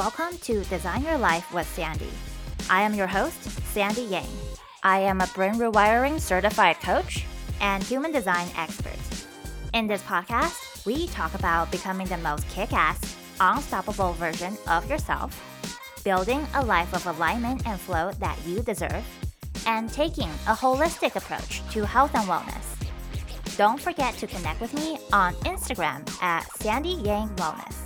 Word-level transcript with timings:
Welcome 0.00 0.38
to 0.44 0.64
Design 0.64 1.04
Your 1.04 1.18
Life 1.18 1.52
with 1.52 1.68
Sandy. 1.74 2.08
I 2.70 2.80
am 2.80 2.94
your 2.94 3.06
host, 3.06 3.38
Sandy 3.74 4.00
Yang. 4.00 4.30
I 4.82 5.00
am 5.00 5.20
a 5.20 5.26
brain 5.34 5.56
rewiring 5.56 6.18
certified 6.18 6.80
coach 6.80 7.26
and 7.60 7.82
human 7.82 8.10
design 8.10 8.48
expert. 8.56 8.96
In 9.74 9.86
this 9.86 10.00
podcast, 10.04 10.86
we 10.86 11.06
talk 11.08 11.34
about 11.34 11.70
becoming 11.70 12.06
the 12.06 12.16
most 12.16 12.48
kick 12.48 12.72
ass, 12.72 12.98
unstoppable 13.40 14.14
version 14.14 14.56
of 14.68 14.88
yourself, 14.88 15.38
building 16.02 16.46
a 16.54 16.64
life 16.64 16.94
of 16.94 17.06
alignment 17.06 17.66
and 17.66 17.78
flow 17.78 18.10
that 18.20 18.38
you 18.46 18.62
deserve, 18.62 19.04
and 19.66 19.92
taking 19.92 20.30
a 20.48 20.54
holistic 20.54 21.14
approach 21.14 21.60
to 21.72 21.84
health 21.84 22.14
and 22.14 22.26
wellness. 22.26 22.88
Don't 23.58 23.78
forget 23.78 24.16
to 24.16 24.26
connect 24.26 24.62
with 24.62 24.72
me 24.72 24.98
on 25.12 25.34
Instagram 25.44 26.08
at 26.22 26.50
Sandy 26.56 26.94
Yang 27.04 27.28
Wellness. 27.36 27.79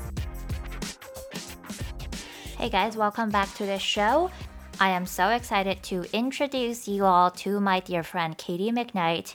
Hey 2.65 2.71
guys, 2.71 2.97
welcome 2.97 3.29
back 3.29 3.53
to 3.57 3.67
the 3.67 3.79
show. 3.79 4.31
I 4.81 4.89
am 4.89 5.05
so 5.05 5.29
excited 5.29 5.83
to 5.83 6.07
introduce 6.17 6.89
you 6.89 7.05
all 7.05 7.31
to 7.33 7.61
my 7.61 7.81
dear 7.81 8.03
friend 8.03 8.39
Katie 8.39 8.73
McKnight. 8.73 9.35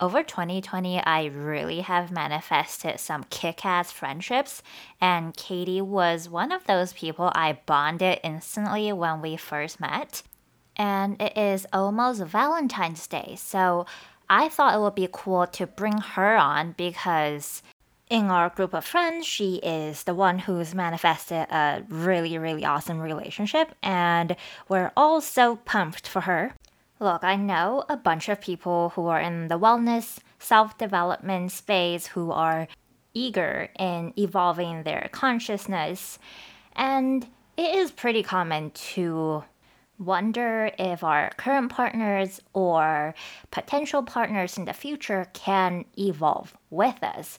Over 0.00 0.24
2020, 0.24 0.98
I 0.98 1.26
really 1.26 1.82
have 1.82 2.10
manifested 2.10 2.98
some 2.98 3.26
kick 3.30 3.64
ass 3.64 3.92
friendships, 3.92 4.60
and 5.00 5.36
Katie 5.36 5.82
was 5.82 6.28
one 6.28 6.50
of 6.50 6.64
those 6.64 6.92
people 6.92 7.30
I 7.32 7.60
bonded 7.64 8.18
instantly 8.24 8.92
when 8.92 9.22
we 9.22 9.36
first 9.36 9.78
met. 9.78 10.24
And 10.76 11.22
it 11.22 11.38
is 11.38 11.68
almost 11.72 12.24
Valentine's 12.24 13.06
Day, 13.06 13.36
so 13.38 13.86
I 14.28 14.48
thought 14.48 14.74
it 14.74 14.80
would 14.80 14.96
be 14.96 15.08
cool 15.12 15.46
to 15.46 15.68
bring 15.68 15.98
her 15.98 16.36
on 16.36 16.74
because 16.76 17.62
in 18.10 18.26
our 18.26 18.50
group 18.50 18.74
of 18.74 18.84
friends, 18.84 19.26
she 19.26 19.56
is 19.56 20.04
the 20.04 20.14
one 20.14 20.38
who's 20.38 20.74
manifested 20.74 21.46
a 21.50 21.82
really, 21.88 22.36
really 22.36 22.64
awesome 22.64 23.00
relationship, 23.00 23.74
and 23.82 24.36
we're 24.68 24.92
all 24.96 25.20
so 25.20 25.56
pumped 25.56 26.06
for 26.06 26.22
her. 26.22 26.54
Look, 27.00 27.24
I 27.24 27.36
know 27.36 27.84
a 27.88 27.96
bunch 27.96 28.28
of 28.28 28.40
people 28.40 28.90
who 28.90 29.06
are 29.06 29.20
in 29.20 29.48
the 29.48 29.58
wellness, 29.58 30.18
self 30.38 30.76
development 30.76 31.52
space 31.52 32.06
who 32.06 32.30
are 32.30 32.68
eager 33.14 33.70
in 33.78 34.12
evolving 34.18 34.82
their 34.82 35.08
consciousness, 35.10 36.18
and 36.76 37.26
it 37.56 37.74
is 37.74 37.90
pretty 37.90 38.22
common 38.22 38.70
to 38.70 39.44
wonder 39.98 40.70
if 40.78 41.04
our 41.04 41.30
current 41.36 41.70
partners 41.70 42.40
or 42.52 43.14
potential 43.50 44.02
partners 44.02 44.58
in 44.58 44.64
the 44.64 44.72
future 44.72 45.26
can 45.32 45.84
evolve 45.96 46.56
with 46.70 47.02
us. 47.02 47.38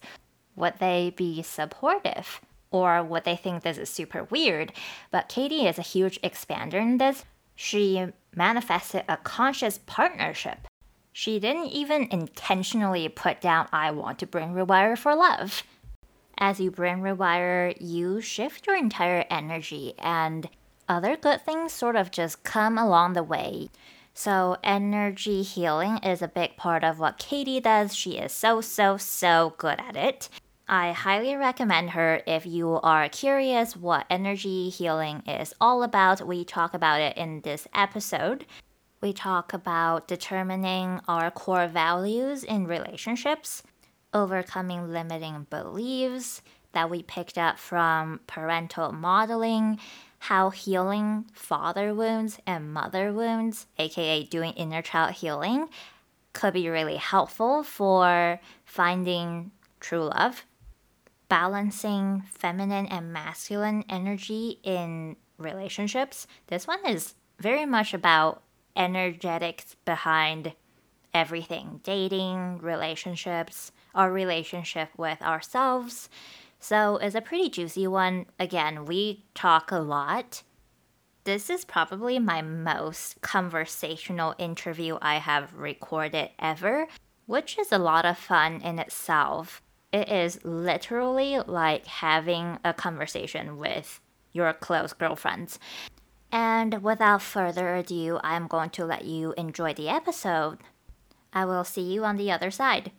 Would 0.55 0.75
they 0.79 1.13
be 1.15 1.41
supportive? 1.41 2.41
Or 2.71 3.03
would 3.03 3.23
they 3.23 3.35
think 3.35 3.63
this 3.63 3.77
is 3.77 3.89
super 3.89 4.23
weird? 4.25 4.73
But 5.11 5.29
Katie 5.29 5.67
is 5.67 5.77
a 5.77 5.83
huge 5.83 6.21
expander 6.21 6.75
in 6.75 6.97
this. 6.97 7.23
She 7.55 8.07
manifested 8.35 9.03
a 9.07 9.17
conscious 9.17 9.79
partnership. 9.85 10.67
She 11.13 11.39
didn't 11.39 11.67
even 11.67 12.09
intentionally 12.11 13.07
put 13.07 13.39
down, 13.39 13.69
I 13.71 13.91
want 13.91 14.19
to 14.19 14.27
brain 14.27 14.53
rewire 14.53 14.97
for 14.97 15.15
love. 15.15 15.63
As 16.37 16.59
you 16.59 16.69
brain 16.69 16.97
rewire, 16.97 17.73
you 17.79 18.19
shift 18.19 18.67
your 18.67 18.75
entire 18.75 19.23
energy 19.29 19.93
and 19.97 20.49
other 20.89 21.15
good 21.15 21.41
things 21.45 21.71
sort 21.71 21.95
of 21.95 22.11
just 22.11 22.43
come 22.43 22.77
along 22.77 23.13
the 23.13 23.23
way. 23.23 23.69
So, 24.13 24.57
energy 24.63 25.41
healing 25.41 25.97
is 25.97 26.21
a 26.21 26.27
big 26.27 26.57
part 26.57 26.83
of 26.83 26.99
what 26.99 27.17
Katie 27.17 27.59
does. 27.59 27.95
She 27.95 28.17
is 28.17 28.31
so, 28.31 28.61
so, 28.61 28.97
so 28.97 29.53
good 29.57 29.79
at 29.79 29.95
it. 29.95 30.29
I 30.67 30.93
highly 30.93 31.35
recommend 31.35 31.91
her 31.91 32.23
if 32.25 32.47
you 32.47 32.79
are 32.81 33.07
curious 33.07 33.77
what 33.77 34.07
energy 34.09 34.69
healing 34.69 35.21
is 35.27 35.53
all 35.61 35.83
about. 35.83 36.25
We 36.25 36.43
talk 36.43 36.73
about 36.73 37.01
it 37.01 37.15
in 37.17 37.41
this 37.41 37.67
episode. 37.71 38.47
We 38.99 39.13
talk 39.13 39.53
about 39.53 40.07
determining 40.07 41.01
our 41.07 41.29
core 41.29 41.67
values 41.67 42.43
in 42.43 42.65
relationships, 42.65 43.61
overcoming 44.11 44.91
limiting 44.91 45.45
beliefs 45.51 46.41
that 46.71 46.89
we 46.89 47.03
picked 47.03 47.37
up 47.37 47.59
from 47.59 48.21
parental 48.25 48.91
modeling, 48.91 49.79
how 50.17 50.49
healing 50.49 51.25
father 51.31 51.93
wounds 51.93 52.39
and 52.47 52.73
mother 52.73 53.13
wounds, 53.13 53.67
aka 53.77 54.23
doing 54.23 54.53
inner 54.53 54.81
child 54.81 55.11
healing, 55.11 55.69
could 56.33 56.53
be 56.53 56.69
really 56.69 56.97
helpful 56.97 57.61
for 57.61 58.39
finding 58.65 59.51
true 59.79 60.05
love, 60.05 60.43
balancing 61.35 62.23
feminine 62.29 62.85
and 62.85 63.11
masculine 63.11 63.83
energy 63.89 64.59
in 64.63 65.15
relationships. 65.37 66.27
This 66.47 66.65
one 66.65 66.85
is 66.85 67.15
very 67.39 67.65
much 67.65 67.93
about 67.93 68.41
energetics 68.75 69.75
behind 69.85 70.53
everything 71.13 71.79
dating, 71.83 72.59
relationships, 72.59 73.71
our 73.93 74.11
relationship 74.11 74.89
with 74.97 75.21
ourselves 75.21 76.09
so 76.59 76.97
it's 76.97 77.13
a 77.13 77.21
pretty 77.21 77.49
juicy 77.49 77.85
one. 77.85 78.25
Again, 78.39 78.85
we 78.85 79.23
talk 79.35 79.71
a 79.71 79.77
lot. 79.77 80.41
This 81.23 81.49
is 81.49 81.63
probably 81.63 82.17
my 82.17 82.41
most 82.41 83.21
conversational 83.21 84.33
interview 84.39 84.97
I 84.99 85.17
have 85.17 85.53
recorded 85.53 86.29
ever, 86.39 86.87
which 87.27 87.59
is 87.59 87.71
a 87.71 87.77
lot 87.77 88.05
of 88.05 88.17
fun 88.17 88.61
in 88.61 88.79
itself. 88.79 89.61
It 89.95 90.09
is 90.09 90.43
literally 90.43 91.39
like 91.39 91.85
having 91.85 92.59
a 92.65 92.73
conversation 92.73 93.57
with 93.57 94.01
your 94.33 94.51
close 94.51 94.91
girlfriends. 94.91 95.57
And 96.33 96.83
without 96.83 97.21
further 97.21 97.77
ado, 97.77 98.19
I'm 98.21 98.47
going 98.47 98.71
to 98.71 98.83
let 98.83 99.05
you 99.05 99.33
enjoy 99.37 99.73
the 99.73 99.87
episode. 99.87 100.57
I 101.31 101.45
will 101.45 101.63
see 101.63 101.93
you 101.93 102.03
on 102.03 102.17
the 102.17 102.29
other 102.29 102.51
side. 102.51 102.91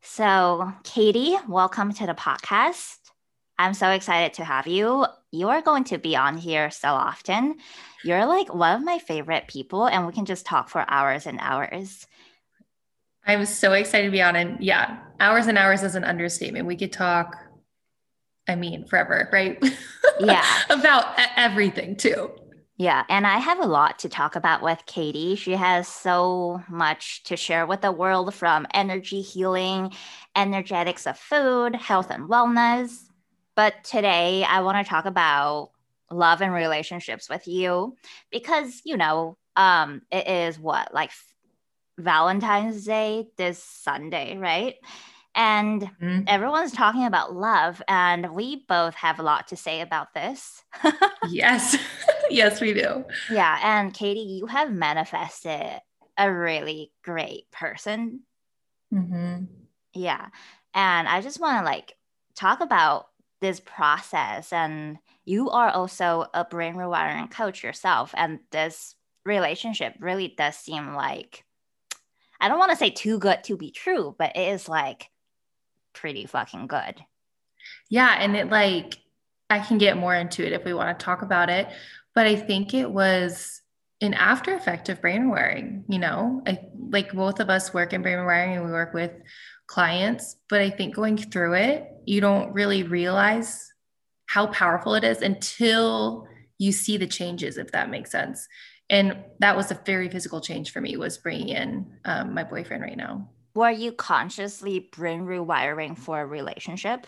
So, 0.00 0.72
Katie, 0.84 1.34
welcome 1.48 1.92
to 1.94 2.06
the 2.06 2.14
podcast. 2.14 2.98
I'm 3.58 3.74
so 3.74 3.90
excited 3.90 4.34
to 4.34 4.44
have 4.44 4.68
you. 4.68 5.06
You 5.32 5.48
are 5.48 5.60
going 5.60 5.82
to 5.84 5.98
be 5.98 6.14
on 6.14 6.36
here 6.36 6.70
so 6.70 6.90
often. 6.90 7.56
You're 8.04 8.26
like 8.26 8.54
one 8.54 8.76
of 8.76 8.84
my 8.84 9.00
favorite 9.00 9.48
people, 9.48 9.86
and 9.86 10.06
we 10.06 10.12
can 10.12 10.24
just 10.24 10.46
talk 10.46 10.68
for 10.68 10.84
hours 10.86 11.26
and 11.26 11.40
hours. 11.40 12.06
I'm 13.26 13.44
so 13.46 13.72
excited 13.72 14.06
to 14.06 14.10
be 14.10 14.22
on. 14.22 14.36
And 14.36 14.62
yeah, 14.62 14.98
hours 15.20 15.46
and 15.46 15.58
hours 15.58 15.82
is 15.82 15.94
an 15.94 16.04
understatement. 16.04 16.66
We 16.66 16.76
could 16.76 16.92
talk, 16.92 17.36
I 18.48 18.54
mean, 18.54 18.86
forever, 18.86 19.28
right? 19.32 19.62
Yeah. 20.20 20.44
About 20.70 21.06
everything, 21.36 21.96
too. 21.96 22.30
Yeah, 22.76 23.04
and 23.08 23.26
I 23.26 23.38
have 23.38 23.58
a 23.58 23.66
lot 23.66 23.98
to 24.00 24.08
talk 24.08 24.36
about 24.36 24.62
with 24.62 24.80
Katie. 24.86 25.34
She 25.34 25.52
has 25.52 25.88
so 25.88 26.62
much 26.68 27.24
to 27.24 27.36
share 27.36 27.66
with 27.66 27.80
the 27.80 27.90
world 27.90 28.32
from 28.32 28.66
energy 28.72 29.22
healing, 29.22 29.92
energetics 30.36 31.06
of 31.06 31.18
food, 31.18 31.74
health 31.74 32.10
and 32.10 32.28
wellness. 32.28 33.04
But 33.56 33.82
today 33.82 34.44
I 34.44 34.60
want 34.62 34.84
to 34.84 34.88
talk 34.88 35.04
about 35.04 35.70
love 36.10 36.40
and 36.42 36.52
relationships 36.52 37.28
with 37.28 37.46
you 37.48 37.96
because, 38.30 38.82
you 38.84 38.96
know, 38.96 39.36
um 39.56 40.02
it 40.10 40.26
is 40.26 40.58
what 40.58 40.92
like 40.92 41.12
Valentine's 41.98 42.84
Day 42.84 43.26
this 43.36 43.62
Sunday, 43.62 44.36
right? 44.36 44.76
and 45.34 45.82
mm-hmm. 45.82 46.20
everyone's 46.26 46.72
talking 46.72 47.04
about 47.04 47.34
love 47.34 47.82
and 47.88 48.32
we 48.34 48.64
both 48.68 48.94
have 48.94 49.18
a 49.18 49.22
lot 49.22 49.48
to 49.48 49.56
say 49.56 49.80
about 49.80 50.14
this 50.14 50.62
yes 51.28 51.76
yes 52.30 52.60
we 52.60 52.72
do 52.72 53.04
yeah 53.30 53.58
and 53.62 53.92
katie 53.92 54.20
you 54.20 54.46
have 54.46 54.72
manifested 54.72 55.80
a 56.16 56.32
really 56.32 56.92
great 57.02 57.50
person 57.50 58.20
mm-hmm. 58.92 59.44
yeah 59.92 60.26
and 60.72 61.08
i 61.08 61.20
just 61.20 61.40
want 61.40 61.58
to 61.58 61.64
like 61.64 61.94
talk 62.36 62.60
about 62.60 63.08
this 63.40 63.60
process 63.60 64.52
and 64.52 64.98
you 65.24 65.50
are 65.50 65.70
also 65.70 66.26
a 66.32 66.44
brain 66.44 66.74
rewiring 66.74 67.30
coach 67.30 67.62
yourself 67.62 68.14
and 68.16 68.38
this 68.52 68.94
relationship 69.26 69.94
really 69.98 70.32
does 70.36 70.56
seem 70.56 70.94
like 70.94 71.44
I 72.40 72.48
don't 72.48 72.58
want 72.58 72.70
to 72.72 72.76
say 72.76 72.90
too 72.90 73.18
good 73.18 73.44
to 73.44 73.56
be 73.56 73.70
true, 73.70 74.14
but 74.18 74.36
it 74.36 74.48
is 74.52 74.68
like 74.68 75.10
pretty 75.92 76.26
fucking 76.26 76.66
good. 76.66 77.02
Yeah. 77.88 78.14
And 78.18 78.36
it 78.36 78.50
like, 78.50 78.98
I 79.48 79.60
can 79.60 79.78
get 79.78 79.96
more 79.96 80.14
into 80.14 80.44
it 80.44 80.52
if 80.52 80.64
we 80.64 80.74
want 80.74 80.98
to 80.98 81.04
talk 81.04 81.22
about 81.22 81.50
it. 81.50 81.68
But 82.14 82.26
I 82.26 82.36
think 82.36 82.74
it 82.74 82.90
was 82.90 83.62
an 84.00 84.14
after 84.14 84.54
effect 84.54 84.88
of 84.88 85.00
brain 85.00 85.28
wiring, 85.28 85.84
you 85.88 85.98
know, 85.98 86.42
I, 86.46 86.58
like 86.90 87.12
both 87.12 87.40
of 87.40 87.48
us 87.48 87.72
work 87.72 87.92
in 87.92 88.02
brain 88.02 88.24
wiring 88.24 88.56
and 88.56 88.64
we 88.64 88.70
work 88.70 88.92
with 88.92 89.12
clients. 89.66 90.36
But 90.48 90.60
I 90.60 90.70
think 90.70 90.94
going 90.94 91.16
through 91.16 91.54
it, 91.54 91.88
you 92.04 92.20
don't 92.20 92.52
really 92.52 92.82
realize 92.82 93.72
how 94.26 94.48
powerful 94.48 94.94
it 94.94 95.04
is 95.04 95.22
until 95.22 96.26
you 96.58 96.72
see 96.72 96.96
the 96.96 97.06
changes, 97.06 97.56
if 97.56 97.72
that 97.72 97.90
makes 97.90 98.10
sense. 98.10 98.48
And 98.90 99.16
that 99.38 99.56
was 99.56 99.70
a 99.70 99.80
very 99.86 100.08
physical 100.08 100.40
change 100.40 100.72
for 100.72 100.80
me 100.80 100.96
was 100.96 101.18
bringing 101.18 101.48
in 101.48 101.98
um, 102.04 102.34
my 102.34 102.44
boyfriend 102.44 102.82
right 102.82 102.96
now 102.96 103.28
were 103.54 103.70
you 103.70 103.92
consciously 103.92 104.90
brain 104.92 105.22
rewiring 105.22 105.96
for 105.96 106.20
a 106.20 106.26
relationship? 106.26 107.06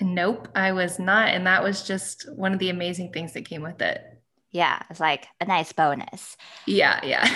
Nope, 0.00 0.48
I 0.54 0.72
was 0.72 0.98
not. 0.98 1.28
And 1.28 1.46
that 1.46 1.62
was 1.62 1.86
just 1.86 2.28
one 2.34 2.52
of 2.52 2.58
the 2.58 2.70
amazing 2.70 3.12
things 3.12 3.32
that 3.32 3.48
came 3.48 3.62
with 3.62 3.80
it. 3.80 4.02
Yeah, 4.50 4.82
it's 4.90 5.00
like 5.00 5.26
a 5.40 5.46
nice 5.46 5.72
bonus. 5.72 6.36
Yeah, 6.66 7.00
yeah. 7.04 7.28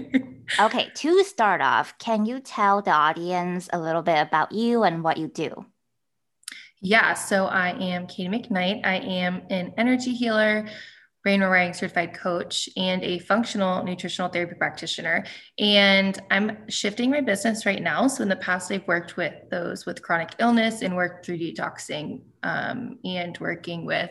okay, 0.60 0.88
to 0.94 1.24
start 1.24 1.60
off, 1.60 1.96
can 1.98 2.26
you 2.26 2.40
tell 2.40 2.82
the 2.82 2.90
audience 2.90 3.68
a 3.72 3.78
little 3.78 4.02
bit 4.02 4.20
about 4.20 4.52
you 4.52 4.82
and 4.82 5.02
what 5.02 5.16
you 5.16 5.28
do? 5.28 5.66
Yeah, 6.80 7.14
so 7.14 7.46
I 7.46 7.70
am 7.70 8.06
Katie 8.06 8.28
McKnight. 8.28 8.86
I 8.86 8.96
am 8.96 9.42
an 9.50 9.74
energy 9.76 10.14
healer, 10.14 10.68
brain 11.28 11.40
rewiring 11.42 11.76
certified 11.76 12.14
coach, 12.14 12.70
and 12.74 13.04
a 13.04 13.18
functional 13.18 13.84
nutritional 13.84 14.30
therapy 14.30 14.54
practitioner. 14.54 15.26
And 15.58 16.18
I'm 16.30 16.66
shifting 16.70 17.10
my 17.10 17.20
business 17.20 17.66
right 17.66 17.82
now. 17.82 18.06
So 18.06 18.22
in 18.22 18.30
the 18.30 18.36
past, 18.36 18.72
I've 18.72 18.88
worked 18.88 19.18
with 19.18 19.34
those 19.50 19.84
with 19.84 20.00
chronic 20.00 20.30
illness 20.38 20.80
and 20.80 20.96
worked 20.96 21.26
through 21.26 21.36
detoxing 21.36 22.22
um, 22.42 22.98
and 23.04 23.36
working 23.42 23.84
with 23.84 24.08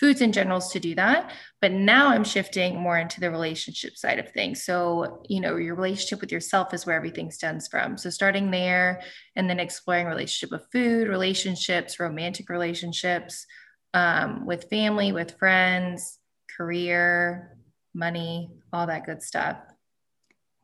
foods 0.00 0.20
and 0.20 0.34
generals 0.34 0.72
to 0.72 0.80
do 0.80 0.96
that. 0.96 1.30
But 1.60 1.70
now 1.70 2.08
I'm 2.08 2.24
shifting 2.24 2.80
more 2.80 2.98
into 2.98 3.20
the 3.20 3.30
relationship 3.30 3.96
side 3.96 4.18
of 4.18 4.32
things. 4.32 4.64
So, 4.64 5.22
you 5.28 5.40
know, 5.40 5.54
your 5.54 5.76
relationship 5.76 6.20
with 6.20 6.32
yourself 6.32 6.74
is 6.74 6.84
where 6.84 6.96
everything 6.96 7.30
stems 7.30 7.68
from. 7.68 7.96
So, 7.96 8.10
starting 8.10 8.50
there 8.50 9.00
and 9.36 9.48
then 9.48 9.60
exploring 9.60 10.08
relationship 10.08 10.50
with 10.50 10.66
food, 10.72 11.06
relationships, 11.06 12.00
romantic 12.00 12.48
relationships, 12.48 13.46
um, 13.94 14.44
with 14.44 14.68
family, 14.70 15.12
with 15.12 15.38
friends, 15.38 16.17
career, 16.58 17.56
money, 17.94 18.50
all 18.72 18.86
that 18.86 19.06
good 19.06 19.22
stuff. 19.22 19.56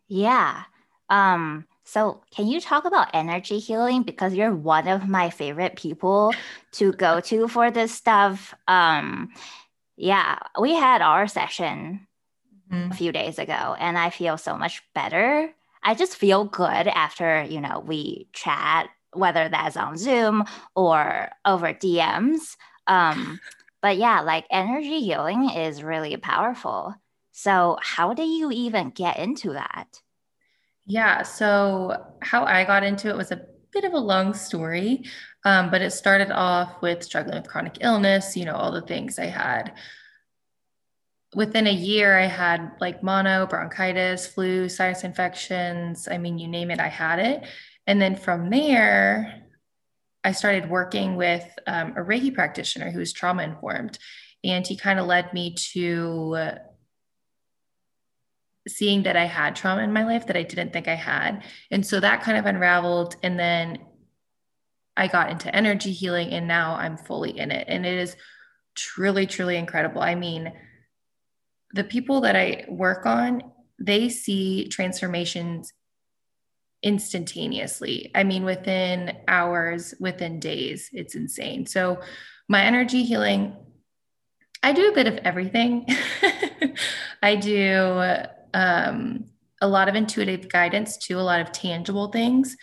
Yeah. 0.08 0.64
Um, 1.08 1.66
so, 1.84 2.22
can 2.34 2.46
you 2.46 2.60
talk 2.60 2.84
about 2.84 3.14
energy 3.14 3.58
healing? 3.58 4.02
Because 4.02 4.34
you're 4.34 4.54
one 4.54 4.88
of 4.88 5.08
my 5.08 5.30
favorite 5.30 5.76
people 5.76 6.34
to 6.72 6.92
go 6.92 7.20
to 7.20 7.46
for 7.46 7.70
this 7.70 7.94
stuff. 7.94 8.54
Um, 8.66 9.32
yeah, 9.96 10.38
we 10.60 10.74
had 10.74 11.02
our 11.02 11.28
session 11.28 12.06
mm-hmm. 12.72 12.90
a 12.90 12.94
few 12.94 13.12
days 13.12 13.38
ago, 13.38 13.76
and 13.78 13.98
I 13.98 14.10
feel 14.10 14.36
so 14.38 14.56
much 14.56 14.82
better. 14.94 15.54
I 15.82 15.94
just 15.94 16.16
feel 16.16 16.44
good 16.44 16.88
after, 16.88 17.42
you 17.42 17.60
know, 17.60 17.84
we 17.86 18.28
chat, 18.32 18.88
whether 19.12 19.48
that's 19.48 19.76
on 19.76 19.98
Zoom 19.98 20.44
or 20.74 21.30
over 21.44 21.66
DMs. 21.74 22.56
Um, 22.86 23.38
but 23.84 23.98
yeah, 23.98 24.22
like 24.22 24.46
energy 24.50 25.00
healing 25.00 25.50
is 25.50 25.82
really 25.82 26.16
powerful. 26.16 26.94
So, 27.32 27.76
how 27.82 28.14
do 28.14 28.22
you 28.22 28.50
even 28.50 28.88
get 28.88 29.18
into 29.18 29.52
that? 29.52 30.00
Yeah. 30.86 31.20
So, 31.22 32.02
how 32.22 32.46
I 32.46 32.64
got 32.64 32.82
into 32.82 33.10
it 33.10 33.16
was 33.18 33.30
a 33.30 33.42
bit 33.74 33.84
of 33.84 33.92
a 33.92 33.98
long 33.98 34.32
story, 34.32 35.04
um, 35.44 35.70
but 35.70 35.82
it 35.82 35.90
started 35.90 36.30
off 36.30 36.80
with 36.80 37.04
struggling 37.04 37.36
with 37.36 37.50
chronic 37.50 37.76
illness, 37.82 38.38
you 38.38 38.46
know, 38.46 38.54
all 38.54 38.72
the 38.72 38.80
things 38.80 39.18
I 39.18 39.26
had. 39.26 39.74
Within 41.34 41.66
a 41.66 41.70
year, 41.70 42.18
I 42.18 42.24
had 42.24 42.70
like 42.80 43.02
mono, 43.02 43.46
bronchitis, 43.46 44.26
flu, 44.26 44.70
sinus 44.70 45.04
infections. 45.04 46.08
I 46.10 46.16
mean, 46.16 46.38
you 46.38 46.48
name 46.48 46.70
it, 46.70 46.80
I 46.80 46.88
had 46.88 47.18
it. 47.18 47.46
And 47.86 48.00
then 48.00 48.16
from 48.16 48.48
there, 48.48 49.43
I 50.24 50.32
started 50.32 50.70
working 50.70 51.16
with 51.16 51.46
um, 51.66 51.92
a 51.96 52.00
Reiki 52.00 52.34
practitioner 52.34 52.90
who's 52.90 53.12
trauma 53.12 53.42
informed. 53.42 53.98
And 54.42 54.66
he 54.66 54.76
kind 54.76 54.98
of 54.98 55.06
led 55.06 55.32
me 55.32 55.54
to 55.72 56.58
seeing 58.66 59.02
that 59.02 59.16
I 59.16 59.26
had 59.26 59.54
trauma 59.54 59.82
in 59.82 59.92
my 59.92 60.04
life 60.04 60.26
that 60.26 60.36
I 60.36 60.42
didn't 60.42 60.72
think 60.72 60.88
I 60.88 60.94
had. 60.94 61.44
And 61.70 61.86
so 61.86 62.00
that 62.00 62.22
kind 62.22 62.38
of 62.38 62.46
unraveled. 62.46 63.16
And 63.22 63.38
then 63.38 63.78
I 64.96 65.08
got 65.08 65.30
into 65.30 65.54
energy 65.54 65.92
healing 65.92 66.30
and 66.30 66.48
now 66.48 66.74
I'm 66.74 66.96
fully 66.96 67.38
in 67.38 67.50
it. 67.50 67.66
And 67.68 67.84
it 67.84 67.98
is 67.98 68.16
truly, 68.74 69.26
truly 69.26 69.56
incredible. 69.56 70.00
I 70.00 70.14
mean, 70.14 70.52
the 71.72 71.84
people 71.84 72.22
that 72.22 72.36
I 72.36 72.64
work 72.68 73.04
on, 73.04 73.42
they 73.78 74.08
see 74.08 74.68
transformations 74.68 75.72
instantaneously. 76.84 78.10
I 78.14 78.22
mean, 78.22 78.44
within 78.44 79.16
hours, 79.26 79.94
within 79.98 80.38
days, 80.38 80.90
it's 80.92 81.14
insane. 81.14 81.66
So, 81.66 82.00
my 82.46 82.62
energy 82.62 83.04
healing, 83.04 83.56
I 84.62 84.72
do 84.72 84.90
a 84.90 84.94
bit 84.94 85.06
of 85.06 85.16
everything. 85.24 85.86
I 87.22 87.36
do 87.36 88.02
um, 88.52 89.24
a 89.62 89.66
lot 89.66 89.88
of 89.88 89.94
intuitive 89.94 90.50
guidance 90.50 90.98
to 91.06 91.18
a 91.18 91.22
lot 91.22 91.40
of 91.40 91.52
tangible 91.52 92.08
things 92.08 92.54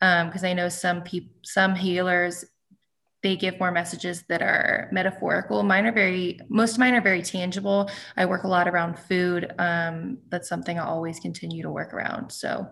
because 0.00 0.42
um, 0.42 0.48
I 0.48 0.52
know 0.54 0.68
some 0.68 1.02
people, 1.02 1.30
some 1.44 1.76
healers, 1.76 2.44
they 3.22 3.36
give 3.36 3.58
more 3.58 3.72
messages 3.72 4.24
that 4.28 4.42
are 4.42 4.88
metaphorical. 4.92 5.62
Mine 5.62 5.86
are 5.86 5.92
very, 5.92 6.38
most 6.48 6.74
of 6.74 6.78
mine 6.78 6.94
are 6.94 7.00
very 7.00 7.22
tangible. 7.22 7.90
I 8.16 8.26
work 8.26 8.44
a 8.44 8.48
lot 8.48 8.68
around 8.68 8.98
food. 8.98 9.52
Um, 9.58 10.18
that's 10.28 10.48
something 10.48 10.78
I 10.78 10.84
always 10.84 11.18
continue 11.18 11.62
to 11.62 11.70
work 11.70 11.92
around. 11.94 12.30
So, 12.30 12.68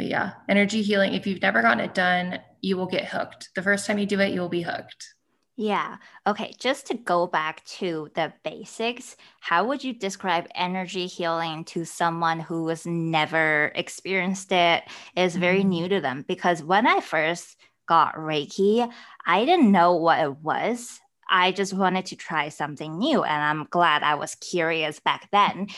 but 0.00 0.08
yeah, 0.08 0.32
energy 0.48 0.80
healing. 0.80 1.12
If 1.12 1.26
you've 1.26 1.42
never 1.42 1.60
gotten 1.60 1.84
it 1.84 1.92
done, 1.92 2.40
you 2.62 2.78
will 2.78 2.86
get 2.86 3.04
hooked. 3.04 3.50
The 3.54 3.60
first 3.60 3.86
time 3.86 3.98
you 3.98 4.06
do 4.06 4.18
it, 4.20 4.32
you 4.32 4.40
will 4.40 4.48
be 4.48 4.62
hooked. 4.62 5.14
Yeah. 5.56 5.98
Okay. 6.26 6.54
Just 6.58 6.86
to 6.86 6.94
go 6.94 7.26
back 7.26 7.62
to 7.66 8.08
the 8.14 8.32
basics, 8.42 9.14
how 9.40 9.66
would 9.66 9.84
you 9.84 9.92
describe 9.92 10.48
energy 10.54 11.06
healing 11.06 11.64
to 11.66 11.84
someone 11.84 12.40
who 12.40 12.66
has 12.68 12.86
never 12.86 13.72
experienced 13.74 14.52
it, 14.52 14.84
is 15.16 15.36
very 15.36 15.60
mm-hmm. 15.60 15.68
new 15.68 15.88
to 15.90 16.00
them? 16.00 16.24
Because 16.26 16.62
when 16.62 16.86
I 16.86 17.00
first 17.00 17.58
got 17.86 18.14
Reiki, 18.14 18.90
I 19.26 19.44
didn't 19.44 19.70
know 19.70 19.96
what 19.96 20.20
it 20.20 20.38
was. 20.38 20.98
I 21.30 21.52
just 21.52 21.72
wanted 21.72 22.06
to 22.06 22.16
try 22.16 22.48
something 22.48 22.98
new. 22.98 23.22
And 23.22 23.42
I'm 23.42 23.66
glad 23.70 24.02
I 24.02 24.16
was 24.16 24.34
curious 24.34 24.98
back 24.98 25.28
then. 25.30 25.68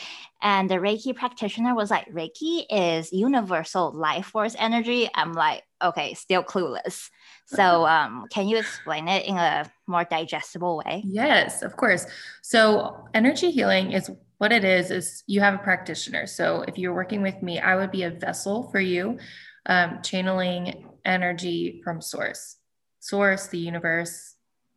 And 0.41 0.69
the 0.69 0.75
Reiki 0.75 1.15
practitioner 1.15 1.75
was 1.75 1.91
like, 1.91 2.11
Reiki 2.11 2.65
is 2.69 3.13
universal 3.13 3.91
life 3.91 4.25
force 4.25 4.55
energy. 4.57 5.09
I'm 5.13 5.33
like, 5.33 5.63
okay, 5.81 6.15
still 6.15 6.43
clueless. 6.43 7.09
So, 7.45 7.85
um, 7.85 8.25
can 8.29 8.47
you 8.47 8.57
explain 8.57 9.07
it 9.07 9.25
in 9.25 9.37
a 9.37 9.69
more 9.85 10.03
digestible 10.03 10.81
way? 10.85 11.03
Yes, 11.05 11.61
of 11.61 11.77
course. 11.77 12.05
So, 12.41 13.07
energy 13.13 13.51
healing 13.51 13.91
is 13.91 14.09
what 14.37 14.51
it 14.51 14.65
is 14.65 14.91
is 14.91 15.23
you 15.27 15.41
have 15.41 15.53
a 15.53 15.59
practitioner. 15.59 16.25
So, 16.25 16.63
if 16.67 16.77
you're 16.77 16.93
working 16.93 17.21
with 17.21 17.41
me, 17.43 17.59
I 17.59 17.75
would 17.75 17.91
be 17.91 18.03
a 18.03 18.09
vessel 18.09 18.69
for 18.71 18.79
you, 18.79 19.19
um, 19.67 19.99
channeling 20.03 20.89
energy 21.05 21.81
from 21.83 22.01
source, 22.01 22.57
source, 22.99 23.47
the 23.47 23.59
universe, 23.59 24.32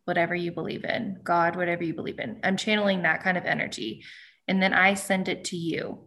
whatever 0.07 0.33
you 0.33 0.51
believe 0.51 0.85
in, 0.85 1.19
God, 1.23 1.55
whatever 1.55 1.83
you 1.83 1.93
believe 1.93 2.19
in. 2.19 2.39
I'm 2.43 2.57
channeling 2.57 3.01
that 3.01 3.21
kind 3.21 3.37
of 3.37 3.45
energy, 3.45 4.03
and 4.47 4.63
then 4.63 4.73
I 4.73 4.93
send 4.93 5.27
it 5.27 5.43
to 5.45 5.57
you. 5.57 5.99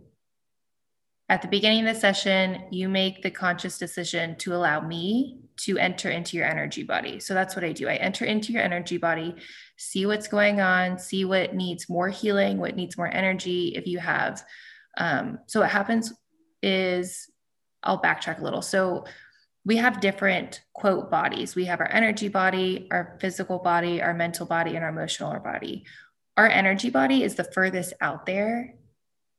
At 1.28 1.42
the 1.42 1.49
beginning 1.49 1.87
of 1.87 1.95
the 1.95 2.00
session, 2.00 2.64
you 2.73 2.88
make 2.88 3.23
the 3.23 3.30
conscious 3.30 3.78
decision 3.78 4.37
to 4.38 4.54
allow 4.54 4.80
me 4.80 5.38
to 5.59 5.78
enter 5.78 6.11
into 6.11 6.37
your 6.37 6.47
energy 6.47 6.83
body. 6.83 7.21
So 7.21 7.35
that's 7.35 7.54
what 7.54 7.64
I 7.64 7.73
do. 7.73 7.87
I 7.87 7.97
enter 7.97 8.25
into 8.25 8.52
your 8.52 8.62
energy 8.62 8.97
body, 8.97 9.37
see 9.76 10.07
what's 10.07 10.26
going 10.26 10.61
on, 10.61 10.99
see 10.99 11.25
what 11.25 11.54
needs 11.54 11.88
more 11.88 12.09
healing, 12.09 12.59
what 12.59 12.75
needs 12.75 12.97
more 12.97 13.14
energy. 13.14 13.75
If 13.76 13.87
you 13.87 13.99
have, 13.99 14.42
um, 14.97 15.38
so 15.47 15.61
what 15.61 15.71
happens 15.71 16.12
is 16.62 17.30
I'll 17.83 18.00
backtrack 18.00 18.40
a 18.40 18.45
little. 18.45 18.62
So 18.62 19.04
we 19.64 19.76
have 19.76 20.00
different 20.00 20.62
quote 20.72 21.10
bodies. 21.10 21.54
We 21.54 21.66
have 21.66 21.80
our 21.80 21.90
energy 21.90 22.28
body, 22.28 22.88
our 22.90 23.18
physical 23.20 23.58
body, 23.58 24.00
our 24.00 24.14
mental 24.14 24.46
body, 24.46 24.74
and 24.74 24.84
our 24.84 24.90
emotional 24.90 25.38
body. 25.40 25.84
Our 26.36 26.48
energy 26.48 26.90
body 26.90 27.22
is 27.22 27.34
the 27.34 27.44
furthest 27.44 27.92
out 28.00 28.24
there. 28.24 28.74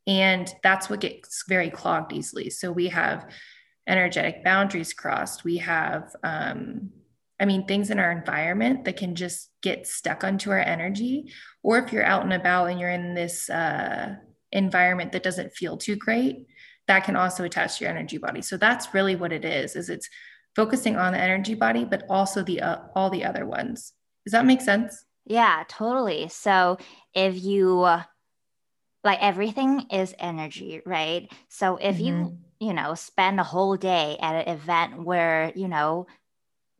And 0.05 0.53
that's 0.63 0.89
what 0.89 0.99
gets 0.99 1.43
very 1.47 1.69
clogged 1.69 2.13
easily. 2.13 2.49
So 2.49 2.71
we 2.71 2.87
have 2.89 3.29
energetic 3.87 4.43
boundaries 4.43 4.93
crossed. 4.93 5.43
We 5.43 5.57
have, 5.57 6.15
um, 6.23 6.91
I 7.39 7.45
mean, 7.45 7.65
things 7.65 7.89
in 7.89 7.99
our 7.99 8.11
environment 8.11 8.85
that 8.85 8.97
can 8.97 9.15
just 9.15 9.49
get 9.63 9.87
stuck 9.87 10.23
onto 10.23 10.51
our 10.51 10.59
energy. 10.59 11.31
Or 11.63 11.79
if 11.79 11.91
you're 11.91 12.05
out 12.05 12.23
and 12.23 12.33
about 12.33 12.67
and 12.67 12.79
you're 12.79 12.89
in 12.89 13.15
this 13.15 13.49
uh, 13.49 14.15
environment 14.51 15.11
that 15.13 15.23
doesn't 15.23 15.53
feel 15.53 15.77
too 15.77 15.95
great, 15.95 16.47
that 16.91 17.05
can 17.05 17.15
also 17.15 17.43
attach 17.43 17.77
to 17.77 17.85
your 17.85 17.91
energy 17.91 18.17
body. 18.17 18.41
So 18.41 18.57
that's 18.57 18.93
really 18.93 19.15
what 19.15 19.31
it 19.31 19.45
is. 19.45 19.75
Is 19.75 19.89
it's 19.89 20.09
focusing 20.55 20.97
on 20.97 21.13
the 21.13 21.19
energy 21.19 21.53
body, 21.53 21.85
but 21.85 22.03
also 22.09 22.43
the 22.43 22.61
uh, 22.61 22.77
all 22.95 23.09
the 23.09 23.23
other 23.23 23.45
ones. 23.45 23.93
Does 24.25 24.33
that 24.33 24.45
make 24.45 24.61
sense? 24.61 25.05
Yeah, 25.25 25.63
totally. 25.67 26.27
So 26.27 26.77
if 27.13 27.41
you 27.41 27.87
like 29.03 29.21
everything 29.21 29.87
is 29.89 30.13
energy, 30.19 30.81
right? 30.85 31.31
So 31.47 31.77
if 31.77 31.95
mm-hmm. 31.95 32.05
you 32.05 32.37
you 32.61 32.73
know, 32.73 32.93
spend 32.93 33.39
a 33.39 33.43
whole 33.43 33.75
day 33.75 34.17
at 34.21 34.47
an 34.47 34.53
event 34.53 35.03
where, 35.03 35.51
you 35.55 35.67
know, 35.67 36.05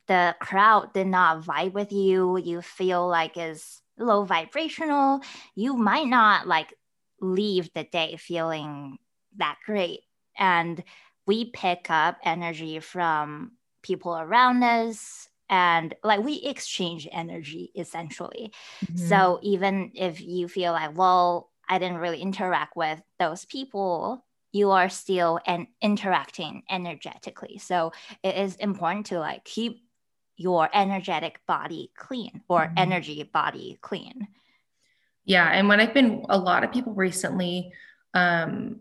the 0.05 0.35
crowd 0.39 0.93
did 0.93 1.07
not 1.07 1.41
vibe 1.41 1.73
with 1.73 1.91
you, 1.91 2.37
you 2.37 2.61
feel 2.61 3.07
like 3.07 3.35
is 3.35 3.81
low 3.97 4.23
vibrational, 4.23 5.21
you 5.55 5.75
might 5.75 6.05
not 6.05 6.47
like 6.47 6.75
leave 7.19 7.73
the 7.73 7.83
day 7.83 8.15
feeling 8.17 8.99
that 9.37 9.57
great. 9.65 10.01
And 10.37 10.83
we 11.25 11.45
pick 11.45 11.89
up 11.89 12.17
energy 12.23 12.79
from 12.79 13.53
people 13.81 14.17
around 14.17 14.63
us 14.63 15.27
and 15.49 15.93
like 16.03 16.23
we 16.23 16.35
exchange 16.35 17.07
energy 17.11 17.71
essentially. 17.75 18.53
Mm-hmm. 18.85 18.97
So 19.07 19.39
even 19.43 19.91
if 19.95 20.21
you 20.21 20.47
feel 20.47 20.71
like, 20.71 20.97
well, 20.97 21.49
I 21.67 21.77
didn't 21.77 21.97
really 21.97 22.21
interact 22.21 22.75
with 22.75 23.01
those 23.19 23.45
people, 23.45 24.25
you 24.51 24.71
are 24.71 24.89
still 24.89 25.39
and 25.45 25.67
interacting 25.81 26.63
energetically. 26.69 27.57
So 27.57 27.93
it 28.23 28.35
is 28.35 28.55
important 28.55 29.07
to 29.07 29.19
like 29.19 29.45
keep 29.45 29.83
your 30.37 30.69
energetic 30.73 31.39
body 31.47 31.91
clean 31.95 32.41
or 32.49 32.61
mm-hmm. 32.61 32.73
energy 32.77 33.23
body 33.23 33.77
clean. 33.81 34.27
Yeah. 35.23 35.47
And 35.47 35.69
when 35.69 35.79
I've 35.79 35.93
been, 35.93 36.25
a 36.29 36.37
lot 36.37 36.63
of 36.63 36.71
people 36.71 36.93
recently, 36.93 37.71
um, 38.13 38.79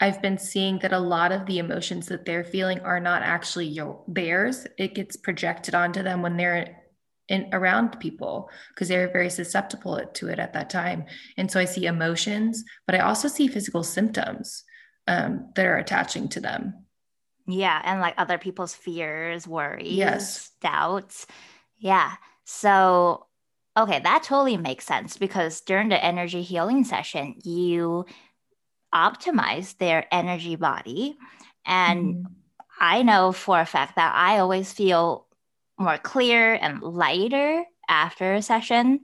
I've 0.00 0.22
been 0.22 0.38
seeing 0.38 0.78
that 0.80 0.92
a 0.92 0.98
lot 0.98 1.32
of 1.32 1.46
the 1.46 1.58
emotions 1.58 2.06
that 2.06 2.24
they're 2.24 2.44
feeling 2.44 2.80
are 2.80 3.00
not 3.00 3.22
actually 3.22 3.66
your, 3.66 4.04
theirs. 4.06 4.66
It 4.78 4.94
gets 4.94 5.16
projected 5.16 5.74
onto 5.74 6.02
them 6.02 6.22
when 6.22 6.36
they're 6.36 6.76
in 7.28 7.48
around 7.52 7.98
people 8.00 8.48
because 8.70 8.88
they're 8.88 9.12
very 9.12 9.28
susceptible 9.28 10.00
to 10.14 10.28
it 10.28 10.38
at 10.38 10.52
that 10.54 10.70
time. 10.70 11.04
And 11.36 11.50
so 11.50 11.60
I 11.60 11.64
see 11.64 11.86
emotions, 11.86 12.64
but 12.86 12.94
I 12.94 13.00
also 13.00 13.28
see 13.28 13.48
physical 13.48 13.82
symptoms 13.82 14.64
um, 15.06 15.50
that 15.54 15.66
are 15.66 15.76
attaching 15.76 16.28
to 16.30 16.40
them. 16.40 16.86
Yeah, 17.46 17.80
and 17.82 18.00
like 18.00 18.14
other 18.18 18.38
people's 18.38 18.74
fears, 18.74 19.48
worries, 19.48 19.92
yes. 19.92 20.50
doubts. 20.60 21.26
Yeah. 21.78 22.12
So, 22.44 23.26
okay, 23.76 24.00
that 24.00 24.22
totally 24.22 24.58
makes 24.58 24.84
sense 24.84 25.16
because 25.16 25.62
during 25.62 25.88
the 25.88 26.02
energy 26.02 26.42
healing 26.42 26.84
session, 26.84 27.36
you 27.42 28.04
optimize 28.94 29.76
their 29.78 30.06
energy 30.12 30.56
body. 30.56 31.16
And 31.64 32.14
mm-hmm. 32.16 32.32
I 32.80 33.02
know 33.02 33.32
for 33.32 33.60
a 33.60 33.66
fact 33.66 33.96
that 33.96 34.14
I 34.14 34.38
always 34.38 34.72
feel 34.72 35.26
more 35.78 35.98
clear 35.98 36.54
and 36.54 36.82
lighter 36.82 37.64
after 37.88 38.34
a 38.34 38.42
session. 38.42 39.00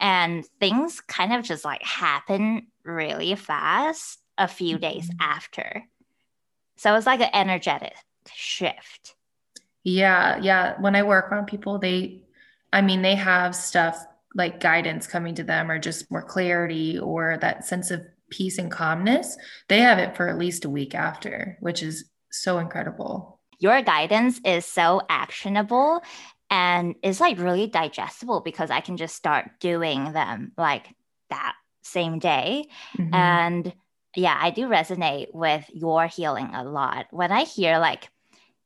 And 0.00 0.44
things 0.60 1.00
kind 1.00 1.32
of 1.32 1.44
just 1.44 1.64
like 1.64 1.82
happen 1.82 2.66
really 2.84 3.34
fast 3.34 4.18
a 4.36 4.48
few 4.48 4.78
days 4.78 5.08
mm-hmm. 5.08 5.20
after. 5.20 5.84
So 6.76 6.94
it's 6.94 7.06
like 7.06 7.20
an 7.20 7.30
energetic 7.32 7.94
shift. 8.34 9.14
Yeah. 9.84 10.38
Yeah. 10.40 10.80
When 10.80 10.96
I 10.96 11.02
work 11.02 11.30
on 11.30 11.44
people, 11.44 11.78
they, 11.78 12.22
I 12.72 12.80
mean, 12.80 13.02
they 13.02 13.14
have 13.14 13.54
stuff 13.54 14.04
like 14.34 14.60
guidance 14.60 15.06
coming 15.06 15.34
to 15.36 15.44
them 15.44 15.70
or 15.70 15.78
just 15.78 16.10
more 16.10 16.22
clarity 16.22 16.98
or 16.98 17.38
that 17.40 17.64
sense 17.64 17.90
of 17.90 18.04
peace 18.30 18.58
and 18.58 18.70
calmness. 18.70 19.36
They 19.68 19.80
have 19.80 19.98
it 19.98 20.16
for 20.16 20.28
at 20.28 20.38
least 20.38 20.64
a 20.64 20.70
week 20.70 20.94
after, 20.94 21.56
which 21.60 21.82
is 21.82 22.10
so 22.30 22.58
incredible. 22.58 23.40
Your 23.58 23.82
guidance 23.82 24.40
is 24.44 24.66
so 24.66 25.02
actionable 25.08 26.02
and 26.50 26.94
it's 27.02 27.20
like 27.20 27.38
really 27.38 27.66
digestible 27.66 28.40
because 28.40 28.70
I 28.70 28.80
can 28.80 28.96
just 28.96 29.16
start 29.16 29.50
doing 29.60 30.12
them 30.12 30.52
like 30.56 30.86
that 31.30 31.54
same 31.82 32.18
day. 32.18 32.66
Mm-hmm. 32.98 33.14
And 33.14 33.74
yeah, 34.16 34.38
I 34.40 34.50
do 34.50 34.68
resonate 34.68 35.32
with 35.32 35.64
your 35.72 36.06
healing 36.06 36.50
a 36.54 36.64
lot. 36.64 37.06
When 37.10 37.32
I 37.32 37.44
hear 37.44 37.78
like, 37.78 38.08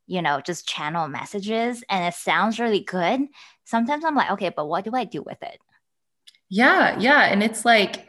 you 0.07 0.21
know, 0.21 0.41
just 0.41 0.67
channel 0.67 1.07
messages 1.07 1.83
and 1.89 2.05
it 2.05 2.15
sounds 2.15 2.59
really 2.59 2.81
good, 2.81 3.21
sometimes 3.65 4.03
I'm 4.03 4.15
like, 4.15 4.31
okay, 4.31 4.49
but 4.49 4.67
what 4.67 4.83
do 4.83 4.91
I 4.93 5.03
do 5.03 5.21
with 5.21 5.41
it? 5.41 5.59
Yeah, 6.49 6.97
yeah. 6.99 7.21
And 7.25 7.43
it's 7.43 7.63
like, 7.63 8.07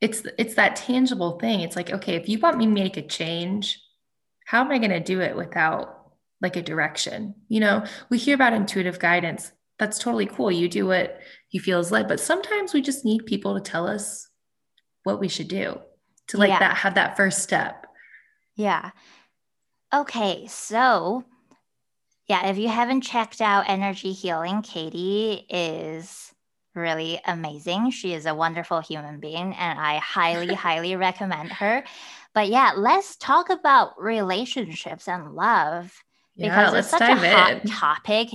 it's 0.00 0.22
it's 0.38 0.54
that 0.54 0.76
tangible 0.76 1.38
thing. 1.38 1.60
It's 1.60 1.76
like, 1.76 1.90
okay, 1.90 2.16
if 2.16 2.28
you 2.28 2.38
want 2.38 2.58
me 2.58 2.66
to 2.66 2.70
make 2.70 2.96
a 2.96 3.02
change, 3.02 3.80
how 4.46 4.60
am 4.60 4.70
I 4.70 4.78
going 4.78 4.90
to 4.90 5.00
do 5.00 5.20
it 5.20 5.36
without 5.36 6.10
like 6.40 6.56
a 6.56 6.62
direction? 6.62 7.34
You 7.48 7.60
know, 7.60 7.84
we 8.10 8.18
hear 8.18 8.34
about 8.34 8.52
intuitive 8.52 8.98
guidance. 8.98 9.52
That's 9.78 9.98
totally 9.98 10.26
cool. 10.26 10.50
You 10.50 10.68
do 10.68 10.86
what 10.86 11.20
you 11.50 11.60
feel 11.60 11.80
is 11.80 11.90
led, 11.90 12.08
but 12.08 12.20
sometimes 12.20 12.72
we 12.72 12.80
just 12.80 13.04
need 13.04 13.26
people 13.26 13.54
to 13.54 13.60
tell 13.60 13.86
us 13.86 14.28
what 15.04 15.20
we 15.20 15.28
should 15.28 15.48
do 15.48 15.78
to 16.28 16.38
like 16.38 16.48
yeah. 16.48 16.58
that 16.58 16.76
have 16.78 16.94
that 16.94 17.16
first 17.16 17.42
step. 17.42 17.86
Yeah. 18.54 18.90
Okay, 19.94 20.46
so 20.48 21.24
yeah, 22.28 22.48
if 22.48 22.58
you 22.58 22.68
haven't 22.68 23.02
checked 23.02 23.40
out 23.40 23.68
Energy 23.68 24.12
Healing, 24.12 24.62
Katie 24.62 25.46
is 25.48 26.25
really 26.76 27.20
amazing. 27.24 27.90
She 27.90 28.12
is 28.12 28.26
a 28.26 28.34
wonderful 28.34 28.80
human 28.80 29.18
being, 29.18 29.54
and 29.54 29.78
I 29.78 29.96
highly, 29.98 30.54
highly 30.54 30.94
recommend 30.96 31.50
her. 31.52 31.84
But 32.34 32.48
yeah, 32.48 32.72
let's 32.76 33.16
talk 33.16 33.50
about 33.50 34.00
relationships 34.00 35.08
and 35.08 35.32
love 35.32 35.92
because 36.36 36.72
yeah, 36.72 36.78
it's 36.78 36.90
such 36.90 37.00
a 37.00 37.16
hot 37.16 37.64
in. 37.64 37.70
topic, 37.70 38.28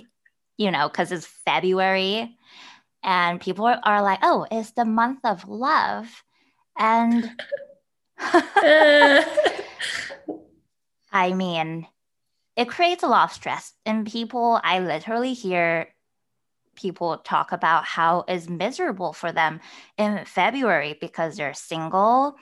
you 0.57 0.71
know, 0.71 0.89
because 0.89 1.11
it's 1.11 1.27
February 1.27 2.35
and 3.03 3.39
people 3.39 3.65
are 3.65 4.01
like, 4.01 4.19
oh, 4.23 4.47
it's 4.51 4.71
the 4.71 4.85
month 4.85 5.19
of 5.23 5.47
love. 5.47 6.23
And 6.77 7.29
I 11.11 11.33
mean, 11.33 11.87
it 12.55 12.69
creates 12.69 13.03
a 13.03 13.07
lot 13.07 13.29
of 13.29 13.35
stress 13.35 13.73
in 13.85 14.05
people. 14.05 14.59
I 14.63 14.79
literally 14.79 15.33
hear 15.33 15.87
people 16.75 17.17
talk 17.17 17.51
about 17.51 17.85
how 17.85 18.23
is 18.27 18.49
miserable 18.49 19.13
for 19.13 19.31
them 19.31 19.59
in 19.97 20.23
February 20.25 20.97
because 20.99 21.37
they're 21.37 21.53
single. 21.53 22.35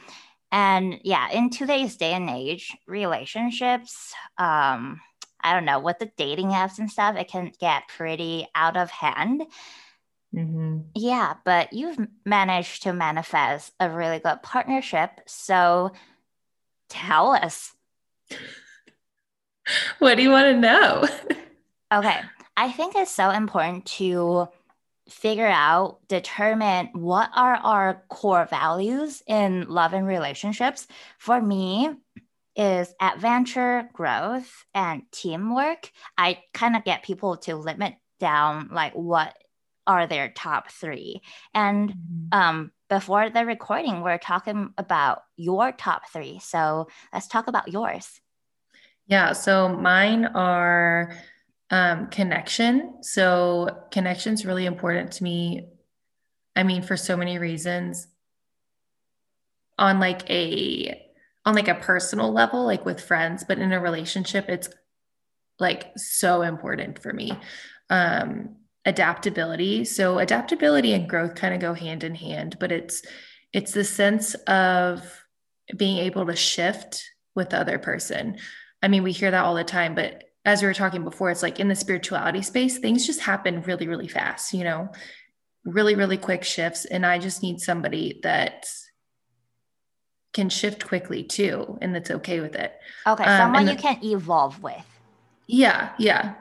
And 0.51 0.99
yeah, 1.03 1.29
in 1.29 1.49
today's 1.49 1.95
day 1.95 2.13
and 2.13 2.29
age, 2.29 2.75
relationships, 2.87 4.13
um, 4.37 4.99
I 5.41 5.53
don't 5.53 5.65
know, 5.65 5.79
with 5.79 5.99
the 5.99 6.11
dating 6.17 6.47
apps 6.47 6.79
and 6.79 6.89
stuff, 6.89 7.15
it 7.15 7.27
can 7.27 7.51
get 7.59 7.87
pretty 7.87 8.47
out 8.55 8.77
of 8.77 8.89
hand. 8.89 9.43
Mm-hmm. 10.33 10.79
Yeah, 10.95 11.35
but 11.45 11.73
you've 11.73 11.97
managed 12.25 12.83
to 12.83 12.93
manifest 12.93 13.73
a 13.79 13.89
really 13.89 14.19
good 14.19 14.41
partnership. 14.43 15.11
So 15.27 15.91
tell 16.89 17.31
us. 17.31 17.73
What 19.99 20.15
do 20.15 20.23
you 20.23 20.31
want 20.31 20.45
to 20.45 20.57
know? 20.59 21.07
okay. 21.93 22.21
I 22.59 22.73
think 22.73 22.93
it's 22.97 23.09
so 23.09 23.29
important 23.29 23.85
to 23.85 24.49
figure 25.07 25.47
out, 25.47 25.99
determine 26.09 26.89
what 26.91 27.29
are 27.33 27.55
our 27.55 28.03
core 28.09 28.47
values 28.49 29.23
in 29.25 29.69
love 29.69 29.93
and 29.93 30.05
relationships. 30.05 30.85
For 31.19 31.41
me, 31.41 31.89
is 32.57 32.93
adventure, 32.99 33.89
growth, 33.93 34.65
and 34.73 35.03
teamwork. 35.13 35.89
I 36.17 36.39
kind 36.53 36.75
of 36.75 36.83
get 36.83 37.03
people 37.03 37.37
to 37.37 37.55
limit 37.55 37.95
down 38.19 38.67
like 38.73 38.91
what 38.91 39.37
are 39.87 40.05
their 40.05 40.27
top 40.27 40.69
three. 40.69 41.21
And 41.53 41.91
mm-hmm. 41.91 42.37
um, 42.37 42.71
before 42.89 43.29
the 43.29 43.45
recording, 43.45 44.01
we're 44.01 44.17
talking 44.17 44.73
about 44.77 45.21
your 45.37 45.71
top 45.71 46.09
three. 46.11 46.39
So 46.39 46.89
let's 47.13 47.27
talk 47.27 47.47
about 47.47 47.71
yours. 47.71 48.19
Yeah. 49.07 49.31
So 49.31 49.69
mine 49.69 50.25
are 50.25 51.15
um, 51.71 52.07
connection. 52.07 53.03
So 53.03 53.83
connection 53.91 54.33
is 54.33 54.45
really 54.45 54.65
important 54.65 55.13
to 55.13 55.23
me. 55.23 55.69
I 56.55 56.63
mean, 56.63 56.81
for 56.81 56.97
so 56.97 57.15
many 57.15 57.37
reasons. 57.37 58.07
On 59.77 59.99
like 59.99 60.29
a 60.29 61.05
on 61.45 61.55
like 61.55 61.69
a 61.69 61.75
personal 61.75 62.33
level, 62.33 62.65
like 62.65 62.85
with 62.85 62.99
friends, 63.01 63.45
but 63.47 63.59
in 63.59 63.71
a 63.71 63.79
relationship, 63.79 64.49
it's 64.49 64.69
like 65.57 65.91
so 65.95 66.41
important 66.41 66.99
for 66.99 67.13
me. 67.13 67.31
Um, 67.89 68.57
adaptability. 68.85 69.85
So 69.85 70.19
adaptability 70.19 70.93
and 70.93 71.07
growth 71.07 71.35
kind 71.35 71.53
of 71.53 71.61
go 71.61 71.73
hand 71.73 72.03
in 72.03 72.15
hand, 72.15 72.57
but 72.59 72.71
it's 72.71 73.03
it's 73.53 73.71
the 73.71 73.83
sense 73.83 74.35
of 74.47 75.23
being 75.75 75.97
able 75.97 76.25
to 76.25 76.35
shift 76.35 77.03
with 77.35 77.49
the 77.49 77.59
other 77.59 77.79
person. 77.79 78.37
I 78.81 78.87
mean, 78.87 79.03
we 79.03 79.11
hear 79.11 79.31
that 79.31 79.43
all 79.43 79.55
the 79.55 79.63
time, 79.63 79.95
but 79.95 80.23
as 80.49 80.61
we 80.61 80.67
were 80.67 80.73
talking 80.73 81.03
before, 81.03 81.29
it's 81.29 81.43
like 81.43 81.59
in 81.59 81.67
the 81.67 81.75
spirituality 81.75 82.41
space, 82.41 82.79
things 82.79 83.05
just 83.05 83.21
happen 83.21 83.61
really, 83.61 83.87
really 83.87 84.07
fast, 84.07 84.51
you 84.51 84.63
know, 84.63 84.89
really, 85.63 85.93
really 85.93 86.17
quick 86.17 86.43
shifts. 86.43 86.85
And 86.85 87.05
I 87.05 87.19
just 87.19 87.43
need 87.43 87.61
somebody 87.61 88.19
that 88.23 88.65
can 90.33 90.49
shift 90.49 90.87
quickly 90.87 91.23
too, 91.23 91.77
and 91.81 91.93
that's 91.93 92.11
okay 92.11 92.39
with 92.39 92.55
it. 92.55 92.73
Okay. 93.05 93.23
Um, 93.23 93.37
someone 93.37 93.67
you 93.67 93.75
can 93.75 94.03
evolve 94.03 94.61
with. 94.63 94.85
Yeah. 95.47 95.91
Yeah. 95.99 96.33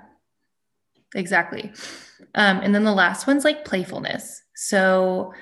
Exactly. 1.15 1.73
Um, 2.35 2.61
and 2.61 2.75
then 2.75 2.85
the 2.85 2.93
last 2.93 3.27
one's 3.27 3.45
like 3.45 3.65
playfulness. 3.65 4.43
So 4.55 5.33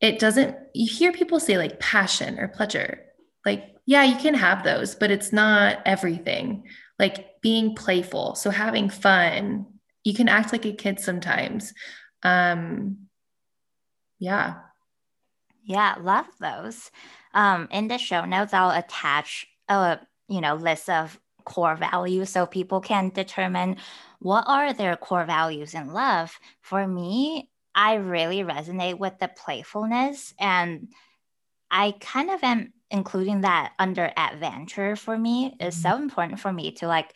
it 0.00 0.18
doesn't, 0.18 0.56
you 0.74 0.86
hear 0.92 1.12
people 1.12 1.40
say 1.40 1.58
like 1.58 1.80
passion 1.80 2.38
or 2.38 2.48
pleasure. 2.48 3.00
Like, 3.46 3.74
yeah, 3.86 4.02
you 4.02 4.16
can 4.16 4.34
have 4.34 4.64
those, 4.64 4.94
but 4.94 5.10
it's 5.10 5.32
not 5.32 5.78
everything. 5.84 6.64
Like 6.98 7.28
being 7.44 7.74
playful. 7.74 8.34
So 8.34 8.48
having 8.48 8.88
fun. 8.88 9.66
You 10.02 10.14
can 10.14 10.28
act 10.28 10.50
like 10.50 10.64
a 10.64 10.72
kid 10.72 10.98
sometimes. 10.98 11.74
Um, 12.22 13.06
yeah. 14.18 14.54
Yeah, 15.62 15.96
love 16.00 16.26
those. 16.40 16.90
Um, 17.34 17.68
in 17.70 17.88
the 17.88 17.98
show 17.98 18.24
notes, 18.24 18.54
I'll 18.54 18.76
attach 18.76 19.46
a 19.68 19.98
you 20.28 20.40
know 20.40 20.54
list 20.54 20.88
of 20.88 21.20
core 21.44 21.76
values 21.76 22.30
so 22.30 22.46
people 22.46 22.80
can 22.80 23.10
determine 23.10 23.76
what 24.20 24.44
are 24.46 24.72
their 24.72 24.96
core 24.96 25.26
values 25.26 25.74
in 25.74 25.92
love. 25.92 26.38
For 26.62 26.86
me, 26.86 27.50
I 27.74 27.96
really 27.96 28.38
resonate 28.38 28.98
with 28.98 29.18
the 29.18 29.28
playfulness 29.28 30.32
and 30.38 30.88
I 31.70 31.94
kind 32.00 32.30
of 32.30 32.42
am 32.42 32.72
including 32.90 33.40
that 33.40 33.72
under 33.78 34.12
adventure 34.16 34.94
for 34.94 35.18
me 35.18 35.56
is 35.60 35.80
so 35.80 35.90
mm-hmm. 35.90 36.04
important 36.04 36.38
for 36.38 36.52
me 36.52 36.70
to 36.70 36.86
like 36.86 37.12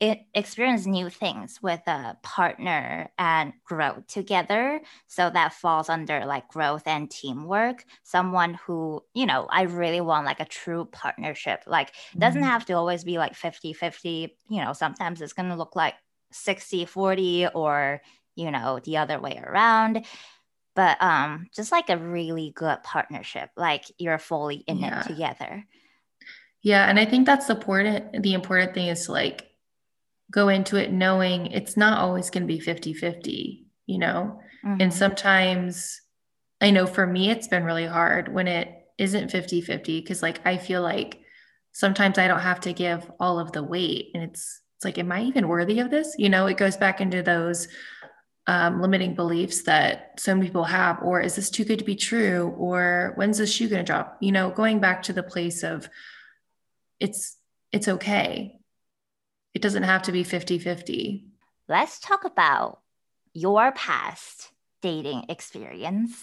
experience 0.00 0.86
new 0.86 1.10
things 1.10 1.60
with 1.62 1.80
a 1.86 2.16
partner 2.22 3.10
and 3.18 3.52
grow 3.64 4.02
together. 4.08 4.80
So 5.08 5.28
that 5.28 5.52
falls 5.52 5.90
under 5.90 6.24
like 6.24 6.48
growth 6.48 6.84
and 6.86 7.10
teamwork. 7.10 7.84
Someone 8.02 8.54
who, 8.54 9.04
you 9.12 9.26
know, 9.26 9.46
I 9.50 9.62
really 9.62 10.00
want 10.00 10.24
like 10.24 10.40
a 10.40 10.46
true 10.46 10.86
partnership. 10.90 11.64
Like 11.66 11.92
it 12.14 12.18
doesn't 12.18 12.40
mm-hmm. 12.40 12.50
have 12.50 12.64
to 12.66 12.74
always 12.74 13.04
be 13.04 13.18
like 13.18 13.34
50 13.34 13.74
50. 13.74 14.36
You 14.48 14.64
know, 14.64 14.72
sometimes 14.72 15.20
it's 15.20 15.34
going 15.34 15.50
to 15.50 15.56
look 15.56 15.76
like 15.76 15.94
60 16.32 16.86
40 16.86 17.48
or, 17.48 18.00
you 18.36 18.50
know, 18.50 18.80
the 18.82 18.96
other 18.96 19.20
way 19.20 19.38
around. 19.44 20.06
But 20.74 21.02
um, 21.02 21.48
just 21.54 21.72
like 21.72 21.90
a 21.90 21.98
really 21.98 22.52
good 22.54 22.82
partnership, 22.82 23.50
like 23.54 23.84
you're 23.98 24.18
fully 24.18 24.56
in 24.66 24.78
yeah. 24.78 25.00
it 25.00 25.06
together. 25.08 25.66
Yeah, 26.62 26.88
and 26.88 26.98
I 26.98 27.04
think 27.04 27.26
that's 27.26 27.46
the 27.46 27.54
important 27.54 28.22
the 28.22 28.34
important 28.34 28.74
thing 28.74 28.88
is 28.88 29.08
like 29.08 29.49
go 30.30 30.48
into 30.48 30.76
it 30.76 30.92
knowing 30.92 31.48
it's 31.48 31.76
not 31.76 31.98
always 31.98 32.30
going 32.30 32.44
to 32.44 32.46
be 32.46 32.60
50 32.60 32.94
50, 32.94 33.66
you 33.86 33.98
know? 33.98 34.40
Mm-hmm. 34.64 34.80
And 34.80 34.94
sometimes 34.94 36.00
I 36.60 36.70
know 36.70 36.86
for 36.86 37.06
me, 37.06 37.30
it's 37.30 37.48
been 37.48 37.64
really 37.64 37.86
hard 37.86 38.32
when 38.32 38.46
it 38.46 38.68
isn't 38.98 39.30
50 39.30 39.62
50 39.62 40.00
because, 40.00 40.22
like, 40.22 40.40
I 40.46 40.56
feel 40.58 40.82
like 40.82 41.20
sometimes 41.72 42.18
I 42.18 42.28
don't 42.28 42.40
have 42.40 42.60
to 42.60 42.72
give 42.72 43.10
all 43.18 43.38
of 43.38 43.52
the 43.52 43.62
weight. 43.62 44.10
And 44.14 44.22
it's, 44.22 44.60
it's 44.76 44.84
like, 44.84 44.98
am 44.98 45.10
I 45.10 45.22
even 45.22 45.48
worthy 45.48 45.80
of 45.80 45.90
this? 45.90 46.14
You 46.18 46.28
know, 46.28 46.46
it 46.46 46.56
goes 46.56 46.76
back 46.76 47.00
into 47.00 47.22
those 47.22 47.68
um, 48.46 48.80
limiting 48.80 49.14
beliefs 49.14 49.62
that 49.62 50.18
some 50.18 50.40
people 50.40 50.64
have, 50.64 51.02
or 51.02 51.20
is 51.20 51.36
this 51.36 51.50
too 51.50 51.64
good 51.64 51.78
to 51.78 51.84
be 51.84 51.96
true? 51.96 52.54
Or 52.58 53.12
when's 53.16 53.38
the 53.38 53.46
shoe 53.46 53.68
going 53.68 53.84
to 53.84 53.90
drop? 53.90 54.18
You 54.20 54.32
know, 54.32 54.50
going 54.50 54.80
back 54.80 55.02
to 55.04 55.12
the 55.12 55.22
place 55.22 55.62
of 55.62 55.88
it's, 56.98 57.36
it's 57.72 57.88
okay 57.88 58.59
it 59.54 59.62
doesn't 59.62 59.82
have 59.82 60.02
to 60.02 60.12
be 60.12 60.24
50 60.24 60.58
50. 60.58 61.24
Let's 61.68 62.00
talk 62.00 62.24
about 62.24 62.80
your 63.32 63.72
past 63.72 64.50
dating 64.82 65.24
experience 65.28 66.22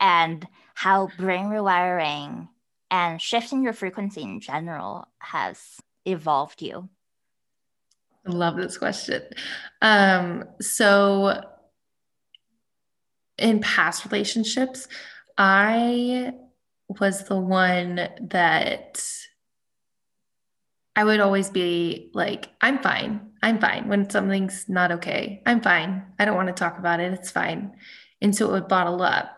and 0.00 0.46
how 0.74 1.08
brain 1.18 1.46
rewiring 1.46 2.48
and 2.90 3.20
shifting 3.20 3.62
your 3.62 3.72
frequency 3.72 4.22
in 4.22 4.40
general 4.40 5.08
has 5.18 5.78
evolved 6.04 6.62
you. 6.62 6.88
I 8.26 8.30
love 8.30 8.56
this 8.56 8.78
question. 8.78 9.22
Um, 9.82 10.44
so, 10.60 11.42
in 13.38 13.60
past 13.60 14.04
relationships, 14.04 14.88
I 15.38 16.32
was 16.88 17.24
the 17.24 17.36
one 17.36 18.08
that 18.20 19.04
I 20.96 21.04
would 21.04 21.20
always 21.20 21.50
be 21.50 22.10
like, 22.14 22.48
I'm 22.62 22.82
fine. 22.82 23.20
I'm 23.42 23.60
fine. 23.60 23.86
When 23.86 24.08
something's 24.08 24.66
not 24.68 24.90
okay, 24.92 25.42
I'm 25.44 25.60
fine. 25.60 26.02
I 26.18 26.24
don't 26.24 26.36
want 26.36 26.48
to 26.48 26.54
talk 26.54 26.78
about 26.78 27.00
it. 27.00 27.12
It's 27.12 27.30
fine. 27.30 27.72
And 28.22 28.34
so 28.34 28.48
it 28.48 28.52
would 28.52 28.68
bottle 28.68 29.02
up 29.02 29.30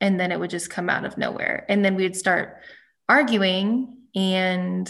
and 0.00 0.20
then 0.20 0.30
it 0.30 0.38
would 0.38 0.50
just 0.50 0.70
come 0.70 0.90
out 0.90 1.06
of 1.06 1.16
nowhere. 1.16 1.64
And 1.68 1.82
then 1.82 1.96
we 1.96 2.02
would 2.02 2.16
start 2.16 2.58
arguing. 3.08 3.96
And 4.14 4.88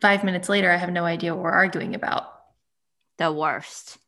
five 0.00 0.22
minutes 0.22 0.48
later, 0.48 0.70
I 0.70 0.76
have 0.76 0.92
no 0.92 1.04
idea 1.04 1.34
what 1.34 1.42
we're 1.42 1.50
arguing 1.50 1.96
about. 1.96 2.32
The 3.18 3.32
worst. 3.32 3.98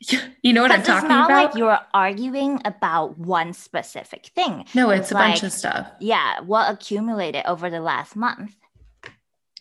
you 0.42 0.52
know 0.52 0.62
what 0.62 0.70
I'm 0.70 0.82
talking 0.82 1.06
about? 1.06 1.22
It's 1.22 1.28
not 1.30 1.44
like 1.44 1.54
you're 1.56 1.78
arguing 1.92 2.60
about 2.64 3.18
one 3.18 3.54
specific 3.54 4.26
thing. 4.34 4.66
No, 4.74 4.90
it's, 4.90 5.04
it's 5.04 5.10
a 5.12 5.14
like, 5.14 5.32
bunch 5.32 5.42
of 5.44 5.52
stuff. 5.52 5.90
Yeah, 5.98 6.40
what 6.40 6.70
accumulated 6.70 7.44
over 7.46 7.70
the 7.70 7.80
last 7.80 8.16
month. 8.16 8.54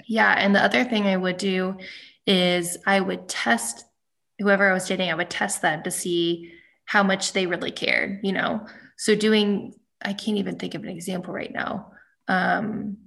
Yeah. 0.09 0.33
And 0.35 0.55
the 0.55 0.63
other 0.63 0.83
thing 0.83 1.05
I 1.05 1.15
would 1.15 1.37
do 1.37 1.77
is 2.25 2.77
I 2.85 2.99
would 2.99 3.29
test 3.29 3.85
whoever 4.39 4.69
I 4.69 4.73
was 4.73 4.87
dating, 4.87 5.11
I 5.11 5.15
would 5.15 5.29
test 5.29 5.61
them 5.61 5.83
to 5.83 5.91
see 5.91 6.51
how 6.85 7.03
much 7.03 7.33
they 7.33 7.45
really 7.45 7.71
cared, 7.71 8.19
you 8.23 8.31
know? 8.31 8.65
So 8.97 9.13
doing, 9.13 9.75
I 10.01 10.13
can't 10.13 10.37
even 10.37 10.57
think 10.57 10.73
of 10.73 10.83
an 10.83 10.89
example 10.89 11.33
right 11.33 11.53
now. 11.53 11.91
Um, 12.27 12.97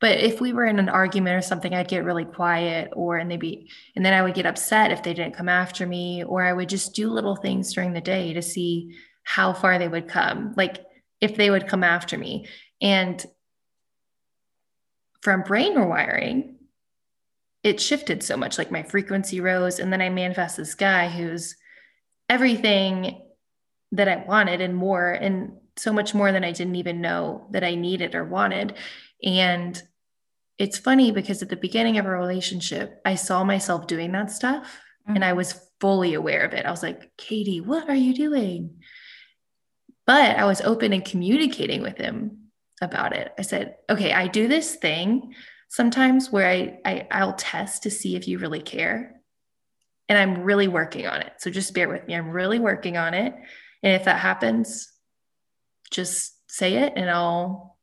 but 0.00 0.20
if 0.20 0.40
we 0.40 0.54
were 0.54 0.64
in 0.64 0.78
an 0.78 0.88
argument 0.88 1.36
or 1.36 1.42
something, 1.42 1.74
I'd 1.74 1.88
get 1.88 2.04
really 2.04 2.24
quiet 2.24 2.90
or, 2.94 3.18
and 3.18 3.30
they'd 3.30 3.38
be, 3.38 3.68
and 3.94 4.04
then 4.04 4.14
I 4.14 4.22
would 4.22 4.34
get 4.34 4.46
upset 4.46 4.92
if 4.92 5.02
they 5.02 5.12
didn't 5.12 5.36
come 5.36 5.50
after 5.50 5.86
me, 5.86 6.24
or 6.24 6.42
I 6.42 6.54
would 6.54 6.70
just 6.70 6.94
do 6.94 7.10
little 7.10 7.36
things 7.36 7.74
during 7.74 7.92
the 7.92 8.00
day 8.00 8.32
to 8.32 8.40
see 8.40 8.94
how 9.24 9.52
far 9.52 9.78
they 9.78 9.88
would 9.88 10.08
come, 10.08 10.54
like 10.56 10.78
if 11.20 11.36
they 11.36 11.50
would 11.50 11.68
come 11.68 11.84
after 11.84 12.16
me. 12.16 12.46
And 12.80 13.22
from 15.22 15.42
brain 15.42 15.76
rewiring, 15.76 16.54
it 17.62 17.80
shifted 17.80 18.22
so 18.22 18.36
much. 18.36 18.58
Like 18.58 18.70
my 18.70 18.82
frequency 18.82 19.40
rose, 19.40 19.78
and 19.78 19.92
then 19.92 20.00
I 20.00 20.08
manifest 20.08 20.56
this 20.56 20.74
guy 20.74 21.08
who's 21.08 21.56
everything 22.28 23.22
that 23.92 24.08
I 24.08 24.24
wanted 24.26 24.60
and 24.60 24.74
more, 24.74 25.10
and 25.10 25.52
so 25.76 25.92
much 25.92 26.14
more 26.14 26.32
than 26.32 26.44
I 26.44 26.52
didn't 26.52 26.76
even 26.76 27.00
know 27.00 27.46
that 27.50 27.64
I 27.64 27.74
needed 27.74 28.14
or 28.14 28.24
wanted. 28.24 28.74
And 29.24 29.80
it's 30.58 30.78
funny 30.78 31.10
because 31.10 31.42
at 31.42 31.48
the 31.48 31.56
beginning 31.56 31.98
of 31.98 32.06
a 32.06 32.10
relationship, 32.10 33.00
I 33.04 33.14
saw 33.14 33.44
myself 33.44 33.86
doing 33.86 34.12
that 34.12 34.30
stuff 34.30 34.78
mm-hmm. 35.10 35.16
and 35.16 35.24
I 35.24 35.32
was 35.32 35.58
fully 35.80 36.14
aware 36.14 36.44
of 36.44 36.52
it. 36.52 36.66
I 36.66 36.70
was 36.70 36.82
like, 36.82 37.10
Katie, 37.16 37.62
what 37.62 37.88
are 37.88 37.94
you 37.94 38.14
doing? 38.14 38.82
But 40.06 40.36
I 40.36 40.44
was 40.44 40.60
open 40.60 40.92
and 40.92 41.04
communicating 41.04 41.82
with 41.82 41.96
him 41.96 42.39
about 42.80 43.14
it. 43.14 43.32
I 43.38 43.42
said, 43.42 43.76
okay, 43.88 44.12
I 44.12 44.26
do 44.26 44.48
this 44.48 44.76
thing 44.76 45.34
sometimes 45.68 46.30
where 46.30 46.48
I, 46.48 46.78
I 46.84 47.06
I'll 47.10 47.34
test 47.34 47.84
to 47.84 47.90
see 47.90 48.16
if 48.16 48.28
you 48.28 48.38
really 48.38 48.60
care. 48.60 49.20
And 50.08 50.18
I'm 50.18 50.42
really 50.42 50.66
working 50.66 51.06
on 51.06 51.20
it. 51.20 51.34
So 51.38 51.50
just 51.50 51.72
bear 51.72 51.88
with 51.88 52.06
me. 52.06 52.16
I'm 52.16 52.30
really 52.30 52.58
working 52.58 52.96
on 52.96 53.14
it. 53.14 53.32
And 53.82 53.94
if 53.94 54.04
that 54.04 54.18
happens, 54.18 54.90
just 55.90 56.34
say 56.50 56.78
it 56.78 56.94
and 56.96 57.08
I'll 57.08 57.78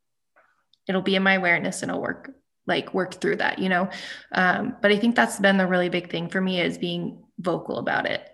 it'll 0.88 1.02
be 1.02 1.16
in 1.16 1.24
my 1.24 1.34
awareness 1.34 1.84
and 1.84 1.92
I'll 1.92 2.02
work 2.02 2.32
like 2.66 2.94
work 2.94 3.16
through 3.16 3.38
that, 3.38 3.60
you 3.60 3.70
know. 3.70 3.90
Um, 4.34 4.76
but 4.82 4.92
I 4.92 4.98
think 4.98 5.16
that's 5.16 5.40
been 5.40 5.58
the 5.58 5.68
really 5.68 5.90
big 5.90 6.12
thing 6.12 6.30
for 6.30 6.42
me 6.42 6.60
is 6.60 6.78
being 6.78 7.24
vocal 7.40 7.78
about 7.78 8.06
it. 8.06 8.28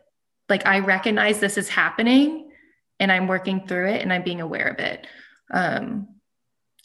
Like 0.49 0.65
I 0.65 0.79
recognize 0.79 1.39
this 1.39 1.57
is 1.57 1.69
happening 1.69 2.51
and 2.99 3.11
I'm 3.11 3.27
working 3.27 3.67
through 3.67 3.89
it 3.89 4.01
and 4.01 4.11
I'm 4.11 4.23
being 4.23 4.41
aware 4.41 4.67
of 4.67 4.79
it. 4.79 5.05
Um, 5.53 6.07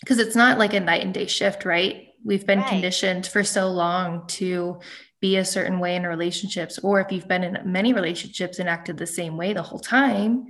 because 0.00 0.18
it's 0.18 0.36
not 0.36 0.58
like 0.58 0.74
a 0.74 0.80
night 0.80 1.02
and 1.02 1.14
day 1.14 1.26
shift, 1.26 1.64
right? 1.64 2.08
We've 2.24 2.46
been 2.46 2.60
right. 2.60 2.68
conditioned 2.68 3.26
for 3.26 3.44
so 3.44 3.68
long 3.68 4.26
to 4.28 4.80
be 5.20 5.36
a 5.36 5.44
certain 5.44 5.80
way 5.80 5.96
in 5.96 6.04
relationships, 6.04 6.78
or 6.78 7.00
if 7.00 7.10
you've 7.10 7.28
been 7.28 7.42
in 7.42 7.58
many 7.64 7.92
relationships 7.92 8.58
and 8.58 8.68
acted 8.68 8.96
the 8.96 9.06
same 9.06 9.36
way 9.36 9.52
the 9.52 9.62
whole 9.62 9.80
time, 9.80 10.46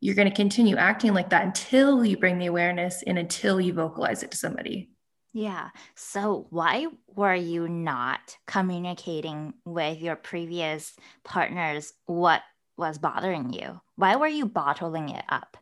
you're 0.00 0.14
going 0.14 0.28
to 0.28 0.34
continue 0.34 0.76
acting 0.76 1.14
like 1.14 1.30
that 1.30 1.44
until 1.44 2.04
you 2.04 2.16
bring 2.16 2.38
the 2.38 2.46
awareness 2.46 3.04
and 3.06 3.18
until 3.18 3.60
you 3.60 3.72
vocalize 3.72 4.22
it 4.22 4.30
to 4.32 4.36
somebody. 4.36 4.90
Yeah. 5.32 5.68
So, 5.94 6.46
why 6.50 6.88
were 7.06 7.34
you 7.34 7.68
not 7.68 8.36
communicating 8.46 9.54
with 9.64 10.00
your 10.00 10.16
previous 10.16 10.92
partners 11.22 11.92
what 12.06 12.42
was 12.76 12.98
bothering 12.98 13.52
you? 13.52 13.80
Why 13.94 14.16
were 14.16 14.26
you 14.26 14.46
bottling 14.46 15.10
it 15.10 15.24
up? 15.28 15.56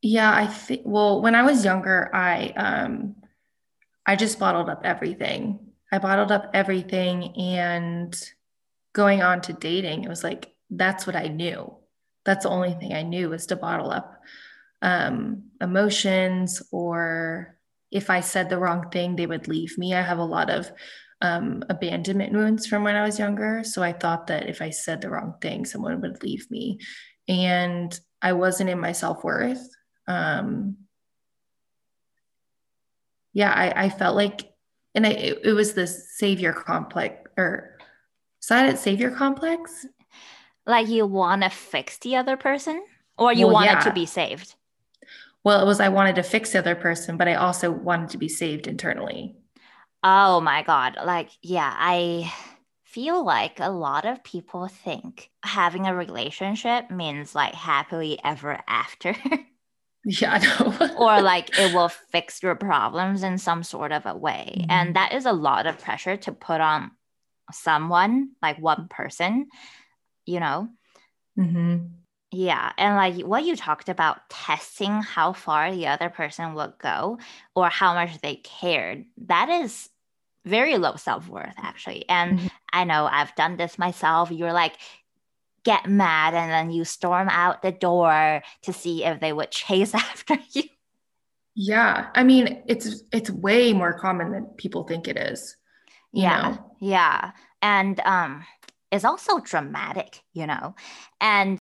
Yeah, 0.00 0.32
I 0.32 0.46
think 0.46 0.82
well, 0.84 1.20
when 1.22 1.34
I 1.34 1.42
was 1.42 1.64
younger, 1.64 2.10
I 2.14 2.48
um 2.56 3.16
I 4.06 4.16
just 4.16 4.38
bottled 4.38 4.68
up 4.70 4.82
everything. 4.84 5.60
I 5.92 5.98
bottled 5.98 6.32
up 6.32 6.50
everything 6.54 7.36
and 7.36 8.14
going 8.94 9.22
on 9.22 9.40
to 9.42 9.52
dating, 9.52 10.04
it 10.04 10.08
was 10.08 10.24
like 10.24 10.52
that's 10.70 11.06
what 11.06 11.16
I 11.16 11.28
knew. 11.28 11.74
That's 12.24 12.44
the 12.44 12.50
only 12.50 12.74
thing 12.74 12.92
I 12.94 13.02
knew 13.02 13.30
was 13.30 13.46
to 13.46 13.56
bottle 13.56 13.90
up 13.90 14.20
um 14.82 15.44
emotions 15.60 16.62
or 16.72 17.56
if 17.90 18.10
I 18.10 18.20
said 18.20 18.50
the 18.50 18.58
wrong 18.58 18.90
thing, 18.90 19.16
they 19.16 19.26
would 19.26 19.48
leave 19.48 19.78
me. 19.78 19.94
I 19.94 20.02
have 20.02 20.18
a 20.18 20.24
lot 20.24 20.50
of 20.50 20.70
um, 21.22 21.64
abandonment 21.70 22.32
wounds 22.34 22.66
from 22.66 22.84
when 22.84 22.96
I 22.96 23.04
was 23.04 23.18
younger. 23.18 23.64
So 23.64 23.82
I 23.82 23.92
thought 23.94 24.26
that 24.28 24.48
if 24.48 24.60
I 24.60 24.70
said 24.70 25.00
the 25.00 25.10
wrong 25.10 25.34
thing, 25.40 25.64
someone 25.64 26.00
would 26.02 26.22
leave 26.22 26.50
me. 26.50 26.80
And 27.28 27.98
I 28.20 28.34
wasn't 28.34 28.70
in 28.70 28.78
my 28.78 28.92
self 28.92 29.24
worth 29.24 29.66
um, 30.08 30.76
yeah, 33.32 33.52
I, 33.52 33.84
I 33.84 33.88
felt 33.90 34.16
like, 34.16 34.50
and 34.94 35.06
I, 35.06 35.10
it, 35.10 35.40
it 35.44 35.52
was 35.52 35.74
this 35.74 36.16
savior 36.16 36.52
complex 36.52 37.30
or 37.36 37.76
silent 38.40 38.78
savior 38.78 39.10
complex. 39.10 39.86
Like 40.66 40.88
you 40.88 41.06
want 41.06 41.42
to 41.42 41.50
fix 41.50 41.98
the 41.98 42.16
other 42.16 42.36
person 42.36 42.84
or 43.16 43.32
you 43.32 43.46
well, 43.46 43.54
wanted 43.54 43.72
yeah. 43.72 43.80
to 43.80 43.92
be 43.92 44.06
saved? 44.06 44.54
Well, 45.44 45.60
it 45.60 45.66
was 45.66 45.80
I 45.80 45.88
wanted 45.88 46.16
to 46.16 46.22
fix 46.22 46.52
the 46.52 46.58
other 46.58 46.74
person, 46.74 47.16
but 47.16 47.28
I 47.28 47.34
also 47.34 47.70
wanted 47.70 48.10
to 48.10 48.18
be 48.18 48.28
saved 48.28 48.66
internally. 48.66 49.36
Oh 50.02 50.40
my 50.40 50.62
God. 50.62 50.96
Like, 51.04 51.30
yeah, 51.42 51.72
I 51.76 52.32
feel 52.84 53.24
like 53.24 53.60
a 53.60 53.70
lot 53.70 54.04
of 54.04 54.24
people 54.24 54.68
think 54.68 55.30
having 55.44 55.86
a 55.86 55.94
relationship 55.94 56.90
means 56.90 57.34
like 57.34 57.54
happily 57.54 58.18
ever 58.24 58.58
after. 58.66 59.14
Yeah, 60.04 60.34
I 60.34 60.38
know. 60.38 60.94
or 60.98 61.20
like 61.20 61.58
it 61.58 61.74
will 61.74 61.88
fix 61.88 62.42
your 62.42 62.54
problems 62.54 63.22
in 63.22 63.36
some 63.36 63.62
sort 63.62 63.92
of 63.92 64.06
a 64.06 64.16
way. 64.16 64.54
Mm-hmm. 64.56 64.70
And 64.70 64.96
that 64.96 65.12
is 65.12 65.26
a 65.26 65.32
lot 65.32 65.66
of 65.66 65.78
pressure 65.78 66.16
to 66.16 66.32
put 66.32 66.60
on 66.60 66.92
someone, 67.52 68.30
like 68.40 68.58
one 68.58 68.88
person, 68.88 69.48
you 70.24 70.40
know? 70.40 70.68
Mm-hmm. 71.38 71.86
Yeah. 72.30 72.72
And 72.76 72.94
like 72.94 73.26
what 73.26 73.44
you 73.44 73.56
talked 73.56 73.88
about 73.88 74.28
testing 74.28 75.02
how 75.02 75.32
far 75.32 75.72
the 75.72 75.86
other 75.86 76.10
person 76.10 76.54
would 76.54 76.74
go 76.78 77.18
or 77.54 77.68
how 77.68 77.94
much 77.94 78.20
they 78.20 78.36
cared, 78.36 79.04
that 79.26 79.48
is 79.48 79.88
very 80.44 80.76
low 80.78 80.96
self 80.96 81.28
worth, 81.28 81.54
actually. 81.58 82.08
And 82.08 82.38
mm-hmm. 82.38 82.46
I 82.72 82.84
know 82.84 83.06
I've 83.10 83.34
done 83.34 83.56
this 83.56 83.78
myself. 83.78 84.30
You're 84.30 84.52
like, 84.52 84.74
get 85.68 85.86
mad 85.86 86.32
and 86.32 86.50
then 86.50 86.70
you 86.70 86.82
storm 86.82 87.28
out 87.28 87.60
the 87.60 87.70
door 87.70 88.42
to 88.62 88.72
see 88.72 89.04
if 89.04 89.20
they 89.20 89.34
would 89.34 89.50
chase 89.50 89.94
after 89.94 90.38
you. 90.52 90.62
Yeah. 91.54 92.08
I 92.14 92.24
mean, 92.24 92.62
it's 92.66 93.02
it's 93.12 93.30
way 93.30 93.74
more 93.74 93.92
common 93.98 94.32
than 94.32 94.46
people 94.56 94.84
think 94.84 95.06
it 95.06 95.18
is. 95.18 95.56
yeah. 96.10 96.40
Know? 96.40 96.74
Yeah. 96.80 97.32
And 97.60 98.00
um 98.00 98.46
it's 98.90 99.04
also 99.04 99.40
dramatic, 99.40 100.22
you 100.32 100.46
know. 100.46 100.74
And 101.20 101.58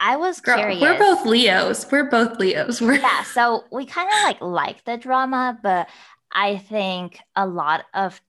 I 0.00 0.16
was 0.16 0.40
Girl, 0.40 0.56
curious. 0.58 0.80
We're 0.82 0.98
both 0.98 1.24
Leos. 1.24 1.86
We're 1.92 2.10
both 2.10 2.40
Leos. 2.40 2.80
We're 2.86 2.94
yeah, 2.94 3.22
so 3.22 3.64
we 3.70 3.86
kind 3.86 4.08
of 4.08 4.22
like 4.24 4.40
like 4.40 4.84
the 4.84 4.96
drama, 4.96 5.56
but 5.62 5.88
I 6.32 6.56
think 6.58 7.20
a 7.36 7.46
lot 7.46 7.84
of, 7.94 8.20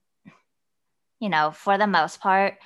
you 1.18 1.28
know, 1.28 1.50
for 1.50 1.76
the 1.78 1.88
most 1.88 2.20
part, 2.20 2.58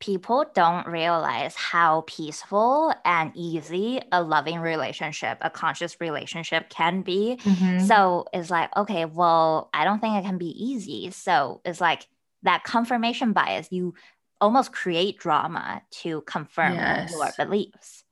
people 0.00 0.44
don't 0.54 0.86
realize 0.86 1.54
how 1.56 2.04
peaceful 2.06 2.94
and 3.04 3.32
easy 3.34 4.00
a 4.12 4.22
loving 4.22 4.60
relationship, 4.60 5.38
a 5.40 5.50
conscious 5.50 6.00
relationship 6.00 6.68
can 6.70 7.02
be. 7.02 7.38
Mm-hmm. 7.42 7.84
So 7.86 8.26
it's 8.32 8.50
like, 8.50 8.74
okay, 8.76 9.04
well, 9.06 9.70
I 9.74 9.84
don't 9.84 10.00
think 10.00 10.16
it 10.16 10.26
can 10.26 10.38
be 10.38 10.50
easy. 10.50 11.10
So 11.10 11.60
it's 11.64 11.80
like 11.80 12.06
that 12.42 12.62
confirmation 12.64 13.32
bias, 13.32 13.68
you 13.72 13.94
almost 14.40 14.72
create 14.72 15.18
drama 15.18 15.82
to 15.90 16.20
confirm 16.22 16.74
yes. 16.74 17.12
your 17.12 17.30
beliefs. 17.36 18.04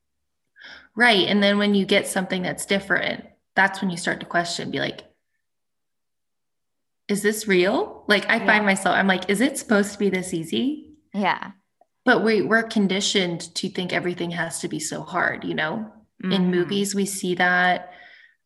Right. 0.96 1.29
And 1.29 1.42
then 1.42 1.59
when 1.59 1.75
you 1.75 1.87
get 1.87 2.09
something 2.09 2.42
that's 2.42 2.66
different, 2.66 3.25
that's 3.55 3.81
when 3.81 3.90
you 3.90 3.96
start 3.96 4.20
to 4.20 4.27
question, 4.27 4.70
be 4.70 4.81
like, 4.81 5.05
is 7.07 7.22
this 7.22 7.46
real? 7.46 8.05
Like 8.09 8.29
I 8.29 8.38
yeah. 8.38 8.46
find 8.46 8.66
myself, 8.66 8.96
I'm 8.96 9.07
like, 9.07 9.31
is 9.31 9.40
it 9.40 9.57
supposed 9.57 9.92
to 9.92 9.99
be 9.99 10.11
this 10.11 10.35
easy? 10.35 10.94
Yeah. 11.14 11.53
But 12.07 12.25
we 12.25 12.40
we're 12.40 12.62
conditioned 12.62 13.55
to 13.57 13.69
think 13.69 13.92
everything 13.92 14.31
has 14.31 14.61
to 14.61 14.69
be 14.69 14.79
so 14.79 15.03
hard, 15.03 15.45
you 15.45 15.55
know? 15.55 15.92
Mm-hmm. 16.23 16.33
In 16.33 16.51
movies, 16.51 16.95
we 16.95 17.05
see 17.05 17.35
that. 17.35 17.92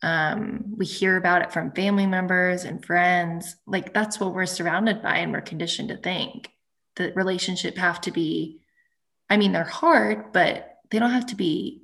Um, 0.02 0.74
we 0.76 0.86
hear 0.86 1.18
about 1.18 1.42
it 1.42 1.52
from 1.52 1.72
family 1.72 2.06
members 2.06 2.64
and 2.64 2.84
friends. 2.84 3.56
Like 3.66 3.92
that's 3.92 4.18
what 4.18 4.34
we're 4.34 4.46
surrounded 4.46 5.02
by, 5.02 5.18
and 5.18 5.30
we're 5.30 5.42
conditioned 5.42 5.90
to 5.90 5.98
think 5.98 6.50
that 6.96 7.14
relationship 7.14 7.76
have 7.76 8.00
to 8.02 8.10
be, 8.10 8.60
I 9.28 9.36
mean, 9.36 9.52
they're 9.52 9.64
hard, 9.64 10.32
but 10.32 10.78
they 10.90 10.98
don't 10.98 11.12
have 11.12 11.26
to 11.26 11.36
be 11.36 11.82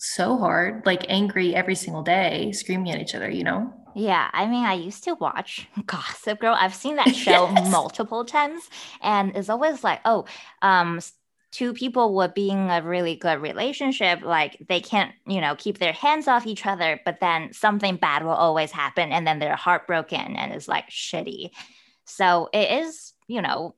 so 0.00 0.36
hard, 0.36 0.84
like 0.86 1.04
angry 1.08 1.54
every 1.54 1.74
single 1.74 2.02
day, 2.02 2.52
screaming 2.52 2.92
at 2.92 3.00
each 3.00 3.14
other, 3.14 3.30
you 3.30 3.44
know? 3.44 3.72
Yeah, 3.94 4.30
I 4.32 4.46
mean, 4.46 4.64
I 4.64 4.74
used 4.74 5.04
to 5.04 5.14
watch 5.14 5.68
Gossip 5.86 6.40
Girl. 6.40 6.56
I've 6.58 6.74
seen 6.74 6.96
that 6.96 7.14
show 7.14 7.50
yes. 7.50 7.70
multiple 7.70 8.24
times, 8.24 8.62
and 9.02 9.36
it's 9.36 9.48
always 9.48 9.84
like, 9.84 10.00
oh, 10.04 10.24
um, 10.62 11.00
two 11.52 11.72
people 11.72 12.14
would 12.14 12.32
be 12.32 12.50
in 12.50 12.70
a 12.70 12.82
really 12.82 13.16
good 13.16 13.42
relationship, 13.42 14.22
like 14.22 14.56
they 14.68 14.80
can't, 14.80 15.12
you 15.26 15.40
know, 15.40 15.54
keep 15.56 15.78
their 15.78 15.92
hands 15.92 16.28
off 16.28 16.46
each 16.46 16.64
other, 16.64 17.00
but 17.04 17.18
then 17.20 17.52
something 17.52 17.96
bad 17.96 18.24
will 18.24 18.30
always 18.30 18.70
happen, 18.70 19.12
and 19.12 19.26
then 19.26 19.38
they're 19.38 19.56
heartbroken, 19.56 20.36
and 20.36 20.52
it's 20.52 20.68
like 20.68 20.88
shitty. 20.88 21.50
So 22.04 22.48
it 22.52 22.84
is, 22.84 23.12
you 23.26 23.42
know, 23.42 23.74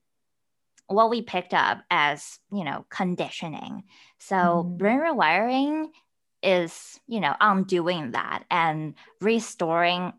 what 0.87 1.11
we 1.11 1.23
picked 1.23 1.55
up 1.55 1.83
as, 1.91 2.39
you 2.53 2.65
know, 2.65 2.85
conditioning. 2.91 3.85
So 4.19 4.37
mm. 4.37 4.79
brain 4.79 5.01
rewiring 5.01 5.89
is, 6.43 7.01
you 7.07 7.21
know, 7.21 7.35
undoing 7.41 8.13
that 8.13 8.45
and 8.51 8.95
restoring 9.21 10.13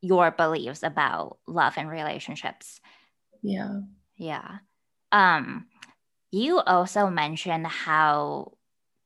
your 0.00 0.30
beliefs 0.30 0.82
about 0.82 1.38
love 1.46 1.74
and 1.76 1.88
relationships. 1.88 2.80
Yeah. 3.42 3.80
Yeah. 4.16 4.58
Um, 5.12 5.66
you 6.30 6.60
also 6.60 7.08
mentioned 7.08 7.66
how 7.66 8.52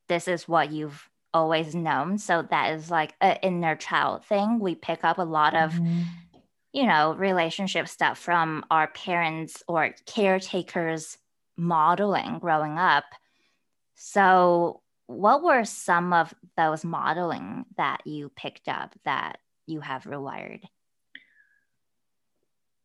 this 0.09 0.27
is 0.27 0.47
what 0.47 0.71
you've 0.71 1.09
always 1.33 1.73
known. 1.73 2.17
So 2.17 2.43
that 2.49 2.73
is 2.73 2.91
like 2.91 3.15
an 3.21 3.37
inner 3.41 3.75
child 3.75 4.25
thing. 4.25 4.59
We 4.59 4.75
pick 4.75 5.03
up 5.03 5.17
a 5.17 5.23
lot 5.23 5.55
of, 5.55 5.71
mm-hmm. 5.73 6.01
you 6.73 6.85
know, 6.85 7.13
relationship 7.13 7.87
stuff 7.87 8.19
from 8.19 8.65
our 8.69 8.87
parents 8.87 9.63
or 9.67 9.95
caretakers 10.05 11.17
modeling 11.57 12.39
growing 12.39 12.77
up. 12.77 13.05
So 13.95 14.81
what 15.07 15.43
were 15.43 15.65
some 15.65 16.13
of 16.13 16.33
those 16.57 16.83
modeling 16.83 17.65
that 17.77 18.01
you 18.05 18.29
picked 18.29 18.67
up 18.67 18.95
that 19.05 19.37
you 19.65 19.81
have 19.81 20.03
rewired? 20.03 20.61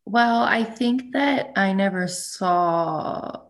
Well, 0.04 0.42
I 0.42 0.64
think 0.64 1.12
that 1.12 1.52
I 1.56 1.72
never 1.74 2.08
saw, 2.08 3.42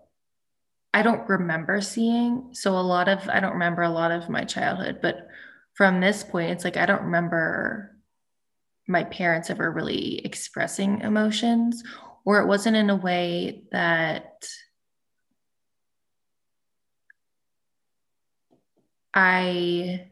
I 0.93 1.03
don't 1.03 1.29
remember 1.29 1.81
seeing. 1.81 2.49
So, 2.53 2.77
a 2.77 2.81
lot 2.81 3.09
of, 3.09 3.29
I 3.29 3.39
don't 3.41 3.53
remember 3.53 3.83
a 3.83 3.91
lot 3.91 4.11
of 4.11 4.29
my 4.29 4.45
childhood, 4.45 4.99
but 5.01 5.29
from 5.75 6.01
this 6.01 6.25
point, 6.25 6.51
it's 6.51 6.65
like 6.65 6.77
I 6.77 6.87
don't 6.87 7.05
remember 7.05 7.97
my 8.89 9.05
parents 9.05 9.51
ever 9.51 9.71
really 9.71 10.19
expressing 10.25 11.03
emotions, 11.03 11.85
or 12.25 12.41
it 12.41 12.49
wasn't 12.49 12.77
in 12.77 12.91
a 12.91 12.97
way 12.97 13.63
that 13.71 14.49
I 19.15 20.09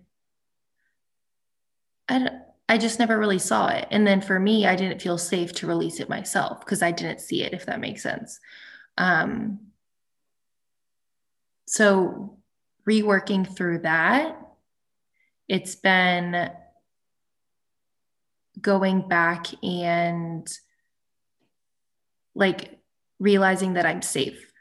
I 2.08 2.28
I 2.68 2.78
just 2.78 2.98
never 2.98 3.18
really 3.18 3.38
saw 3.38 3.68
it. 3.68 3.86
And 3.90 4.06
then 4.06 4.20
for 4.20 4.40
me, 4.40 4.66
I 4.66 4.74
didn't 4.74 5.00
feel 5.00 5.18
safe 5.18 5.52
to 5.54 5.66
release 5.68 6.00
it 6.00 6.08
myself 6.08 6.60
because 6.60 6.82
I 6.82 6.90
didn't 6.90 7.20
see 7.20 7.42
it, 7.42 7.52
if 7.52 7.66
that 7.66 7.80
makes 7.80 8.02
sense. 8.02 8.40
Um, 8.98 9.60
so 11.66 12.38
reworking 12.88 13.46
through 13.56 13.80
that, 13.80 14.36
it's 15.48 15.76
been 15.76 16.50
going 18.60 19.06
back 19.06 19.46
and 19.62 20.48
like 22.34 22.78
realizing 23.20 23.74
that 23.74 23.86
I'm 23.86 24.02
safe. 24.02 24.52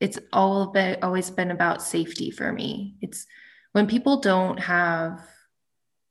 It's 0.00 0.18
all 0.32 0.72
been 0.72 0.98
always 1.02 1.30
been 1.30 1.52
about 1.52 1.82
safety 1.82 2.32
for 2.32 2.52
me. 2.52 2.96
It's 3.00 3.26
when 3.72 3.86
people 3.86 4.20
don't 4.20 4.58
have 4.58 5.20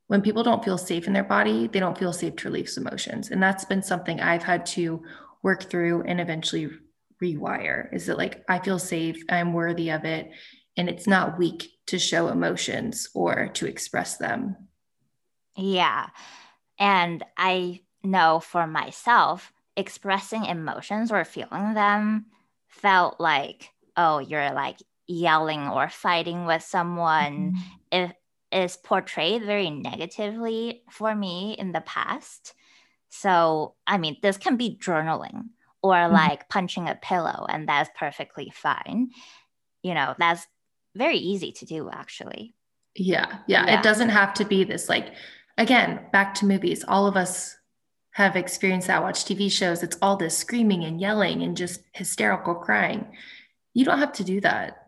when 0.07 0.21
people 0.21 0.43
don't 0.43 0.63
feel 0.63 0.77
safe 0.77 1.07
in 1.07 1.13
their 1.13 1.23
body 1.23 1.67
they 1.67 1.79
don't 1.79 1.97
feel 1.97 2.13
safe 2.13 2.35
to 2.35 2.49
release 2.49 2.77
emotions. 2.77 3.31
And 3.31 3.41
that's 3.41 3.65
been 3.65 3.83
something 3.83 4.19
i've 4.19 4.43
had 4.43 4.65
to 4.67 5.03
work 5.43 5.69
through 5.69 6.03
and 6.03 6.19
eventually 6.19 6.69
rewire 7.21 7.93
is 7.93 8.07
that 8.07 8.17
like 8.17 8.43
i 8.49 8.59
feel 8.59 8.79
safe 8.79 9.23
i'm 9.29 9.53
worthy 9.53 9.89
of 9.89 10.05
it 10.05 10.31
and 10.77 10.89
it's 10.89 11.07
not 11.07 11.37
weak 11.37 11.71
to 11.87 11.99
show 11.99 12.29
emotions 12.29 13.09
or 13.13 13.49
to 13.49 13.67
express 13.67 14.17
them. 14.17 14.55
Yeah. 15.55 16.07
And 16.79 17.23
i 17.37 17.81
know 18.03 18.39
for 18.39 18.65
myself 18.65 19.53
expressing 19.77 20.45
emotions 20.45 21.11
or 21.11 21.23
feeling 21.23 21.73
them 21.73 22.25
felt 22.67 23.19
like 23.19 23.69
oh 23.95 24.19
you're 24.19 24.51
like 24.51 24.77
yelling 25.07 25.67
or 25.67 25.89
fighting 25.89 26.45
with 26.45 26.63
someone 26.63 27.55
mm-hmm. 27.91 28.11
is 28.51 28.77
portrayed 28.77 29.43
very 29.43 29.69
negatively 29.69 30.83
for 30.89 31.13
me 31.13 31.55
in 31.57 31.71
the 31.71 31.81
past. 31.81 32.53
So 33.09 33.75
i 33.85 33.97
mean 33.97 34.17
this 34.21 34.37
can 34.37 34.55
be 34.55 34.77
journaling 34.81 35.49
or 35.83 35.95
mm-hmm. 35.95 36.13
like 36.13 36.49
punching 36.49 36.87
a 36.87 36.95
pillow 36.95 37.45
and 37.49 37.67
that's 37.67 37.89
perfectly 37.97 38.51
fine. 38.53 39.09
You 39.83 39.93
know 39.93 40.15
that's 40.17 40.45
very 40.95 41.17
easy 41.17 41.51
to 41.53 41.65
do 41.65 41.89
actually. 41.91 42.55
Yeah, 42.95 43.39
yeah 43.47 43.65
yeah. 43.65 43.79
it 43.79 43.83
doesn't 43.83 44.09
have 44.09 44.33
to 44.35 44.45
be 44.45 44.63
this 44.63 44.89
like 44.89 45.13
again 45.57 45.99
back 46.11 46.35
to 46.35 46.45
movies. 46.45 46.85
All 46.87 47.07
of 47.07 47.17
us 47.17 47.57
have 48.11 48.35
experienced 48.35 48.87
that 48.87 49.01
watch 49.01 49.23
tv 49.25 49.51
shows. 49.51 49.83
It's 49.83 49.97
all 50.01 50.17
this 50.17 50.37
screaming 50.37 50.83
and 50.83 50.99
yelling 50.99 51.43
and 51.43 51.55
just 51.55 51.81
hysterical 51.93 52.55
crying. 52.55 53.07
You 53.73 53.85
don't 53.85 53.99
have 53.99 54.13
to 54.13 54.23
do 54.23 54.41
that 54.41 54.80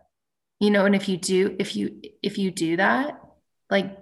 you 0.60 0.70
know 0.72 0.86
and 0.86 0.96
if 0.96 1.10
you 1.10 1.18
do 1.18 1.56
if 1.60 1.76
you 1.76 2.02
if 2.22 2.38
you 2.38 2.52
do 2.52 2.78
that 2.78 3.20
like 3.70 3.98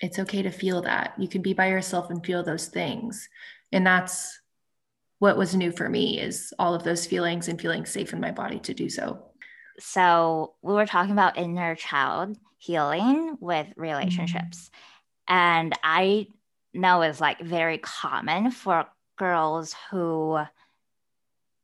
it's 0.00 0.18
okay 0.18 0.42
to 0.42 0.50
feel 0.50 0.82
that 0.82 1.14
you 1.18 1.28
can 1.28 1.40
be 1.42 1.54
by 1.54 1.68
yourself 1.68 2.10
and 2.10 2.24
feel 2.24 2.42
those 2.42 2.66
things 2.66 3.28
And 3.72 3.84
that's 3.84 4.40
what 5.18 5.36
was 5.36 5.54
new 5.54 5.72
for 5.72 5.88
me 5.88 6.20
is 6.20 6.52
all 6.58 6.74
of 6.74 6.84
those 6.84 7.06
feelings 7.06 7.48
and 7.48 7.60
feeling 7.60 7.86
safe 7.86 8.12
in 8.12 8.20
my 8.20 8.30
body 8.30 8.60
to 8.60 8.74
do 8.74 8.88
so. 8.88 9.24
So 9.80 10.54
we 10.62 10.74
were 10.74 10.86
talking 10.86 11.12
about 11.12 11.36
inner 11.36 11.74
child 11.74 12.36
healing 12.58 13.36
with 13.40 13.66
relationships. 13.76 14.70
Mm-hmm. 15.28 15.34
And 15.34 15.78
I 15.82 16.28
know 16.72 17.02
it's 17.02 17.20
like 17.20 17.40
very 17.40 17.78
common 17.78 18.50
for 18.50 18.86
girls 19.16 19.74
who 19.90 20.38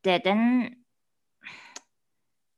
didn't 0.03 0.76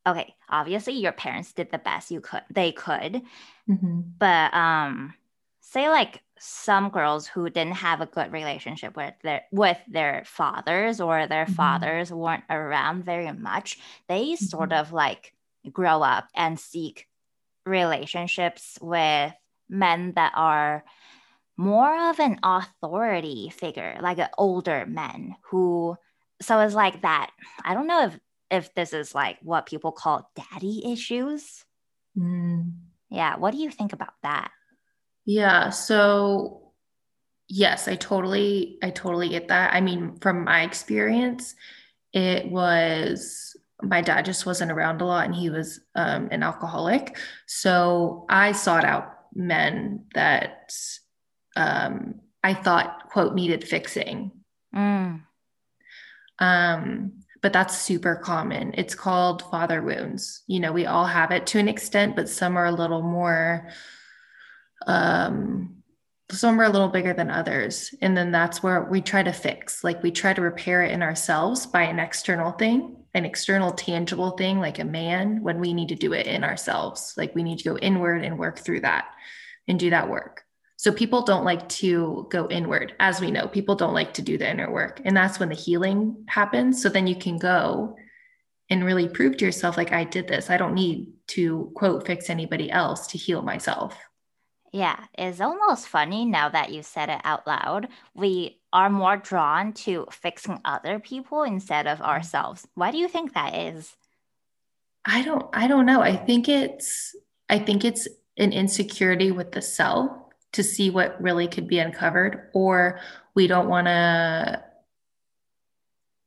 okay 0.07 0.35
obviously 0.53 0.95
your 0.95 1.13
parents 1.13 1.53
did 1.53 1.71
the 1.71 1.79
best 1.79 2.11
you 2.11 2.21
could 2.21 2.43
they 2.51 2.71
could 2.73 3.23
mm-hmm. 3.69 4.01
but 4.19 4.53
um 4.55 5.15
say 5.61 5.89
like 5.89 6.23
some 6.39 6.91
girls 6.91 7.27
who 7.27 7.49
didn't 7.49 7.75
have 7.75 8.01
a 8.01 8.07
good 8.07 8.33
relationship 8.33 8.97
with 8.97 9.15
their 9.23 9.43
with 9.53 9.79
their 9.89 10.23
fathers 10.27 11.01
or 11.01 11.27
their 11.27 11.45
mm-hmm. 11.45 11.55
fathers 11.55 12.13
weren't 12.13 12.45
around 12.51 13.05
very 13.05 13.31
much 13.33 13.79
they 14.09 14.33
mm-hmm. 14.33 14.45
sort 14.45 14.73
of 14.73 14.93
like 14.93 15.35
grow 15.73 16.03
up 16.03 16.29
and 16.35 16.59
seek 16.59 17.07
relationships 17.65 18.79
with 18.81 19.33
men 19.69 20.13
that 20.17 20.33
are 20.35 20.85
more 21.57 22.11
of 22.11 22.19
an 22.19 22.39
authority 22.43 23.51
figure 23.51 23.97
like 24.03 24.19
an 24.19 24.29
older 24.37 24.85
men 24.87 25.37
who 25.43 25.97
so 26.41 26.59
it's 26.61 26.75
like 26.75 27.03
that 27.03 27.31
i 27.65 27.73
don't 27.73 27.87
know 27.87 28.07
if 28.07 28.19
if 28.53 28.73
this 28.75 28.93
is 28.93 29.15
like 29.15 29.39
what 29.43 29.67
people 29.67 29.91
call 29.91 30.31
daddy 30.37 30.93
issues 30.93 31.65
mm. 32.17 32.71
yeah 33.11 33.37
what 33.37 33.51
do 33.51 33.59
you 33.59 33.71
think 33.71 33.93
about 33.93 34.15
that 34.23 34.51
yeah. 35.25 35.71
So 35.71 36.73
yes, 37.49 37.89
I 37.89 37.97
totally, 37.97 38.79
I 38.83 38.91
totally 38.91 39.29
get 39.29 39.49
that. 39.49 39.75
I 39.75 39.81
mean, 39.81 40.17
from 40.21 40.45
my 40.45 40.63
experience, 40.63 41.55
it 42.13 42.51
was 42.51 43.57
my 43.81 44.01
dad 44.01 44.25
just 44.25 44.47
wasn't 44.47 44.71
around 44.71 45.01
a 45.01 45.05
lot 45.05 45.25
and 45.25 45.35
he 45.35 45.51
was 45.51 45.81
um, 45.95 46.29
an 46.31 46.43
alcoholic. 46.43 47.17
So 47.47 48.27
I 48.29 48.53
sought 48.53 48.85
out 48.85 49.13
men 49.35 50.05
that 50.15 50.73
um, 51.57 52.21
I 52.45 52.55
thought, 52.55 53.09
quote, 53.11 53.35
needed 53.35 53.67
fixing. 53.67 54.31
Mm. 54.75 55.23
Um, 56.39 57.13
but 57.43 57.53
that's 57.53 57.77
super 57.77 58.17
common. 58.17 58.73
It's 58.79 58.95
called 58.95 59.43
father 59.51 59.83
wounds. 59.83 60.43
You 60.47 60.61
know, 60.61 60.73
we 60.73 60.87
all 60.87 61.07
have 61.07 61.33
it 61.33 61.47
to 61.49 61.59
an 61.59 61.69
extent, 61.69 62.17
but 62.17 62.29
some 62.29 62.57
are 62.57 62.67
a 62.67 62.73
little 62.73 63.03
more 63.03 63.69
um, 64.87 65.83
some 66.31 66.59
are 66.61 66.65
a 66.65 66.71
little 66.71 66.89
bigger 66.89 67.13
than 67.13 67.31
others. 67.31 67.95
And 68.01 68.17
then 68.17 68.33
that's 68.33 68.63
where 68.63 68.85
we 68.85 69.01
try 69.01 69.23
to 69.23 69.33
fix, 69.33 69.85
like 69.85 70.03
we 70.03 70.11
try 70.11 70.33
to 70.33 70.41
repair 70.41 70.83
it 70.83 70.93
in 70.93 71.03
ourselves 71.03 71.67
by 71.67 71.83
an 71.83 71.99
external 71.99 72.53
thing, 72.53 72.97
an 73.15 73.25
external 73.25 73.73
tangible 73.73 74.31
thing, 74.31 74.59
like 74.59 74.79
a 74.79 74.85
man, 74.85 75.43
when 75.43 75.61
we 75.61 75.75
need 75.75 75.89
to 75.89 75.95
do 75.95 76.15
it 76.15 76.27
in 76.27 76.43
ourselves. 76.43 77.15
Like 77.17 77.35
we 77.35 77.43
need 77.43 77.59
to 77.59 77.69
go 77.69 77.77
inward 77.79 78.25
and 78.25 78.39
work 78.39 78.59
through 78.59 78.81
that 78.81 79.09
and 79.69 79.79
do 79.79 79.91
that 79.91 80.09
work. 80.09 80.45
So 80.83 80.91
people 80.91 81.23
don't 81.23 81.45
like 81.45 81.69
to 81.69 82.27
go 82.29 82.49
inward, 82.49 82.97
as 82.99 83.21
we 83.21 83.31
know, 83.31 83.47
people 83.47 83.77
don't 83.77 83.95
like 83.95 84.15
to 84.15 84.23
do 84.23 84.37
the 84.37 84.51
inner 84.51 84.69
work. 84.69 85.01
And 85.05 85.17
that's 85.17 85.39
when 85.39 85.49
the 85.49 85.55
healing 85.55 86.25
happens. 86.27 86.83
So 86.83 86.89
then 86.89 87.07
you 87.07 87.15
can 87.15 87.39
go 87.39 87.95
and 88.69 88.85
really 88.85 89.07
prove 89.07 89.37
to 89.37 89.45
yourself, 89.45 89.77
like, 89.77 89.93
I 89.93 90.03
did 90.03 90.27
this. 90.27 90.51
I 90.51 90.57
don't 90.57 90.75
need 90.75 91.13
to 91.29 91.71
quote 91.77 92.05
fix 92.05 92.29
anybody 92.29 92.69
else 92.69 93.07
to 93.07 93.17
heal 93.17 93.43
myself. 93.43 93.97
Yeah, 94.73 94.99
it's 95.17 95.41
almost 95.41 95.87
funny 95.87 96.25
now 96.25 96.49
that 96.49 96.73
you 96.73 96.83
said 96.83 97.11
it 97.11 97.21
out 97.23 97.47
loud. 97.47 97.87
We 98.13 98.59
are 98.73 98.91
more 98.91 99.17
drawn 99.17 99.75
to 99.85 100.09
fixing 100.11 100.59
other 100.65 100.99
people 100.99 101.45
instead 101.45 101.87
of 101.87 102.01
ourselves. 102.01 102.67
Why 102.75 102.91
do 102.91 102.99
you 102.99 103.07
think 103.07 103.35
that 103.35 103.55
is? 103.55 103.95
I 105.05 105.23
don't 105.23 105.47
I 105.53 105.69
don't 105.69 105.87
know. 105.87 106.03
I 106.03 106.17
think 106.17 106.49
it's 106.49 107.15
I 107.49 107.61
think 107.61 107.85
it's 107.85 108.09
an 108.37 108.53
insecurity 108.53 109.31
with 109.31 109.53
the 109.53 109.63
self 109.63 110.22
to 110.53 110.63
see 110.63 110.91
what 110.91 111.21
really 111.21 111.49
could 111.49 111.67
be 111.67 111.79
uncovered 111.79 112.51
or 112.53 113.01
we 113.35 113.47
don't 113.47 113.69
want 113.69 113.87
to 113.87 114.63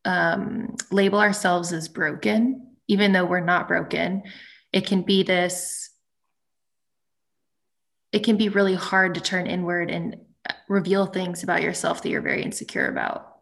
um, 0.03 0.75
label 0.91 1.19
ourselves 1.19 1.71
as 1.73 1.87
broken 1.87 2.65
even 2.87 3.11
though 3.11 3.25
we're 3.25 3.39
not 3.39 3.67
broken. 3.67 4.23
It 4.71 4.85
can 4.85 5.01
be 5.01 5.23
this 5.23 5.89
it 8.11 8.23
can 8.23 8.37
be 8.37 8.47
really 8.47 8.75
hard 8.75 9.15
to 9.15 9.21
turn 9.21 9.45
inward 9.45 9.91
and 9.91 10.15
reveal 10.69 11.05
things 11.05 11.43
about 11.43 11.61
yourself 11.61 12.01
that 12.01 12.09
you're 12.09 12.21
very 12.21 12.43
insecure 12.43 12.87
about. 12.87 13.39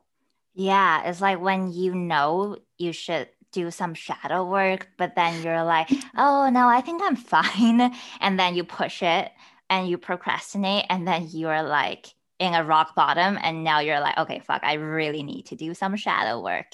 Yeah, 0.56 1.08
it's 1.08 1.22
like 1.22 1.40
when 1.40 1.72
you 1.72 1.94
know 1.94 2.58
you 2.80 2.92
should 2.92 3.30
do 3.52 3.70
some 3.70 3.94
shadow 3.94 4.44
work, 4.50 4.88
but 4.98 5.14
then 5.16 5.44
you're 5.44 5.64
like, 5.64 5.92
oh 6.18 6.50
no, 6.50 6.68
I 6.68 6.82
think 6.82 7.04
I'm 7.04 7.16
fine. 7.16 7.94
And 8.20 8.40
then 8.40 8.56
you 8.56 8.64
push 8.64 9.04
it 9.04 9.32
and 9.70 9.90
you 9.90 9.98
procrastinate, 9.98 10.86
and 10.90 11.08
then 11.08 11.28
you're 11.32 11.64
like 11.64 12.14
in 12.40 12.54
a 12.54 12.64
rock 12.64 12.96
bottom. 12.96 13.38
And 13.42 13.64
now 13.64 13.80
you're 13.80 14.00
like, 14.00 14.18
okay, 14.18 14.40
fuck, 14.40 14.64
I 14.64 14.74
really 14.74 15.24
need 15.24 15.48
to 15.48 15.56
do 15.56 15.74
some 15.74 15.96
shadow 15.96 16.42
work. 16.42 16.68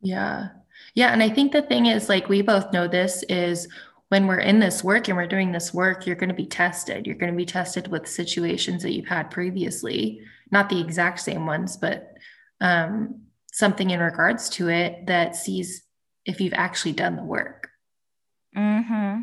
Yeah. 0.00 0.48
Yeah. 0.94 1.12
And 1.12 1.22
I 1.22 1.30
think 1.30 1.52
the 1.52 1.62
thing 1.62 1.86
is, 1.86 2.08
like, 2.08 2.28
we 2.28 2.42
both 2.42 2.72
know 2.72 2.86
this 2.86 3.22
is 3.28 3.68
when 4.08 4.26
we're 4.26 4.38
in 4.38 4.60
this 4.60 4.84
work 4.84 5.08
and 5.08 5.16
we're 5.16 5.26
doing 5.26 5.50
this 5.50 5.72
work, 5.72 6.06
you're 6.06 6.16
going 6.16 6.28
to 6.28 6.34
be 6.34 6.46
tested. 6.46 7.06
You're 7.06 7.16
going 7.16 7.32
to 7.32 7.36
be 7.36 7.46
tested 7.46 7.88
with 7.88 8.06
situations 8.06 8.82
that 8.82 8.92
you've 8.92 9.08
had 9.08 9.30
previously, 9.30 10.20
not 10.50 10.68
the 10.68 10.80
exact 10.80 11.20
same 11.20 11.46
ones, 11.46 11.76
but 11.76 12.12
um, 12.60 13.22
something 13.52 13.90
in 13.90 14.00
regards 14.00 14.50
to 14.50 14.68
it 14.68 15.06
that 15.06 15.36
sees 15.36 15.82
if 16.26 16.40
you've 16.40 16.54
actually 16.54 16.92
done 16.92 17.16
the 17.16 17.24
work. 17.24 17.70
Mm-hmm. 18.56 19.22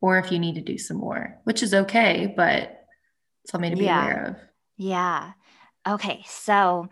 Or 0.00 0.18
if 0.18 0.30
you 0.30 0.38
need 0.38 0.54
to 0.54 0.60
do 0.60 0.78
some 0.78 0.98
more, 0.98 1.38
which 1.44 1.62
is 1.62 1.74
okay, 1.74 2.32
but 2.36 2.84
something 3.46 3.70
to 3.70 3.76
be 3.76 3.84
yeah. 3.84 4.02
aware 4.02 4.24
of. 4.26 4.36
Yeah. 4.76 5.32
Okay. 5.86 6.22
So 6.26 6.88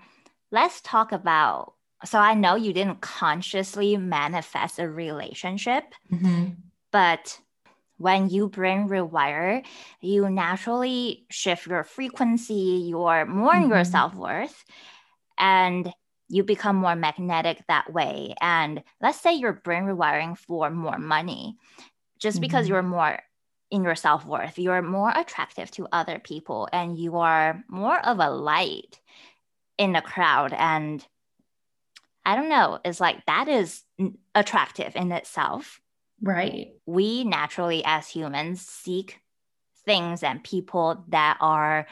let's 0.50 0.80
talk 0.80 1.12
about. 1.12 1.74
So 2.04 2.18
I 2.18 2.34
know 2.34 2.56
you 2.56 2.72
didn't 2.72 3.00
consciously 3.00 3.96
manifest 3.96 4.78
a 4.78 4.88
relationship, 4.88 5.84
mm-hmm. 6.12 6.50
But 6.96 7.38
when 7.98 8.30
you 8.30 8.48
brain 8.48 8.88
rewire, 8.88 9.64
you 10.00 10.30
naturally 10.30 11.26
shift 11.30 11.66
your 11.66 11.84
frequency, 11.84 12.86
your 12.88 13.26
more 13.26 13.52
mm-hmm. 13.52 13.70
your 13.70 13.84
self 13.84 14.14
worth, 14.14 14.64
and 15.36 15.92
you 16.28 16.42
become 16.42 16.76
more 16.76 16.96
magnetic 16.96 17.62
that 17.68 17.92
way. 17.92 18.34
And 18.40 18.82
let's 19.00 19.20
say 19.20 19.34
you're 19.34 19.52
brain 19.52 19.84
rewiring 19.84 20.38
for 20.38 20.70
more 20.70 20.98
money, 20.98 21.58
just 22.18 22.36
mm-hmm. 22.36 22.42
because 22.42 22.68
you're 22.68 22.82
more 22.82 23.18
in 23.70 23.82
your 23.82 23.94
self 23.94 24.24
worth, 24.24 24.58
you're 24.58 24.82
more 24.82 25.12
attractive 25.14 25.70
to 25.72 25.88
other 25.92 26.18
people 26.18 26.68
and 26.72 26.98
you 26.98 27.16
are 27.16 27.64
more 27.68 27.98
of 27.98 28.18
a 28.20 28.30
light 28.30 29.00
in 29.78 29.92
the 29.92 30.00
crowd. 30.00 30.52
And 30.52 31.04
I 32.24 32.36
don't 32.36 32.48
know, 32.48 32.78
it's 32.84 33.00
like 33.00 33.24
that 33.26 33.48
is 33.48 33.82
attractive 34.34 34.94
in 34.96 35.12
itself. 35.12 35.80
Right. 36.22 36.72
We 36.86 37.24
naturally, 37.24 37.82
as 37.84 38.08
humans, 38.08 38.62
seek 38.62 39.20
things 39.84 40.22
and 40.22 40.42
people 40.42 41.04
that 41.08 41.36
are 41.40 41.86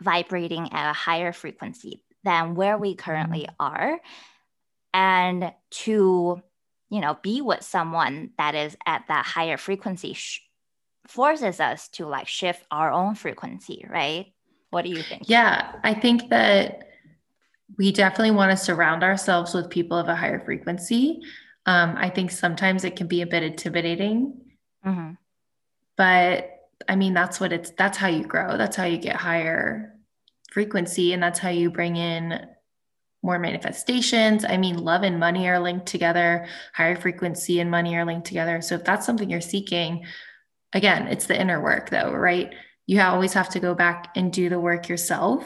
vibrating 0.00 0.72
at 0.72 0.90
a 0.90 0.94
higher 0.94 1.32
frequency 1.32 2.02
than 2.24 2.54
where 2.54 2.76
we 2.76 2.94
currently 2.94 3.42
mm-hmm. 3.42 3.54
are. 3.58 4.00
And 4.92 5.52
to, 5.70 6.42
you 6.90 7.00
know, 7.00 7.18
be 7.22 7.40
with 7.40 7.62
someone 7.62 8.30
that 8.36 8.54
is 8.54 8.76
at 8.84 9.04
that 9.08 9.24
higher 9.24 9.56
frequency 9.56 10.12
sh- 10.12 10.42
forces 11.06 11.60
us 11.60 11.88
to 11.88 12.06
like 12.06 12.28
shift 12.28 12.64
our 12.70 12.90
own 12.90 13.14
frequency, 13.14 13.86
right? 13.88 14.32
What 14.70 14.84
do 14.84 14.90
you 14.90 15.02
think? 15.02 15.22
Yeah, 15.26 15.72
I 15.82 15.94
think 15.94 16.30
that 16.30 16.88
we 17.78 17.92
definitely 17.92 18.32
want 18.32 18.50
to 18.50 18.56
surround 18.56 19.02
ourselves 19.02 19.54
with 19.54 19.70
people 19.70 19.96
of 19.96 20.08
a 20.08 20.14
higher 20.14 20.40
frequency. 20.40 21.20
Um, 21.66 21.94
I 21.96 22.10
think 22.10 22.30
sometimes 22.30 22.84
it 22.84 22.96
can 22.96 23.06
be 23.06 23.22
a 23.22 23.26
bit 23.26 23.42
intimidating, 23.42 24.40
mm-hmm. 24.84 25.12
but 25.96 26.50
I 26.88 26.96
mean, 26.96 27.14
that's 27.14 27.38
what 27.38 27.52
it's, 27.52 27.70
that's 27.70 27.98
how 27.98 28.08
you 28.08 28.24
grow. 28.24 28.56
That's 28.56 28.76
how 28.76 28.84
you 28.84 28.96
get 28.96 29.16
higher 29.16 29.94
frequency. 30.50 31.12
And 31.12 31.22
that's 31.22 31.38
how 31.38 31.50
you 31.50 31.70
bring 31.70 31.96
in 31.96 32.46
more 33.22 33.38
manifestations. 33.38 34.44
I 34.44 34.56
mean, 34.56 34.78
love 34.78 35.02
and 35.02 35.20
money 35.20 35.48
are 35.48 35.60
linked 35.60 35.86
together, 35.86 36.46
higher 36.72 36.96
frequency 36.96 37.60
and 37.60 37.70
money 37.70 37.96
are 37.96 38.04
linked 38.04 38.26
together. 38.26 38.60
So 38.62 38.76
if 38.76 38.84
that's 38.84 39.04
something 39.04 39.28
you're 39.28 39.40
seeking, 39.40 40.06
again, 40.72 41.06
it's 41.08 41.26
the 41.26 41.38
inner 41.38 41.60
work 41.62 41.90
though, 41.90 42.12
right? 42.12 42.54
You 42.86 43.00
always 43.02 43.34
have 43.34 43.50
to 43.50 43.60
go 43.60 43.74
back 43.74 44.08
and 44.16 44.32
do 44.32 44.48
the 44.48 44.58
work 44.58 44.88
yourself 44.88 45.44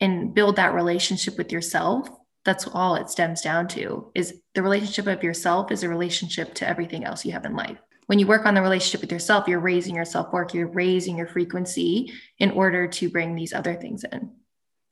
and 0.00 0.34
build 0.34 0.56
that 0.56 0.74
relationship 0.74 1.38
with 1.38 1.52
yourself 1.52 2.08
that's 2.46 2.66
all 2.68 2.94
it 2.94 3.10
stems 3.10 3.42
down 3.42 3.66
to 3.66 4.10
is 4.14 4.40
the 4.54 4.62
relationship 4.62 5.06
of 5.08 5.22
yourself 5.22 5.72
is 5.72 5.82
a 5.82 5.88
relationship 5.88 6.54
to 6.54 6.66
everything 6.66 7.04
else 7.04 7.24
you 7.24 7.32
have 7.32 7.44
in 7.44 7.56
life 7.56 7.78
when 8.06 8.18
you 8.18 8.26
work 8.26 8.46
on 8.46 8.54
the 8.54 8.62
relationship 8.62 9.00
with 9.00 9.12
yourself 9.12 9.48
you're 9.48 9.60
raising 9.60 9.94
your 9.94 10.04
self 10.04 10.32
work 10.32 10.54
you're 10.54 10.68
raising 10.68 11.18
your 11.18 11.26
frequency 11.26 12.12
in 12.38 12.52
order 12.52 12.86
to 12.86 13.10
bring 13.10 13.34
these 13.34 13.52
other 13.52 13.74
things 13.74 14.04
in 14.12 14.30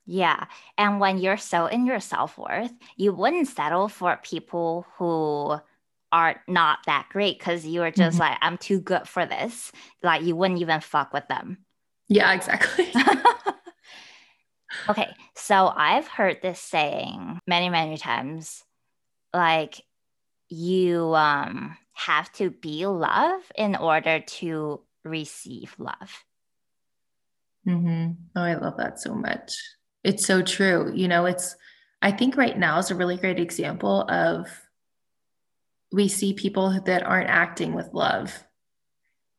Yeah. 0.07 0.45
And 0.77 1.01
when 1.01 1.19
you're 1.19 1.37
so 1.37 1.67
in 1.67 1.87
your 1.87 2.01
self 2.01 2.37
worth, 2.37 2.73
you 2.97 3.12
wouldn't 3.12 3.49
settle 3.49 3.88
for 3.88 4.21
people 4.23 4.87
who 4.99 5.57
are 6.12 6.43
not 6.47 6.79
that 6.87 7.09
great 7.11 7.38
because 7.38 7.67
you 7.67 7.83
are 7.83 7.90
just 7.90 8.19
mm-hmm. 8.19 8.33
like, 8.33 8.38
I'm 8.40 8.59
too 8.59 8.81
good 8.81 9.09
for 9.09 9.27
this. 9.27 9.73
Like, 10.03 10.23
you 10.23 10.37
wouldn't 10.37 10.61
even 10.61 10.81
fuck 10.81 11.12
with 11.12 11.27
them. 11.29 11.59
Yeah, 12.09 12.33
exactly. 12.33 12.93
okay. 14.88 15.09
So 15.35 15.73
I've 15.75 16.07
heard 16.07 16.43
this 16.43 16.61
saying 16.61 17.40
many, 17.47 17.71
many 17.71 17.97
times 17.97 18.62
like, 19.33 19.81
you 20.51 21.14
um, 21.14 21.77
have 21.95 22.31
to 22.35 22.51
be 22.51 22.87
love 22.87 23.40
in 23.57 23.75
order 23.75 24.21
to 24.21 24.81
receive 25.03 25.75
love. 25.79 26.25
Mm-hmm. 27.67 28.12
Oh, 28.37 28.43
I 28.43 28.55
love 28.55 28.77
that 28.77 29.01
so 29.01 29.14
much. 29.14 29.51
It's 30.05 30.27
so 30.27 30.43
true. 30.43 30.93
You 30.95 31.09
know, 31.09 31.27
it's, 31.27 31.57
I 32.03 32.12
think 32.12 32.37
right 32.37 32.57
now 32.57 32.79
is 32.79 32.90
a 32.90 32.95
really 32.95 33.17
great 33.17 33.40
example 33.40 34.03
of 34.09 34.47
we 35.90 36.09
see 36.09 36.35
people 36.35 36.79
that 36.85 37.03
aren't 37.03 37.31
acting 37.31 37.73
with 37.73 37.95
love 37.95 38.45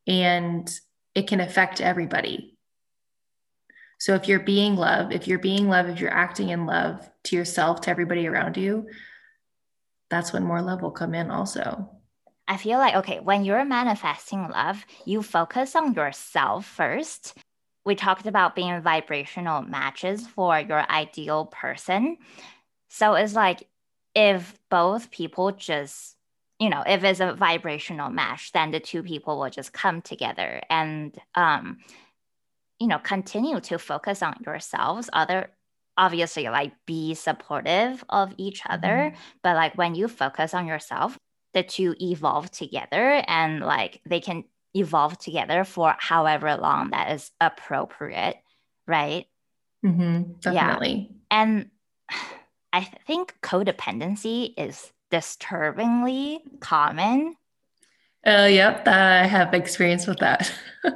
and 0.08 0.70
it 1.14 1.28
can 1.28 1.40
affect 1.40 1.82
everybody. 1.82 2.58
So 4.00 4.16
if 4.16 4.28
you're 4.28 4.40
being 4.40 4.76
love, 4.76 5.12
if 5.12 5.28
you're 5.28 5.40
being 5.40 5.70
love, 5.70 5.88
if 5.88 6.00
you're 6.00 6.14
acting 6.14 6.50
in 6.50 6.66
love 6.66 7.10
to 7.26 7.36
yourself, 7.36 7.82
to 7.82 7.90
everybody 7.90 8.28
around 8.28 8.58
you, 8.58 8.88
that's 10.10 10.34
when 10.34 10.44
more 10.44 10.62
love 10.62 10.82
will 10.82 10.92
come 10.92 11.14
in 11.14 11.32
also. 11.32 11.90
I 12.48 12.58
feel 12.58 12.78
like, 12.78 12.96
okay, 12.96 13.20
when 13.20 13.44
you're 13.44 13.66
manifesting 13.66 14.48
love, 14.50 14.86
you 15.06 15.24
focus 15.24 15.76
on 15.76 15.94
yourself 15.94 16.66
first 16.66 17.36
we 17.86 17.96
talked 17.96 18.26
about 18.26 18.56
being 18.56 18.82
vibrational 18.82 19.62
matches 19.62 20.28
for 20.28 20.60
your 20.60 20.90
ideal 20.92 21.46
person. 21.46 22.18
So 22.90 23.14
it's 23.14 23.36
like 23.36 23.68
if 24.16 24.58
both 24.72 25.12
people 25.12 25.52
just, 25.52 26.16
you 26.60 26.70
know, 26.70 26.84
if 26.88 27.04
it's 27.04 27.20
a 27.20 27.34
vibrational 27.34 28.10
match, 28.10 28.52
then 28.54 28.72
the 28.72 28.80
two 28.80 29.04
people 29.04 29.40
will 29.40 29.50
just 29.50 29.72
come 29.72 30.02
together 30.02 30.62
and, 30.70 31.16
um, 31.36 31.78
you 32.80 32.88
know, 32.88 32.98
continue 32.98 33.60
to 33.62 33.78
focus 33.78 34.24
on 34.24 34.36
yourselves. 34.46 35.10
Other, 35.14 35.52
obviously, 35.98 36.46
like 36.46 36.74
be 36.86 37.14
supportive 37.14 38.04
of 38.10 38.34
each 38.38 38.62
other. 38.68 38.88
Mm-hmm. 38.88 39.18
But 39.44 39.56
like 39.56 39.78
when 39.78 39.96
you 39.96 40.08
focus 40.08 40.54
on 40.54 40.66
yourself, 40.66 41.18
the 41.54 41.64
two 41.64 41.96
evolve 42.02 42.52
together 42.52 43.24
and 43.28 43.62
like 43.62 44.02
they 44.06 44.20
can 44.20 44.44
evolve 44.76 45.18
together 45.18 45.64
for 45.64 45.96
however 45.98 46.56
long 46.58 46.92
that 46.92 47.12
is 47.12 47.32
appropriate, 47.40 48.38
right? 48.88 49.26
Mm-hmm, 49.84 50.34
definitely. 50.42 51.10
Yeah. 51.10 51.16
And 51.32 51.70
I 52.74 52.82
think 53.08 53.36
codependency 53.42 54.54
is 54.58 54.92
disturbingly 55.10 56.42
common. 56.60 57.36
Uh, 58.26 58.48
yep, 58.50 58.88
I 58.88 59.26
have 59.26 59.54
experience 59.54 60.08
with 60.08 60.20
that. 60.20 60.52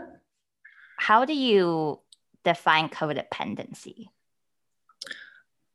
How 0.98 1.26
do 1.26 1.34
you 1.34 2.00
define 2.44 2.90
codependency? 2.90 4.08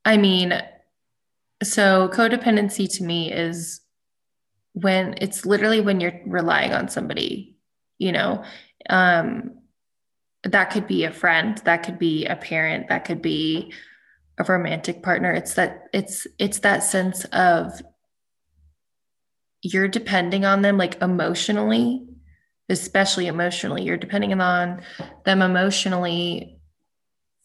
I 0.04 0.18
mean, 0.18 0.60
so 1.62 2.08
codependency 2.08 2.94
to 2.98 3.04
me 3.04 3.32
is 3.32 3.80
when 4.72 5.14
it's 5.20 5.46
literally 5.46 5.80
when 5.80 6.00
you're 6.00 6.20
relying 6.26 6.72
on 6.72 6.88
somebody 6.88 7.53
you 8.04 8.12
know 8.12 8.44
um, 8.90 9.58
that 10.44 10.70
could 10.70 10.86
be 10.86 11.04
a 11.04 11.12
friend 11.12 11.58
that 11.64 11.82
could 11.82 11.98
be 11.98 12.26
a 12.26 12.36
parent 12.36 12.88
that 12.88 13.04
could 13.04 13.22
be 13.22 13.72
a 14.38 14.44
romantic 14.44 15.02
partner. 15.02 15.32
It's 15.32 15.54
that 15.54 15.88
it's 15.92 16.26
it's 16.38 16.60
that 16.60 16.82
sense 16.82 17.24
of 17.26 17.80
you're 19.62 19.88
depending 19.88 20.44
on 20.44 20.62
them 20.62 20.76
like 20.76 21.00
emotionally 21.00 22.06
especially 22.70 23.26
emotionally 23.26 23.82
you're 23.82 23.96
depending 23.96 24.38
on 24.40 24.82
them 25.24 25.42
emotionally 25.42 26.58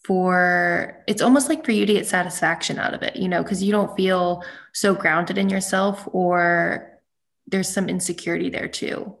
for 0.04 1.02
it's 1.06 1.22
almost 1.22 1.48
like 1.48 1.64
for 1.64 1.72
you 1.72 1.86
to 1.86 1.92
get 1.92 2.06
satisfaction 2.06 2.78
out 2.78 2.94
of 2.94 3.02
it 3.02 3.16
you 3.16 3.28
know 3.28 3.42
because 3.42 3.62
you 3.62 3.70
don't 3.72 3.96
feel 3.96 4.42
so 4.72 4.94
grounded 4.94 5.38
in 5.38 5.48
yourself 5.48 6.06
or 6.12 7.00
there's 7.46 7.68
some 7.68 7.88
insecurity 7.88 8.50
there 8.50 8.68
too 8.68 9.14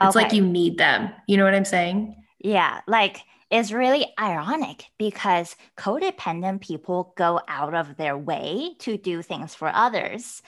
it's 0.00 0.16
okay. 0.16 0.24
like 0.24 0.32
you 0.32 0.44
need 0.44 0.78
them. 0.78 1.10
You 1.26 1.36
know 1.36 1.44
what 1.44 1.54
I'm 1.54 1.64
saying? 1.64 2.16
Yeah. 2.38 2.80
Like 2.86 3.22
it's 3.50 3.72
really 3.72 4.06
ironic 4.18 4.86
because 4.98 5.56
codependent 5.76 6.60
people 6.60 7.12
go 7.16 7.40
out 7.48 7.74
of 7.74 7.96
their 7.96 8.16
way 8.16 8.74
to 8.80 8.96
do 8.96 9.22
things 9.22 9.54
for 9.54 9.68
others. 9.68 10.42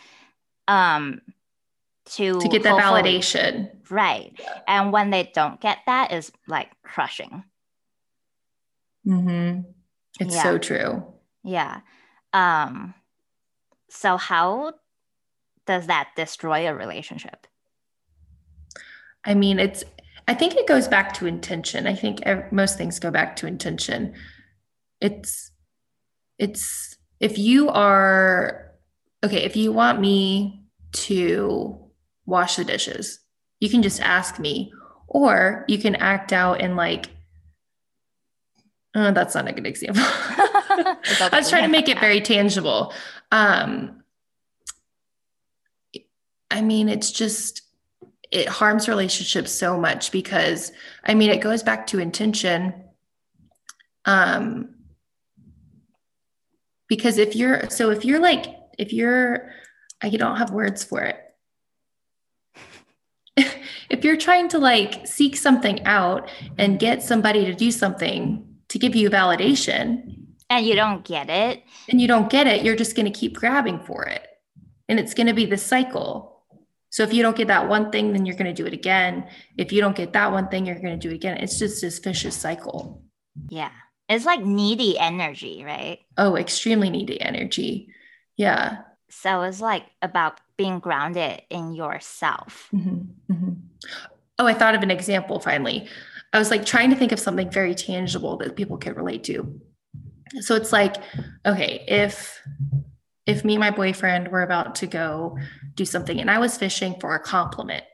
Um 0.69 1.21
to 2.05 2.41
to 2.41 2.49
get 2.49 2.63
that 2.63 2.81
validation. 2.81 3.71
Right. 3.91 4.33
Yeah. 4.39 4.61
And 4.67 4.93
when 4.93 5.11
they 5.11 5.31
don't 5.35 5.61
get 5.61 5.79
that 5.87 6.13
is 6.13 6.33
like 6.47 6.71
crushing. 6.83 7.45
Mm-hmm. 9.07 9.63
It's 10.21 10.35
yeah. 10.35 10.43
so 10.43 10.59
true. 10.59 11.05
Yeah. 11.45 11.81
Um 12.33 12.95
so 13.91 14.17
how 14.17 14.73
does 15.67 15.89
that 15.89 16.11
destroy 16.17 16.69
a 16.69 16.75
relationship? 16.75 17.47
I 19.25 19.35
mean, 19.35 19.59
it's, 19.59 19.85
I 20.27 20.35
think 20.35 20.55
it 20.55 20.67
goes 20.67 20.89
back 20.89 21.13
to 21.15 21.27
intention. 21.27 21.87
I 21.87 21.95
think 21.95 22.21
most 22.53 22.77
things 22.79 22.99
go 22.99 23.11
back 23.11 23.37
to 23.37 23.47
intention. 23.47 24.15
It's, 25.01 25.51
it's, 26.39 26.97
if 27.21 27.39
you 27.39 27.69
are, 27.69 28.73
okay, 29.25 29.45
if 29.45 29.57
you 29.57 29.73
want 29.73 30.01
me 30.01 30.65
to 30.93 31.79
wash 32.27 32.57
the 32.57 32.65
dishes, 32.65 33.21
you 33.61 33.69
can 33.69 33.83
just 33.83 34.01
ask 34.01 34.39
me, 34.39 34.73
or 35.07 35.65
you 35.69 35.79
can 35.79 35.95
act 35.97 36.33
out 36.33 36.61
and 36.61 36.77
like, 36.77 37.09
oh, 38.95 39.13
that's 39.13 39.35
not 39.35 39.49
a 39.49 39.53
good 39.53 39.67
example. 39.67 40.03
I 40.73 41.29
was 41.33 41.51
trying 41.51 41.63
to 41.63 41.69
make 41.69 41.89
it 41.89 42.01
very 42.01 42.21
tangible. 42.21 42.93
Um, 43.31 44.03
I 46.51 46.61
mean, 46.61 46.89
it's 46.89 47.11
just, 47.11 47.63
it 48.33 48.49
harms 48.49 48.89
relationships 48.89 49.53
so 49.53 49.79
much 49.79 50.11
because 50.11 50.73
I 51.05 51.15
mean, 51.15 51.31
it 51.31 51.43
goes 51.43 51.63
back 51.63 51.87
to 51.89 51.99
intention. 52.01 52.75
Um, 54.07 54.75
because 56.89 57.19
if 57.19 57.37
you're, 57.37 57.69
so 57.71 57.91
if 57.91 58.05
you're 58.05 58.21
like, 58.21 58.47
if 58.79 58.93
you're, 58.93 59.53
I 60.03 60.09
don't 60.09 60.39
have 60.39 60.51
words 60.51 60.83
for 60.83 61.03
it. 61.03 61.19
if 63.91 64.03
you're 64.03 64.17
trying 64.17 64.49
to 64.49 64.59
like 64.59 65.07
seek 65.07 65.37
something 65.37 65.85
out 65.85 66.29
and 66.59 66.79
get 66.79 67.03
somebody 67.03 67.45
to 67.45 67.55
do 67.55 67.71
something 67.71 68.47
to 68.69 68.79
give 68.79 68.97
you 68.97 69.11
validation, 69.11 70.19
and 70.49 70.67
you 70.67 70.75
don't 70.75 71.05
get 71.05 71.31
it, 71.31 71.63
and 71.89 72.01
you 72.01 72.09
don't 72.09 72.31
get 72.31 72.47
it, 72.47 72.63
you're 72.63 72.77
just 72.77 72.97
going 72.97 73.11
to 73.11 73.19
keep 73.19 73.37
grabbing 73.37 73.81
for 73.81 74.05
it. 74.05 74.27
And 74.89 74.99
it's 74.99 75.15
going 75.15 75.27
to 75.27 75.35
be 75.35 75.47
the 75.47 75.57
cycle 75.57 76.32
so 76.93 77.03
if 77.03 77.15
you 77.15 77.23
don't 77.23 77.35
get 77.35 77.49
that 77.49 77.71
one 77.71 77.91
thing, 77.91 78.13
then 78.13 78.27
you're 78.27 78.37
going 78.37 78.55
to 78.55 78.63
do 78.63 78.67
it 78.67 78.75
again. 78.75 79.27
If 79.57 79.73
you 79.73 79.81
don't 79.81 79.97
get 79.97 80.13
that 80.13 80.31
one 80.31 80.49
thing, 80.49 80.67
you're 80.67 80.75
going 80.75 80.99
to 81.01 81.09
do 81.09 81.11
it 81.11 81.15
again. 81.15 81.39
It's 81.39 81.59
just 81.59 81.81
this 81.81 81.99
vicious 81.99 82.37
cycle. 82.37 83.03
Yeah. 83.49 83.71
It's 84.11 84.27
like 84.27 84.45
needy 84.45 84.99
energy, 84.99 85.65
right? 85.65 86.01
Oh, 86.19 86.37
extremely 86.37 86.91
needy 86.91 87.19
energy. 87.19 87.89
Yeah. 88.37 88.83
So 89.09 89.41
it's 89.41 89.63
like 89.63 89.87
about 90.03 90.39
being 90.59 90.81
grounded 90.81 91.41
in 91.49 91.73
yourself. 91.73 92.69
Mm-hmm. 92.75 93.33
Mm-hmm. 93.33 93.53
Oh, 94.39 94.47
I 94.47 94.53
thought 94.53 94.75
of 94.75 94.83
an 94.83 94.91
example 94.91 95.41
finally. 95.41 95.89
I 96.35 96.39
was 96.39 96.51
like 96.51 96.67
trying 96.67 96.91
to 96.91 96.97
think 96.97 97.13
of 97.13 97.19
something 97.19 97.51
very 97.51 97.75
tangible 97.75 98.37
that 98.37 98.55
people 98.55 98.77
could 98.77 98.97
relate 98.97 99.25
to. 99.25 99.59
So 100.41 100.57
it's 100.57 100.75
like, 100.75 100.97
okay, 101.47 101.87
if 101.89 102.39
if 103.27 103.45
me 103.45 103.55
and 103.55 103.61
my 103.61 103.71
boyfriend 103.71 104.29
were 104.29 104.43
about 104.43 104.75
to 104.77 104.87
go 104.87 105.39
do 105.75 105.85
something 105.85 106.21
and 106.21 106.31
I 106.31 106.39
was 106.39 106.59
fishing 106.59 106.97
for 107.01 107.15
a 107.15 107.21
compliment. 107.21 107.85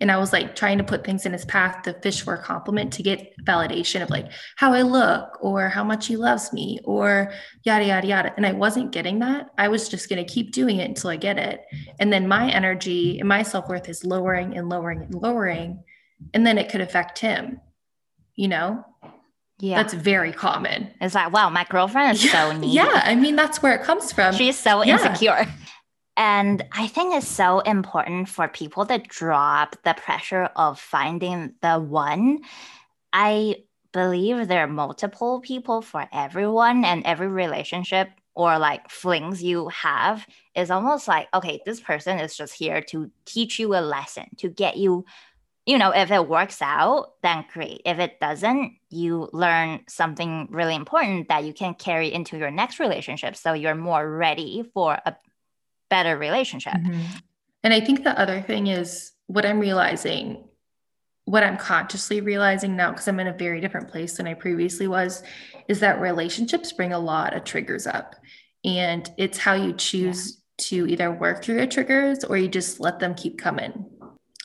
And 0.00 0.10
I 0.10 0.18
was 0.18 0.32
like 0.32 0.54
trying 0.54 0.78
to 0.78 0.84
put 0.84 1.04
things 1.04 1.24
in 1.24 1.32
his 1.32 1.46
path 1.46 1.82
to 1.82 1.94
fish 1.94 2.22
for 2.22 2.34
a 2.34 2.42
compliment 2.42 2.92
to 2.92 3.02
get 3.02 3.32
validation 3.44 4.02
of 4.02 4.10
like 4.10 4.30
how 4.56 4.72
I 4.72 4.82
look 4.82 5.38
or 5.40 5.68
how 5.68 5.82
much 5.82 6.06
he 6.06 6.16
loves 6.16 6.52
me 6.52 6.80
or 6.84 7.32
yada, 7.64 7.86
yada, 7.86 8.06
yada. 8.06 8.34
And 8.36 8.44
I 8.44 8.52
wasn't 8.52 8.92
getting 8.92 9.20
that. 9.20 9.50
I 9.56 9.68
was 9.68 9.88
just 9.88 10.08
going 10.08 10.24
to 10.24 10.32
keep 10.32 10.52
doing 10.52 10.78
it 10.78 10.88
until 10.88 11.10
I 11.10 11.16
get 11.16 11.38
it. 11.38 11.62
And 11.98 12.12
then 12.12 12.28
my 12.28 12.50
energy 12.50 13.18
and 13.18 13.28
my 13.28 13.42
self 13.42 13.68
worth 13.68 13.88
is 13.88 14.04
lowering 14.04 14.56
and 14.56 14.68
lowering 14.68 15.02
and 15.02 15.14
lowering. 15.14 15.82
And 16.34 16.46
then 16.46 16.58
it 16.58 16.70
could 16.70 16.82
affect 16.82 17.18
him, 17.18 17.60
you 18.36 18.48
know? 18.48 18.84
Yeah. 19.58 19.76
That's 19.76 19.94
very 19.94 20.32
common. 20.32 20.90
It's 21.00 21.14
like, 21.14 21.32
wow, 21.32 21.48
my 21.48 21.64
girlfriend 21.68 22.16
is 22.16 22.24
yeah, 22.24 22.32
so 22.32 22.52
needy. 22.52 22.74
Yeah. 22.74 23.02
I 23.04 23.14
mean, 23.14 23.36
that's 23.36 23.62
where 23.62 23.74
it 23.74 23.82
comes 23.82 24.12
from. 24.12 24.34
She's 24.34 24.58
so 24.58 24.82
yeah. 24.82 24.94
insecure. 24.94 25.46
And 26.16 26.64
I 26.72 26.86
think 26.86 27.14
it's 27.14 27.28
so 27.28 27.60
important 27.60 28.28
for 28.28 28.48
people 28.48 28.86
to 28.86 28.98
drop 28.98 29.76
the 29.84 29.94
pressure 29.94 30.48
of 30.56 30.78
finding 30.78 31.54
the 31.60 31.78
one. 31.78 32.40
I 33.12 33.56
believe 33.92 34.48
there 34.48 34.64
are 34.64 34.68
multiple 34.68 35.40
people 35.40 35.82
for 35.82 36.06
everyone 36.12 36.84
and 36.84 37.04
every 37.04 37.28
relationship 37.28 38.10
or 38.34 38.58
like 38.58 38.90
flings 38.90 39.42
you 39.42 39.68
have 39.68 40.26
is 40.56 40.68
almost 40.70 41.06
like 41.06 41.28
okay 41.32 41.60
this 41.64 41.78
person 41.78 42.18
is 42.18 42.36
just 42.36 42.52
here 42.54 42.82
to 42.82 43.08
teach 43.24 43.60
you 43.60 43.76
a 43.76 43.80
lesson 43.80 44.26
to 44.36 44.48
get 44.48 44.76
you 44.76 45.04
you 45.66 45.78
know 45.78 45.90
if 45.90 46.10
it 46.10 46.28
works 46.28 46.60
out 46.60 47.12
then 47.22 47.44
great 47.52 47.80
if 47.84 47.98
it 47.98 48.20
doesn't 48.20 48.72
you 48.90 49.28
learn 49.32 49.80
something 49.88 50.46
really 50.50 50.74
important 50.74 51.28
that 51.28 51.44
you 51.44 51.52
can 51.52 51.74
carry 51.74 52.12
into 52.12 52.36
your 52.36 52.50
next 52.50 52.78
relationship 52.78 53.36
so 53.36 53.52
you're 53.52 53.74
more 53.74 54.08
ready 54.08 54.68
for 54.74 54.98
a 55.06 55.16
better 55.88 56.16
relationship 56.16 56.74
mm-hmm. 56.74 57.00
and 57.62 57.72
i 57.72 57.80
think 57.80 58.04
the 58.04 58.18
other 58.18 58.40
thing 58.42 58.66
is 58.66 59.12
what 59.26 59.46
i'm 59.46 59.58
realizing 59.58 60.44
what 61.26 61.42
I'm 61.42 61.56
consciously 61.56 62.20
realizing 62.20 62.76
now, 62.76 62.90
because 62.90 63.08
I'm 63.08 63.20
in 63.20 63.28
a 63.28 63.32
very 63.32 63.60
different 63.60 63.88
place 63.88 64.16
than 64.16 64.26
I 64.26 64.34
previously 64.34 64.86
was, 64.86 65.22
is 65.68 65.80
that 65.80 66.00
relationships 66.00 66.72
bring 66.72 66.92
a 66.92 66.98
lot 66.98 67.34
of 67.34 67.44
triggers 67.44 67.86
up. 67.86 68.14
And 68.64 69.10
it's 69.16 69.38
how 69.38 69.54
you 69.54 69.72
choose 69.72 70.38
yeah. 70.58 70.64
to 70.66 70.86
either 70.86 71.10
work 71.10 71.42
through 71.42 71.56
your 71.56 71.66
triggers 71.66 72.24
or 72.24 72.36
you 72.36 72.48
just 72.48 72.80
let 72.80 72.98
them 72.98 73.14
keep 73.14 73.38
coming. 73.38 73.86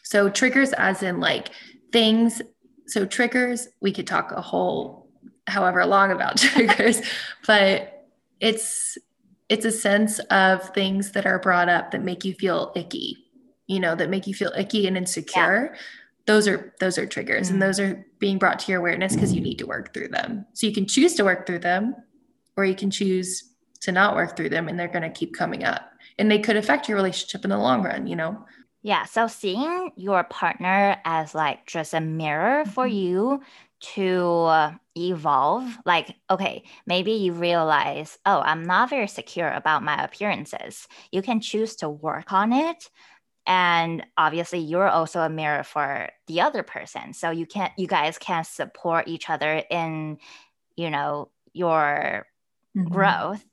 So, 0.09 0.29
triggers, 0.29 0.73
as 0.73 1.03
in 1.03 1.19
like 1.19 1.49
things. 1.91 2.41
So, 2.87 3.05
triggers, 3.05 3.67
we 3.79 3.91
could 3.91 4.07
talk 4.07 4.31
a 4.31 4.41
whole 4.41 5.07
however 5.45 5.85
long 5.85 6.11
about 6.11 6.37
triggers, 6.39 7.01
but 7.45 8.07
it's 8.39 8.97
it's 9.49 9.65
a 9.65 9.71
sense 9.71 10.19
of 10.31 10.67
things 10.69 11.11
that 11.11 11.25
are 11.25 11.37
brought 11.39 11.69
up 11.69 11.91
that 11.91 12.03
make 12.03 12.23
you 12.23 12.33
feel 12.33 12.71
icky 12.75 13.17
you 13.69 13.79
know 13.79 13.95
that 13.95 14.09
make 14.09 14.27
you 14.27 14.33
feel 14.33 14.51
icky 14.57 14.87
and 14.87 14.97
insecure. 14.97 15.71
Yeah. 15.71 15.79
Those 16.25 16.47
are 16.47 16.73
those 16.79 16.97
are 16.97 17.05
triggers 17.05 17.47
mm. 17.47 17.53
and 17.53 17.61
those 17.61 17.79
are 17.79 18.03
being 18.17 18.39
brought 18.39 18.59
to 18.59 18.71
your 18.71 18.81
awareness 18.81 19.13
because 19.13 19.31
you 19.31 19.41
need 19.41 19.59
to 19.59 19.67
work 19.67 19.93
through 19.93 20.09
them. 20.09 20.45
So 20.53 20.67
you 20.67 20.73
can 20.73 20.87
choose 20.87 21.13
to 21.15 21.23
work 21.23 21.45
through 21.45 21.59
them 21.59 21.95
or 22.57 22.65
you 22.65 22.75
can 22.75 22.89
choose 22.89 23.53
to 23.81 23.91
not 23.91 24.15
work 24.15 24.35
through 24.35 24.49
them 24.49 24.67
and 24.67 24.77
they're 24.77 24.87
going 24.87 25.03
to 25.03 25.09
keep 25.09 25.35
coming 25.35 25.63
up. 25.63 25.91
And 26.17 26.29
they 26.29 26.39
could 26.39 26.57
affect 26.57 26.89
your 26.89 26.97
relationship 26.97 27.43
in 27.43 27.51
the 27.51 27.57
long 27.57 27.83
run 27.83 28.07
you 28.07 28.15
know 28.15 28.43
yeah 28.81 29.05
so 29.05 29.27
seeing 29.27 29.91
your 29.95 30.23
partner 30.23 30.97
as 31.05 31.35
like 31.35 31.65
just 31.65 31.93
a 31.93 32.01
mirror 32.01 32.65
for 32.65 32.85
mm-hmm. 32.85 32.95
you 32.95 33.41
to 33.81 34.71
evolve 34.95 35.77
like 35.85 36.15
okay 36.29 36.63
maybe 36.85 37.13
you 37.13 37.31
realize 37.31 38.17
oh 38.25 38.41
i'm 38.41 38.63
not 38.63 38.89
very 38.89 39.07
secure 39.07 39.49
about 39.49 39.83
my 39.83 40.03
appearances 40.03 40.87
you 41.11 41.21
can 41.21 41.39
choose 41.39 41.77
to 41.77 41.89
work 41.89 42.33
on 42.33 42.51
it 42.51 42.89
and 43.45 44.05
obviously 44.17 44.59
you're 44.59 44.87
also 44.87 45.21
a 45.21 45.29
mirror 45.29 45.63
for 45.63 46.09
the 46.27 46.41
other 46.41 46.61
person 46.61 47.13
so 47.13 47.31
you 47.31 47.45
can't 47.45 47.71
you 47.77 47.87
guys 47.87 48.17
can 48.17 48.43
support 48.43 49.07
each 49.07 49.29
other 49.29 49.63
in 49.69 50.17
you 50.75 50.89
know 50.89 51.29
your 51.53 52.27
mm-hmm. 52.77 52.93
growth 52.93 53.43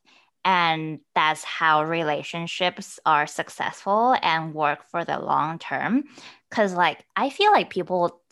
and 0.47 1.01
that's 1.15 1.43
how 1.43 1.83
relationships 1.83 3.01
are 3.05 3.27
successful 3.27 4.17
and 4.23 4.55
work 4.55 4.89
for 4.89 5.05
the 5.05 5.19
long 5.19 5.59
term 5.59 6.05
because 6.49 6.73
like 6.73 7.05
i 7.17 7.29
feel 7.29 7.51
like 7.53 7.69
people 7.69 8.23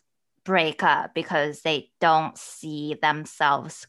break 0.45 0.83
up 0.83 1.13
because 1.15 1.63
they 1.63 1.91
don't 2.01 2.39
see 2.39 2.97
themselves 3.03 3.87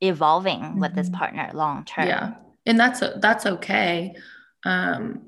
evolving 0.00 0.60
mm-hmm. 0.60 0.80
with 0.80 0.94
this 0.94 1.08
mm-hmm. 1.08 1.18
partner 1.18 1.50
long 1.54 1.84
term 1.84 2.08
yeah 2.08 2.34
and 2.66 2.78
that's 2.78 3.00
that's 3.20 3.46
okay 3.46 4.14
um 4.64 5.22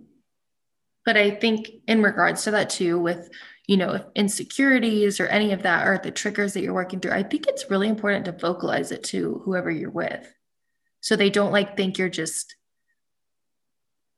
but 1.04 1.16
I 1.16 1.30
think 1.30 1.70
in 1.88 2.02
regards 2.02 2.44
to 2.44 2.50
that 2.52 2.70
too, 2.70 2.98
with 2.98 3.30
you 3.66 3.76
know 3.76 4.04
insecurities 4.14 5.18
or 5.18 5.26
any 5.26 5.52
of 5.52 5.62
that, 5.62 5.86
or 5.86 5.98
the 5.98 6.11
triggers 6.11 6.52
that 6.52 6.62
you're 6.62 6.74
working 6.74 7.00
through, 7.00 7.12
I 7.12 7.22
think 7.22 7.46
it's 7.46 7.70
really 7.70 7.88
important 7.88 8.26
to 8.26 8.32
vocalize 8.32 8.92
it 8.92 9.02
to 9.04 9.40
whoever 9.44 9.70
you're 9.70 9.90
with, 9.90 10.32
so 11.01 11.16
they 11.16 11.30
don't 11.30 11.53
like 11.53 11.76
think 11.76 11.98
you're 11.98 12.09
just 12.09 12.57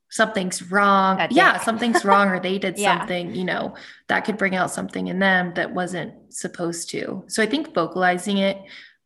something's 0.09 0.71
wrong. 0.71 1.19
yeah, 1.31 1.57
something's 1.63 2.05
wrong, 2.05 2.29
or 2.29 2.39
they 2.39 2.59
did 2.59 2.77
yeah. 2.77 2.99
something, 2.99 3.33
you 3.33 3.43
know, 3.43 3.75
that 4.09 4.25
could 4.25 4.37
bring 4.37 4.55
out 4.55 4.71
something 4.71 5.07
in 5.07 5.19
them 5.19 5.53
that 5.55 5.73
wasn't 5.73 6.13
supposed 6.31 6.89
to. 6.91 7.23
So 7.27 7.41
I 7.41 7.47
think 7.47 7.73
vocalizing 7.73 8.37
it 8.37 8.57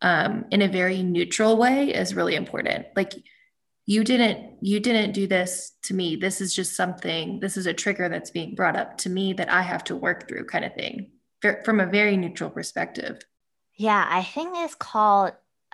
um, 0.01 0.45
in 0.51 0.61
a 0.61 0.67
very 0.67 1.03
neutral 1.03 1.57
way 1.57 1.93
is 1.93 2.13
really 2.13 2.35
important. 2.35 2.87
Like 2.95 3.13
you 3.87 4.03
didn't 4.03 4.57
you 4.61 4.79
didn't 4.79 5.13
do 5.13 5.25
this 5.25 5.71
to 5.81 5.93
me 5.93 6.15
this 6.15 6.41
is 6.41 6.53
just 6.53 6.75
something 6.75 7.39
this 7.39 7.57
is 7.57 7.65
a 7.65 7.73
trigger 7.73 8.07
that's 8.09 8.29
being 8.29 8.53
brought 8.53 8.75
up 8.75 8.97
to 8.97 9.09
me 9.09 9.33
that 9.33 9.49
i 9.49 9.61
have 9.61 9.83
to 9.83 9.95
work 9.95 10.27
through 10.27 10.45
kind 10.45 10.65
of 10.65 10.75
thing 10.75 11.09
from 11.63 11.79
a 11.79 11.85
very 11.85 12.15
neutral 12.17 12.49
perspective 12.49 13.21
yeah 13.75 14.05
i 14.09 14.21
think 14.21 14.55
it's 14.57 14.75
called 14.75 15.31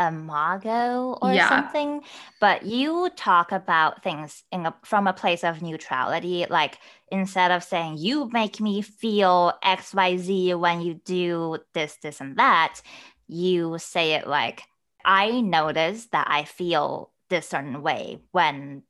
imago 0.08 1.18
or 1.22 1.34
yeah. 1.34 1.50
something 1.50 2.02
but 2.40 2.66
you 2.66 3.10
talk 3.16 3.52
about 3.52 4.04
things 4.04 4.44
in 4.52 4.66
a, 4.66 4.76
from 4.84 5.08
a 5.08 5.14
place 5.14 5.44
of 5.44 5.62
neutrality 5.62 6.46
like 6.50 6.78
instead 7.12 7.52
of 7.52 7.64
saying 7.64 7.98
you 7.98 8.30
make 8.32 8.60
me 8.60 8.82
feel 8.82 9.54
xyz 9.64 10.60
when 10.60 10.82
you 10.82 10.96
do 11.06 11.58
this 11.74 11.98
this 12.02 12.22
and 12.22 12.38
that 12.38 12.82
you 13.28 13.78
say 13.80 14.14
it 14.14 14.28
like 14.28 14.64
i 15.06 15.42
notice 15.42 16.08
that 16.08 16.28
i 16.30 16.44
feel 16.44 17.12
this 17.30 17.50
certain 17.50 17.82
way 17.82 18.20
when 18.32 18.84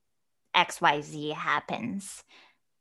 XYZ 0.55 1.33
happens. 1.33 2.23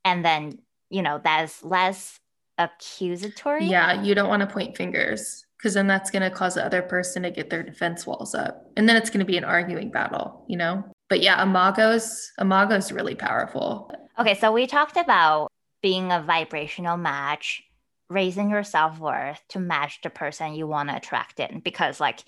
And 0.04 0.24
then, 0.24 0.58
you 0.90 1.02
know, 1.02 1.20
that's 1.22 1.62
less 1.64 2.18
accusatory. 2.58 3.66
Yeah, 3.66 4.02
you 4.02 4.14
don't 4.14 4.28
want 4.28 4.40
to 4.40 4.46
point 4.46 4.76
fingers 4.76 5.46
because 5.62 5.74
then 5.74 5.86
that's 5.86 6.10
going 6.10 6.22
to 6.22 6.30
cause 6.30 6.54
the 6.54 6.64
other 6.64 6.82
person 6.82 7.22
to 7.22 7.30
get 7.30 7.48
their 7.48 7.62
defense 7.62 8.04
walls 8.04 8.34
up. 8.34 8.68
And 8.76 8.88
then 8.88 8.96
it's 8.96 9.10
going 9.10 9.20
to 9.20 9.26
be 9.26 9.36
an 9.36 9.44
arguing 9.44 9.92
battle, 9.92 10.44
you 10.48 10.56
know? 10.56 10.82
But 11.08 11.22
yeah, 11.22 11.40
Imago's 11.40 12.32
Imago's 12.40 12.90
really 12.90 13.14
powerful. 13.14 13.92
Okay, 14.18 14.34
so 14.34 14.50
we 14.50 14.66
talked 14.66 14.96
about 14.96 15.52
being 15.80 16.10
a 16.10 16.20
vibrational 16.20 16.96
match, 16.96 17.62
raising 18.08 18.50
your 18.50 18.64
self-worth 18.64 19.40
to 19.50 19.60
match 19.60 20.00
the 20.02 20.10
person 20.10 20.54
you 20.54 20.66
want 20.66 20.88
to 20.88 20.96
attract 20.96 21.38
in 21.38 21.60
because 21.60 22.00
like 22.00 22.24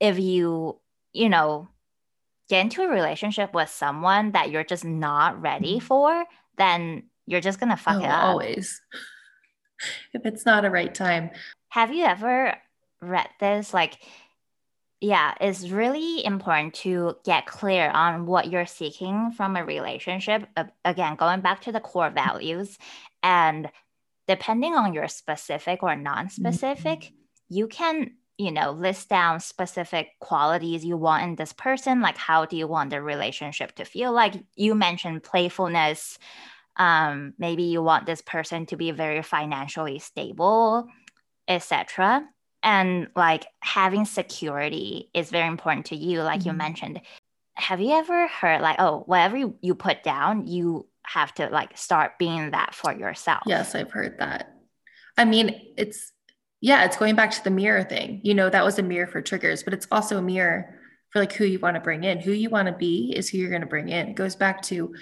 if 0.00 0.18
you, 0.18 0.80
you 1.12 1.28
know, 1.28 1.68
get 2.48 2.62
into 2.62 2.82
a 2.82 2.88
relationship 2.88 3.52
with 3.52 3.68
someone 3.68 4.32
that 4.32 4.50
you're 4.50 4.64
just 4.64 4.84
not 4.84 5.42
ready 5.42 5.76
mm-hmm. 5.76 5.86
for, 5.86 6.24
then 6.56 7.02
you're 7.26 7.42
just 7.42 7.60
gonna 7.60 7.76
fuck 7.76 7.96
oh, 7.96 8.04
it 8.04 8.10
up. 8.10 8.24
Always. 8.24 8.80
if 10.14 10.24
it's 10.24 10.46
not 10.46 10.64
a 10.64 10.70
right 10.70 10.94
time. 10.94 11.30
Have 11.70 11.92
you 11.92 12.04
ever 12.04 12.54
read 13.00 13.28
this? 13.40 13.72
Like, 13.72 13.98
yeah, 15.00 15.34
it's 15.40 15.68
really 15.68 16.24
important 16.24 16.74
to 16.74 17.16
get 17.24 17.46
clear 17.46 17.88
on 17.90 18.26
what 18.26 18.50
you're 18.50 18.66
seeking 18.66 19.30
from 19.30 19.56
a 19.56 19.64
relationship. 19.64 20.48
Again, 20.84 21.16
going 21.16 21.40
back 21.40 21.62
to 21.62 21.72
the 21.72 21.80
core 21.80 22.10
values 22.10 22.78
and 23.22 23.70
depending 24.26 24.74
on 24.74 24.92
your 24.92 25.08
specific 25.08 25.82
or 25.82 25.94
non-specific, 25.94 27.00
mm-hmm. 27.00 27.14
you 27.48 27.68
can 27.68 28.10
you 28.38 28.52
know 28.52 28.70
list 28.70 29.08
down 29.08 29.40
specific 29.40 30.10
qualities 30.20 30.84
you 30.84 30.96
want 30.96 31.24
in 31.24 31.34
this 31.34 31.52
person 31.52 32.00
like 32.00 32.16
how 32.16 32.44
do 32.44 32.56
you 32.56 32.68
want 32.68 32.90
the 32.90 33.02
relationship 33.02 33.74
to 33.74 33.84
feel 33.84 34.12
like 34.12 34.34
you 34.54 34.74
mentioned 34.74 35.22
playfulness 35.22 36.18
um, 36.76 37.34
maybe 37.38 37.64
you 37.64 37.82
want 37.82 38.06
this 38.06 38.22
person 38.22 38.64
to 38.64 38.76
be 38.76 38.92
very 38.92 39.22
financially 39.22 39.98
stable 39.98 40.86
etc 41.48 42.24
and 42.62 43.08
like 43.14 43.46
having 43.60 44.04
security 44.04 45.10
is 45.14 45.30
very 45.30 45.46
important 45.46 45.86
to 45.86 45.96
you 45.96 46.22
like 46.22 46.40
mm-hmm. 46.40 46.50
you 46.50 46.54
mentioned 46.54 47.00
have 47.54 47.80
you 47.80 47.92
ever 47.92 48.28
heard 48.28 48.60
like 48.60 48.76
oh 48.78 49.02
whatever 49.06 49.36
you, 49.36 49.56
you 49.60 49.74
put 49.74 50.02
down 50.02 50.46
you 50.46 50.86
have 51.04 51.32
to 51.34 51.48
like 51.48 51.76
start 51.76 52.18
being 52.18 52.50
that 52.50 52.74
for 52.74 52.92
yourself 52.92 53.42
yes 53.46 53.74
i've 53.74 53.90
heard 53.90 54.18
that 54.18 54.54
i 55.16 55.24
mean 55.24 55.60
it's 55.76 56.12
yeah, 56.60 56.84
it's 56.84 56.96
going 56.96 57.14
back 57.14 57.30
to 57.32 57.44
the 57.44 57.50
mirror 57.50 57.84
thing. 57.84 58.20
You 58.24 58.34
know, 58.34 58.50
that 58.50 58.64
was 58.64 58.78
a 58.78 58.82
mirror 58.82 59.06
for 59.06 59.22
triggers, 59.22 59.62
but 59.62 59.74
it's 59.74 59.86
also 59.92 60.18
a 60.18 60.22
mirror 60.22 60.74
for 61.10 61.20
like 61.20 61.32
who 61.32 61.44
you 61.44 61.58
want 61.58 61.76
to 61.76 61.80
bring 61.80 62.04
in. 62.04 62.20
Who 62.20 62.32
you 62.32 62.50
want 62.50 62.66
to 62.66 62.74
be 62.74 63.12
is 63.16 63.28
who 63.28 63.38
you're 63.38 63.50
going 63.50 63.62
to 63.62 63.66
bring 63.66 63.88
in. 63.88 64.08
It 64.08 64.16
goes 64.16 64.34
back 64.34 64.62
to 64.62 64.94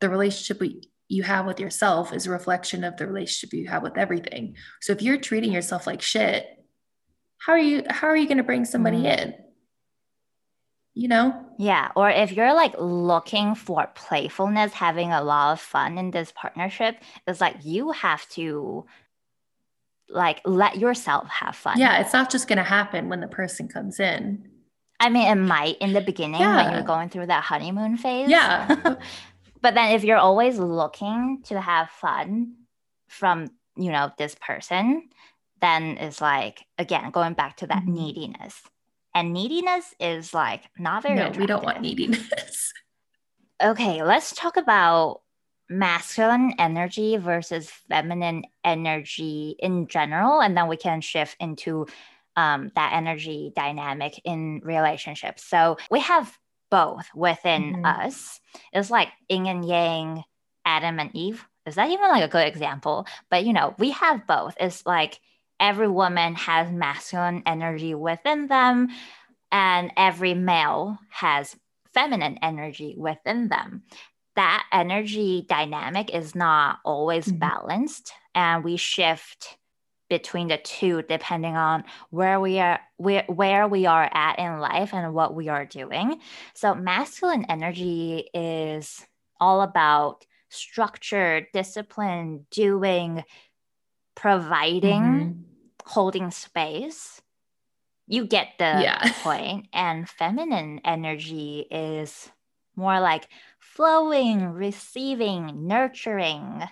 the 0.00 0.08
relationship 0.08 0.62
you 1.08 1.22
have 1.22 1.46
with 1.46 1.60
yourself 1.60 2.12
is 2.12 2.26
a 2.26 2.30
reflection 2.30 2.82
of 2.84 2.96
the 2.96 3.06
relationship 3.06 3.52
you 3.52 3.68
have 3.68 3.82
with 3.82 3.98
everything. 3.98 4.56
So 4.80 4.92
if 4.92 5.02
you're 5.02 5.18
treating 5.18 5.52
yourself 5.52 5.86
like 5.86 6.00
shit, 6.00 6.46
how 7.44 7.52
are 7.52 7.58
you 7.58 7.82
how 7.88 8.06
are 8.06 8.16
you 8.16 8.26
going 8.26 8.38
to 8.38 8.44
bring 8.44 8.64
somebody 8.64 8.98
mm. 8.98 9.18
in? 9.18 9.34
You 10.94 11.08
know? 11.08 11.46
Yeah, 11.58 11.90
or 11.96 12.10
if 12.10 12.32
you're 12.32 12.54
like 12.54 12.74
looking 12.78 13.54
for 13.54 13.88
playfulness, 13.94 14.74
having 14.74 15.10
a 15.10 15.22
lot 15.22 15.54
of 15.54 15.60
fun 15.60 15.96
in 15.96 16.10
this 16.10 16.32
partnership, 16.36 16.96
it's 17.26 17.40
like 17.40 17.56
you 17.62 17.92
have 17.92 18.28
to 18.30 18.84
like 20.08 20.40
let 20.44 20.76
yourself 20.78 21.28
have 21.28 21.56
fun. 21.56 21.78
Yeah, 21.78 22.00
it's 22.00 22.12
not 22.12 22.30
just 22.30 22.46
going 22.46 22.58
to 22.58 22.62
happen 22.62 23.08
when 23.08 23.20
the 23.20 23.28
person 23.28 23.68
comes 23.68 23.98
in. 23.98 24.48
I 25.00 25.08
mean, 25.08 25.26
it 25.26 25.40
might 25.40 25.78
in 25.78 25.94
the 25.94 26.00
beginning 26.00 26.40
yeah. 26.40 26.62
when 26.62 26.74
you're 26.74 26.82
going 26.82 27.08
through 27.08 27.26
that 27.26 27.42
honeymoon 27.42 27.96
phase. 27.96 28.28
Yeah. 28.28 28.68
but 29.60 29.74
then 29.74 29.92
if 29.92 30.04
you're 30.04 30.18
always 30.18 30.58
looking 30.58 31.42
to 31.46 31.60
have 31.60 31.90
fun 31.90 32.54
from, 33.08 33.48
you 33.76 33.90
know, 33.90 34.12
this 34.16 34.36
person, 34.36 35.08
then 35.62 35.96
is 35.96 36.20
like 36.20 36.66
again 36.76 37.10
going 37.10 37.32
back 37.32 37.56
to 37.58 37.66
that 37.68 37.84
Mhm. 37.84 37.94
neediness. 37.94 38.62
And 39.14 39.32
neediness 39.32 39.94
is 40.00 40.34
like 40.34 40.64
not 40.78 41.04
very 41.04 41.16
No, 41.16 41.30
we 41.30 41.46
don't 41.46 41.64
want 41.64 41.80
neediness. 41.80 42.72
Okay, 43.62 44.02
let's 44.02 44.34
talk 44.34 44.56
about 44.56 45.20
masculine 45.70 46.54
energy 46.58 47.16
versus 47.16 47.70
feminine 47.88 48.42
energy 48.64 49.54
in 49.60 49.86
general, 49.86 50.40
and 50.42 50.56
then 50.56 50.66
we 50.66 50.76
can 50.76 51.00
shift 51.00 51.36
into 51.38 51.86
um, 52.34 52.72
that 52.74 52.92
energy 52.94 53.52
dynamic 53.54 54.20
in 54.24 54.60
relationships. 54.64 55.44
So 55.44 55.76
we 55.92 56.00
have 56.00 56.36
both 56.70 57.06
within 57.14 57.76
Mhm. 57.76 57.84
us. 57.84 58.40
It's 58.72 58.90
like 58.90 59.08
yin 59.28 59.46
and 59.46 59.64
yang, 59.64 60.24
Adam 60.64 60.98
and 60.98 61.14
Eve. 61.14 61.46
Is 61.66 61.76
that 61.76 61.90
even 61.90 62.08
like 62.08 62.24
a 62.24 62.28
good 62.28 62.46
example? 62.48 63.06
But 63.30 63.44
you 63.44 63.52
know, 63.52 63.74
we 63.78 63.90
have 63.92 64.26
both. 64.26 64.56
It's 64.58 64.84
like 64.86 65.20
every 65.62 65.88
woman 65.88 66.34
has 66.34 66.70
masculine 66.70 67.42
energy 67.46 67.94
within 67.94 68.48
them, 68.48 68.88
and 69.52 69.92
every 69.96 70.34
male 70.34 70.98
has 71.08 71.56
feminine 71.94 72.38
energy 72.42 72.94
within 72.98 73.48
them. 73.48 73.84
That 74.34 74.64
energy 74.72 75.46
dynamic 75.48 76.12
is 76.12 76.34
not 76.34 76.80
always 76.84 77.26
Mhm. 77.28 77.38
balanced, 77.38 78.12
and 78.34 78.64
we 78.64 78.76
shift 78.76 79.56
between 80.08 80.48
the 80.48 80.58
two 80.58 81.00
depending 81.02 81.56
on 81.56 81.84
where 82.10 82.38
we 82.38 82.58
are 82.58 82.80
where, 82.98 83.24
where 83.28 83.66
we 83.66 83.86
are 83.86 84.10
at 84.12 84.38
in 84.38 84.58
life 84.60 84.92
and 84.92 85.14
what 85.14 85.34
we 85.34 85.48
are 85.48 85.64
doing 85.64 86.20
so 86.52 86.74
masculine 86.74 87.46
energy 87.48 88.28
is 88.34 89.06
all 89.40 89.62
about 89.62 90.26
structure 90.50 91.46
discipline 91.54 92.44
doing 92.50 93.24
providing 94.14 95.02
Mhm. 95.02 95.51
Holding 95.86 96.30
space 96.30 97.20
you 98.06 98.26
get 98.26 98.48
the 98.58 98.80
Yeah. 98.82 99.12
point 99.22 99.68
and 99.72 100.08
feminine 100.08 100.80
energy 100.84 101.66
is 101.70 102.30
more 102.76 103.00
like 103.00 103.28
flowing 103.58 104.44
receiving 104.50 105.66
nurturing 105.66 106.62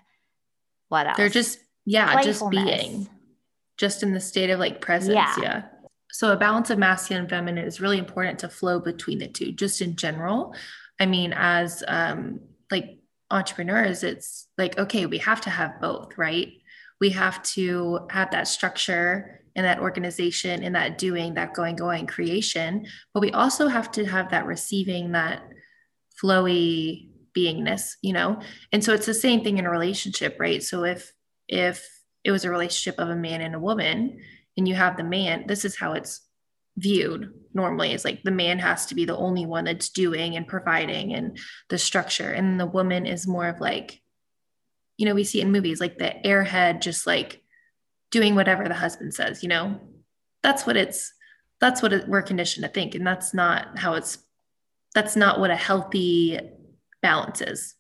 what 0.88 1.06
else 1.06 1.16
They're 1.16 1.28
just, 1.28 1.61
yeah, 1.86 2.20
just 2.20 2.48
being, 2.50 3.08
just 3.76 4.02
in 4.02 4.12
the 4.12 4.20
state 4.20 4.50
of 4.50 4.58
like 4.58 4.80
presence. 4.80 5.14
Yeah. 5.14 5.34
Yeah. 5.40 5.62
So 6.11 6.32
a 6.32 6.36
balance 6.36 6.68
of 6.70 6.78
masculine 6.78 7.22
and 7.22 7.30
feminine 7.30 7.64
is 7.64 7.80
really 7.80 7.98
important 7.98 8.40
to 8.40 8.48
flow 8.48 8.80
between 8.80 9.18
the 9.18 9.28
two, 9.28 9.52
just 9.52 9.80
in 9.80 9.94
general. 9.94 10.54
I 10.98 11.06
mean, 11.06 11.32
as 11.32 11.84
um, 11.86 12.40
like 12.72 12.98
entrepreneurs, 13.30 14.02
it's 14.02 14.48
like, 14.58 14.76
okay, 14.78 15.06
we 15.06 15.18
have 15.18 15.40
to 15.42 15.50
have 15.50 15.80
both, 15.80 16.18
right? 16.18 16.52
We 17.01 17.11
have 17.11 17.42
to 17.55 18.01
have 18.11 18.30
that 18.32 18.48
structure 18.48 19.40
and 19.57 19.66
that 19.66 19.80
organization 19.80 20.62
and 20.62 20.74
that 20.74 20.98
doing, 20.98 21.34
that 21.34 21.55
going, 21.55 21.76
going 21.76 22.07
creation, 22.07 22.86
but 23.12 23.20
we 23.20 23.32
also 23.32 23.68
have 23.68 23.90
to 23.92 24.05
have 24.05 24.30
that 24.30 24.46
receiving, 24.46 25.12
that 25.12 25.42
flowy 26.22 27.09
beingness, 27.36 27.94
you 28.03 28.12
know? 28.12 28.40
And 28.72 28.84
so 28.84 28.92
it's 28.92 29.07
the 29.07 29.14
same 29.14 29.42
thing 29.42 29.59
in 29.59 29.66
a 29.66 29.70
relationship, 29.70 30.36
right? 30.38 30.62
So 30.62 30.84
if 30.84 31.12
if 31.48 31.86
it 32.22 32.30
was 32.30 32.44
a 32.44 32.51
relationship 32.51 33.01
of 33.01 33.09
a 33.09 33.16
man 33.16 33.40
and 33.40 33.55
a 33.55 33.61
woman 33.61 34.20
and 34.57 34.68
you 34.68 34.74
have 34.74 34.96
the 34.96 35.05
man, 35.05 35.46
this 35.46 35.64
is 35.64 35.76
how 35.76 35.94
it's 35.94 36.20
viewed 36.76 37.32
normally 37.53 37.92
is 37.92 38.05
like 38.05 38.22
the 38.22 38.30
man 38.30 38.59
has 38.59 38.86
to 38.86 38.94
be 38.94 39.05
the 39.05 39.16
only 39.16 39.44
one 39.44 39.64
that's 39.64 39.90
doing 39.90 40.36
and 40.36 40.46
providing 40.46 41.12
and 41.12 41.36
the 41.68 41.76
structure 41.76 42.30
and 42.30 42.59
the 42.59 42.66
woman 42.66 43.07
is 43.07 43.26
more 43.26 43.48
of 43.48 43.61
like 43.61 44.01
you 45.01 45.07
know 45.07 45.14
we 45.14 45.24
see 45.24 45.40
in 45.40 45.51
movies 45.51 45.80
like 45.80 45.98
the 45.98 46.14
airhead 46.24 46.80
just 46.80 47.07
like 47.07 47.42
doing 48.11 48.34
whatever 48.34 48.68
the 48.68 48.74
husband 48.74 49.14
says 49.14 49.42
you 49.42 49.48
know? 49.48 49.80
That's 50.42 50.66
what 50.66 50.76
it's 50.76 51.12
that's 51.61 51.82
what 51.82 51.92
it, 51.92 52.09
we're 52.09 52.22
conditioned 52.22 52.64
to 52.64 52.70
think 52.70 52.94
and 52.94 53.07
that's 53.07 53.34
not 53.34 53.78
how 53.78 53.94
it's 53.94 54.18
that's 54.94 55.16
not 55.16 55.40
what 55.40 55.51
a 55.51 55.57
healthy 55.57 56.38
balance 57.03 57.40
is. 57.40 57.76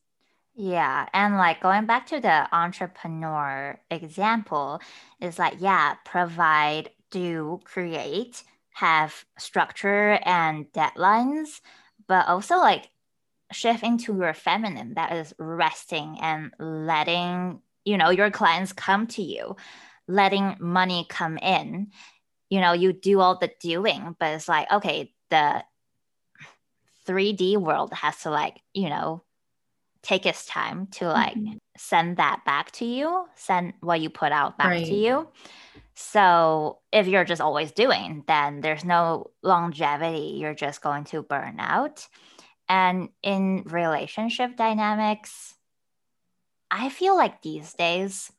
Yeah, 0.54 1.08
and 1.14 1.36
like 1.36 1.60
going 1.60 1.86
back 1.86 2.06
to 2.08 2.20
the 2.20 2.46
entrepreneur 2.54 3.80
example, 3.90 4.80
is 5.20 5.38
like, 5.38 5.54
yeah, 5.58 5.94
provide, 6.04 6.90
do, 7.10 7.60
create, 7.64 8.42
have 8.72 9.24
structure 9.38 10.18
and 10.24 10.66
deadlines, 10.72 11.60
but 12.06 12.26
also 12.28 12.56
like 12.58 12.90
shift 13.52 13.82
into 13.82 14.14
your 14.16 14.34
feminine 14.34 14.94
that 14.94 15.12
is 15.12 15.34
resting 15.38 16.18
and 16.20 16.52
letting, 16.58 17.60
you 17.84 17.96
know, 17.96 18.10
your 18.10 18.30
clients 18.30 18.72
come 18.72 19.06
to 19.08 19.22
you, 19.22 19.56
letting 20.08 20.56
money 20.60 21.06
come 21.08 21.38
in. 21.38 21.90
You 22.50 22.60
know, 22.60 22.72
you 22.72 22.92
do 22.92 23.20
all 23.20 23.38
the 23.38 23.50
doing, 23.60 24.16
but 24.18 24.34
it's 24.34 24.48
like, 24.48 24.70
okay, 24.72 25.14
the 25.30 25.64
3D 27.06 27.56
world 27.56 27.92
has 27.92 28.22
to 28.22 28.30
like, 28.30 28.60
you 28.74 28.88
know, 28.88 29.24
take 30.02 30.26
its 30.26 30.46
time 30.46 30.86
to 30.88 31.08
like 31.08 31.36
Mhm. 31.36 31.58
send 31.76 32.16
that 32.16 32.44
back 32.44 32.70
to 32.72 32.84
you, 32.84 33.26
send 33.36 33.74
what 33.80 34.00
you 34.00 34.10
put 34.10 34.32
out 34.32 34.58
back 34.58 34.68
Right. 34.68 34.84
to 34.84 34.94
you. 34.94 35.28
So 35.94 36.80
if 36.92 37.06
you're 37.06 37.24
just 37.24 37.40
always 37.42 37.72
doing, 37.72 38.24
then 38.26 38.60
there's 38.60 38.84
no 38.84 39.30
longevity. 39.42 40.38
You're 40.40 40.54
just 40.54 40.82
going 40.82 41.04
to 41.06 41.22
burn 41.22 41.56
out. 41.60 42.08
And 42.70 43.08
in 43.24 43.64
relationship 43.66 44.56
dynamics, 44.56 45.54
I 46.70 46.88
feel 46.88 47.16
like 47.16 47.42
these 47.42 47.74
days, 47.74 48.30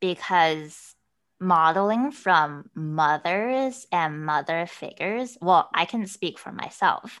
because 0.00 0.94
modeling 1.38 2.10
from 2.10 2.70
mothers 2.74 3.86
and 3.92 4.24
mother 4.24 4.64
figures, 4.66 5.36
well, 5.42 5.68
I 5.74 5.84
can 5.84 6.06
speak 6.06 6.38
for 6.38 6.52
myself. 6.52 7.20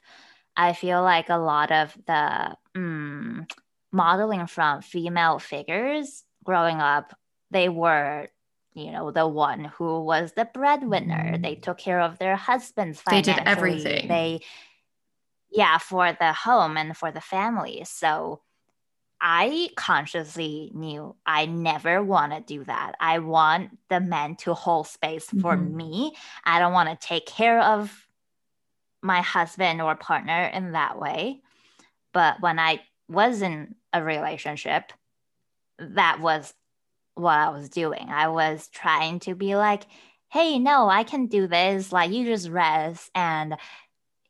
I 0.56 0.72
feel 0.72 1.02
like 1.02 1.28
a 1.28 1.36
lot 1.36 1.70
of 1.70 1.94
the 2.06 2.56
mm, 2.74 3.46
modeling 3.92 4.46
from 4.46 4.80
female 4.80 5.38
figures 5.38 6.24
growing 6.42 6.80
up, 6.80 7.14
they 7.50 7.68
were, 7.68 8.28
you 8.72 8.92
know, 8.92 9.10
the 9.10 9.28
one 9.28 9.64
who 9.76 10.00
was 10.00 10.32
the 10.32 10.46
breadwinner. 10.46 11.36
They 11.36 11.56
took 11.56 11.76
care 11.76 12.00
of 12.00 12.18
their 12.18 12.36
husbands 12.36 13.02
They 13.10 13.20
did 13.20 13.40
everything. 13.44 14.08
They, 14.08 14.40
yeah, 15.50 15.78
for 15.78 16.12
the 16.12 16.32
home 16.32 16.76
and 16.76 16.96
for 16.96 17.10
the 17.12 17.20
family. 17.20 17.84
So 17.86 18.42
I 19.20 19.70
consciously 19.76 20.72
knew 20.74 21.16
I 21.26 21.46
never 21.46 22.02
want 22.02 22.32
to 22.32 22.40
do 22.40 22.64
that. 22.64 22.94
I 23.00 23.20
want 23.20 23.78
the 23.90 24.00
men 24.00 24.36
to 24.38 24.54
hold 24.54 24.88
space 24.88 25.32
for 25.40 25.56
Mhm. 25.56 25.72
me. 25.74 26.14
I 26.44 26.58
don't 26.58 26.72
want 26.74 26.90
to 26.90 27.06
take 27.08 27.26
care 27.26 27.60
of 27.60 28.06
my 29.02 29.20
husband 29.20 29.80
or 29.82 29.94
partner 29.94 30.44
in 30.46 30.72
that 30.72 30.98
way. 30.98 31.42
But 32.12 32.40
when 32.40 32.58
I 32.58 32.82
was 33.08 33.42
in 33.42 33.76
a 33.92 34.02
relationship, 34.02 34.92
that 35.78 36.20
was 36.20 36.54
what 37.14 37.38
I 37.38 37.50
was 37.50 37.68
doing. 37.68 38.08
I 38.10 38.28
was 38.28 38.68
trying 38.68 39.20
to 39.20 39.34
be 39.34 39.56
like, 39.56 39.86
hey, 40.30 40.58
no, 40.58 40.88
I 40.88 41.04
can 41.04 41.26
do 41.26 41.46
this. 41.46 41.92
Like, 41.92 42.10
you 42.12 42.24
just 42.26 42.48
rest. 42.50 43.10
And, 43.14 43.56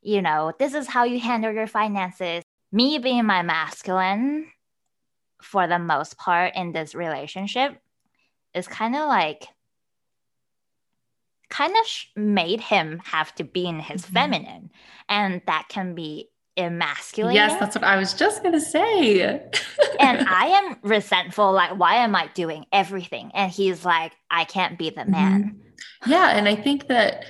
you 0.07 0.23
know, 0.23 0.53
this 0.61 0.73
is 0.73 0.87
how 0.87 1.03
you 1.03 1.19
handle 1.19 1.53
your 1.53 1.67
finances. 1.67 2.45
Me 2.71 2.99
being 2.99 3.25
my 3.27 3.43
masculine 3.43 4.47
for 5.43 5.67
the 5.67 5.81
most 5.81 6.17
part 6.17 6.55
in 6.55 6.71
this 6.73 6.95
relationship 6.95 7.77
is 8.55 8.69
kind 8.69 8.95
of 8.95 9.09
like, 9.09 9.49
kind 11.51 11.75
of 11.81 11.87
sh- 11.87 12.07
made 12.15 12.61
him 12.61 13.01
have 13.05 13.35
to 13.35 13.45
be 13.45 13.67
in 13.67 13.81
his 13.81 14.03
Mhm. 14.07 14.13
feminine. 14.13 14.71
And 15.09 15.43
that 15.47 15.67
can 15.69 15.95
be 15.95 16.31
emasculating. 16.59 17.35
yes 17.37 17.61
that's 17.61 17.75
what 17.75 17.85
i 17.85 17.99
was 17.99 18.15
just 18.15 18.43
going 18.43 18.55
to 18.55 18.61
say 18.63 19.21
and 20.01 20.27
I 20.29 20.47
am 20.47 20.77
resentful. 20.83 21.53
Like, 21.53 21.79
why 21.79 21.97
am 21.97 22.17
I 22.17 22.29
doing 22.33 22.65
everything? 22.73 23.31
And 23.35 23.53
he's 23.53 23.85
like, 23.85 24.13
I 24.31 24.45
can't 24.45 24.79
be 24.79 24.89
the 24.89 25.05
man. 25.05 25.61
Yeah, 26.07 26.29
and 26.31 26.49
I 26.49 26.55
think 26.57 26.89
that, 26.89 27.27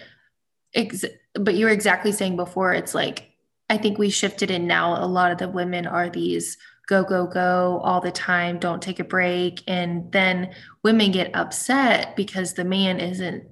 ex- 0.75 1.05
but 1.41 1.55
you 1.55 1.67
were 1.67 1.73
exactly 1.73 2.13
saying 2.13 2.37
before, 2.37 2.73
it's 2.73 2.95
like, 2.95 3.31
I 3.69 3.77
think 3.77 3.99
we 3.99 4.11
shifted 4.11 4.51
in 4.51 4.67
now. 4.67 5.03
A 5.03 5.07
lot 5.07 5.33
of 5.33 5.39
the 5.39 5.49
women 5.49 5.87
are 5.87 6.09
these 6.09 6.57
go, 6.87 7.03
go, 7.03 7.27
go 7.27 7.81
all 7.83 8.01
the 8.01 8.13
time, 8.13 8.59
don't 8.59 8.83
take 8.83 9.01
a 9.01 9.05
break. 9.05 9.63
And 9.67 10.11
then 10.13 10.55
women 10.85 11.11
get 11.11 11.35
upset 11.35 12.15
because 12.17 12.55
the 12.55 12.65
man 12.65 13.01
isn't 13.01 13.45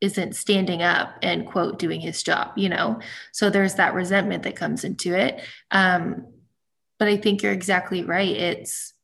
isn't 0.00 0.34
standing 0.34 0.82
up 0.82 1.18
and 1.22 1.46
quote 1.46 1.78
doing 1.78 2.00
his 2.00 2.22
job 2.22 2.52
you 2.56 2.70
know 2.70 2.98
so 3.32 3.50
there's 3.50 3.74
that 3.74 3.92
resentment 3.92 4.44
that 4.44 4.56
comes 4.56 4.82
into 4.82 5.14
it 5.14 5.42
um 5.72 6.26
but 6.98 7.06
i 7.06 7.18
think 7.18 7.42
you're 7.42 7.52
exactly 7.52 8.02
right 8.02 8.34
it's 8.34 8.94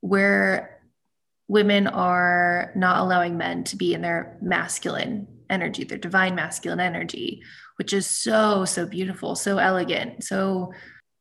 where 0.00 0.80
women 1.48 1.86
are 1.86 2.72
not 2.76 3.00
allowing 3.00 3.36
men 3.36 3.62
to 3.62 3.76
be 3.76 3.92
in 3.92 4.00
their 4.00 4.38
masculine 4.40 5.26
energy, 5.50 5.84
their 5.84 5.98
divine 5.98 6.34
masculine 6.34 6.80
energy, 6.80 7.42
which 7.76 7.92
is 7.92 8.06
so, 8.06 8.64
so 8.64 8.86
beautiful, 8.86 9.34
so 9.34 9.58
elegant, 9.58 10.24
so, 10.24 10.72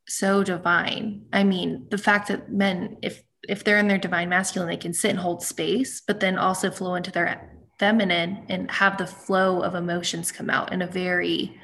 so 0.08 0.44
divine. 0.44 1.26
I 1.34 1.44
mean, 1.44 1.88
the 1.90 1.98
fact 1.98 2.28
that 2.30 2.52
men, 2.52 2.98
if 3.02 3.22
if 3.48 3.64
they're 3.64 3.78
in 3.78 3.88
their 3.88 3.98
divine 3.98 4.30
masculine, 4.30 4.68
they 4.68 4.78
can 4.78 4.94
sit 4.94 5.12
and 5.12 5.20
hold 5.20 5.42
space, 5.44 6.02
but 6.06 6.20
then 6.20 6.38
also 6.38 6.70
flow 6.70 6.96
into 6.96 7.12
their 7.12 7.50
feminine 7.80 8.46
and 8.50 8.70
have 8.72 8.98
the 8.98 9.08
flow 9.08 9.62
of 9.62 9.76
emotions 9.76 10.32
come 10.32 10.50
out 10.50 10.74
in 10.74 10.82
a 10.82 10.88
very 10.88 11.60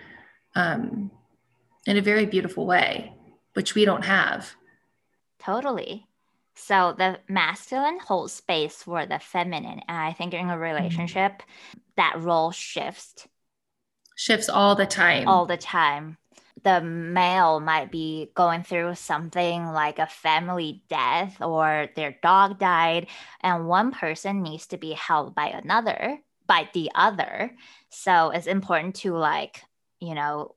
um 0.55 1.11
in 1.85 1.97
a 1.97 2.01
very 2.01 2.25
beautiful 2.25 2.65
way, 2.65 3.13
which 3.53 3.75
we 3.75 3.85
don't 3.85 4.05
have. 4.05 4.55
Totally. 5.39 6.07
So 6.55 6.93
the 6.97 7.19
masculine 7.27 7.99
holds 7.99 8.33
space 8.33 8.75
for 8.75 9.05
the 9.05 9.19
feminine. 9.19 9.81
And 9.87 9.97
I 9.97 10.13
think 10.13 10.33
in 10.33 10.49
a 10.49 10.57
relationship, 10.57 11.31
mm-hmm. 11.31 11.79
that 11.97 12.21
role 12.21 12.51
shifts. 12.51 13.27
Shifts 14.15 14.49
all 14.49 14.75
the 14.75 14.85
time. 14.85 15.27
All 15.27 15.45
the 15.45 15.57
time 15.57 16.17
the 16.63 16.81
male 16.81 17.59
might 17.59 17.91
be 17.91 18.31
going 18.35 18.63
through 18.63 18.95
something 18.95 19.65
like 19.67 19.99
a 19.99 20.07
family 20.07 20.83
death 20.89 21.41
or 21.41 21.89
their 21.95 22.17
dog 22.23 22.59
died, 22.59 23.07
and 23.41 23.67
one 23.67 23.91
person 23.91 24.41
needs 24.41 24.67
to 24.67 24.77
be 24.77 24.93
held 24.93 25.35
by 25.35 25.47
another, 25.47 26.19
by 26.47 26.69
the 26.73 26.89
other. 26.95 27.53
So 27.89 28.29
it's 28.29 28.47
important 28.47 28.95
to 28.97 29.15
like, 29.15 29.61
you 29.99 30.15
know, 30.15 30.55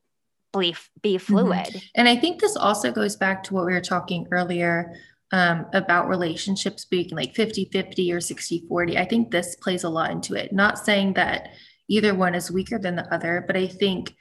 be, 0.57 0.76
be 1.03 1.16
mm-hmm. 1.16 1.18
fluid. 1.18 1.66
Mm-hmm. 1.66 1.78
And 1.97 2.09
I 2.09 2.16
think 2.16 2.40
this 2.40 2.57
also 2.57 2.92
goes 2.92 3.16
back 3.16 3.42
to 3.44 3.55
what 3.55 3.66
we 3.66 3.72
were 3.72 3.80
talking 3.80 4.26
earlier 4.30 4.94
um, 5.32 5.66
about 5.72 6.08
relationships 6.08 6.84
being 6.84 7.08
like 7.10 7.34
50 7.34 7.68
50 7.72 8.12
or 8.12 8.20
60 8.20 8.64
40. 8.68 8.98
I 8.98 9.04
think 9.04 9.30
this 9.30 9.56
plays 9.56 9.84
a 9.84 9.88
lot 9.88 10.10
into 10.10 10.34
it. 10.34 10.52
Not 10.52 10.78
saying 10.78 11.14
that 11.14 11.48
either 11.88 12.14
one 12.14 12.34
is 12.34 12.50
weaker 12.50 12.78
than 12.78 12.96
the 12.96 13.12
other, 13.14 13.44
but 13.46 13.56
I 13.56 13.66
think 13.66 14.14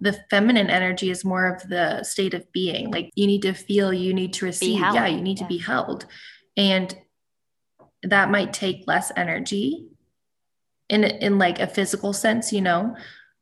the 0.00 0.18
feminine 0.30 0.68
energy 0.68 1.10
is 1.10 1.24
more 1.24 1.46
of 1.46 1.68
the 1.68 2.02
state 2.02 2.34
of 2.34 2.50
being 2.52 2.90
like 2.90 3.10
you 3.14 3.26
need 3.26 3.42
to 3.42 3.52
feel 3.52 3.92
you 3.92 4.12
need 4.12 4.32
to 4.32 4.44
receive 4.44 4.78
yeah 4.78 5.06
you 5.06 5.20
need 5.20 5.38
yeah. 5.38 5.44
to 5.44 5.48
be 5.48 5.58
held 5.58 6.06
and 6.56 6.96
that 8.02 8.30
might 8.30 8.52
take 8.52 8.84
less 8.86 9.12
energy 9.16 9.86
in 10.88 11.04
in 11.04 11.38
like 11.38 11.60
a 11.60 11.66
physical 11.66 12.12
sense 12.12 12.52
you 12.52 12.60
know 12.60 12.96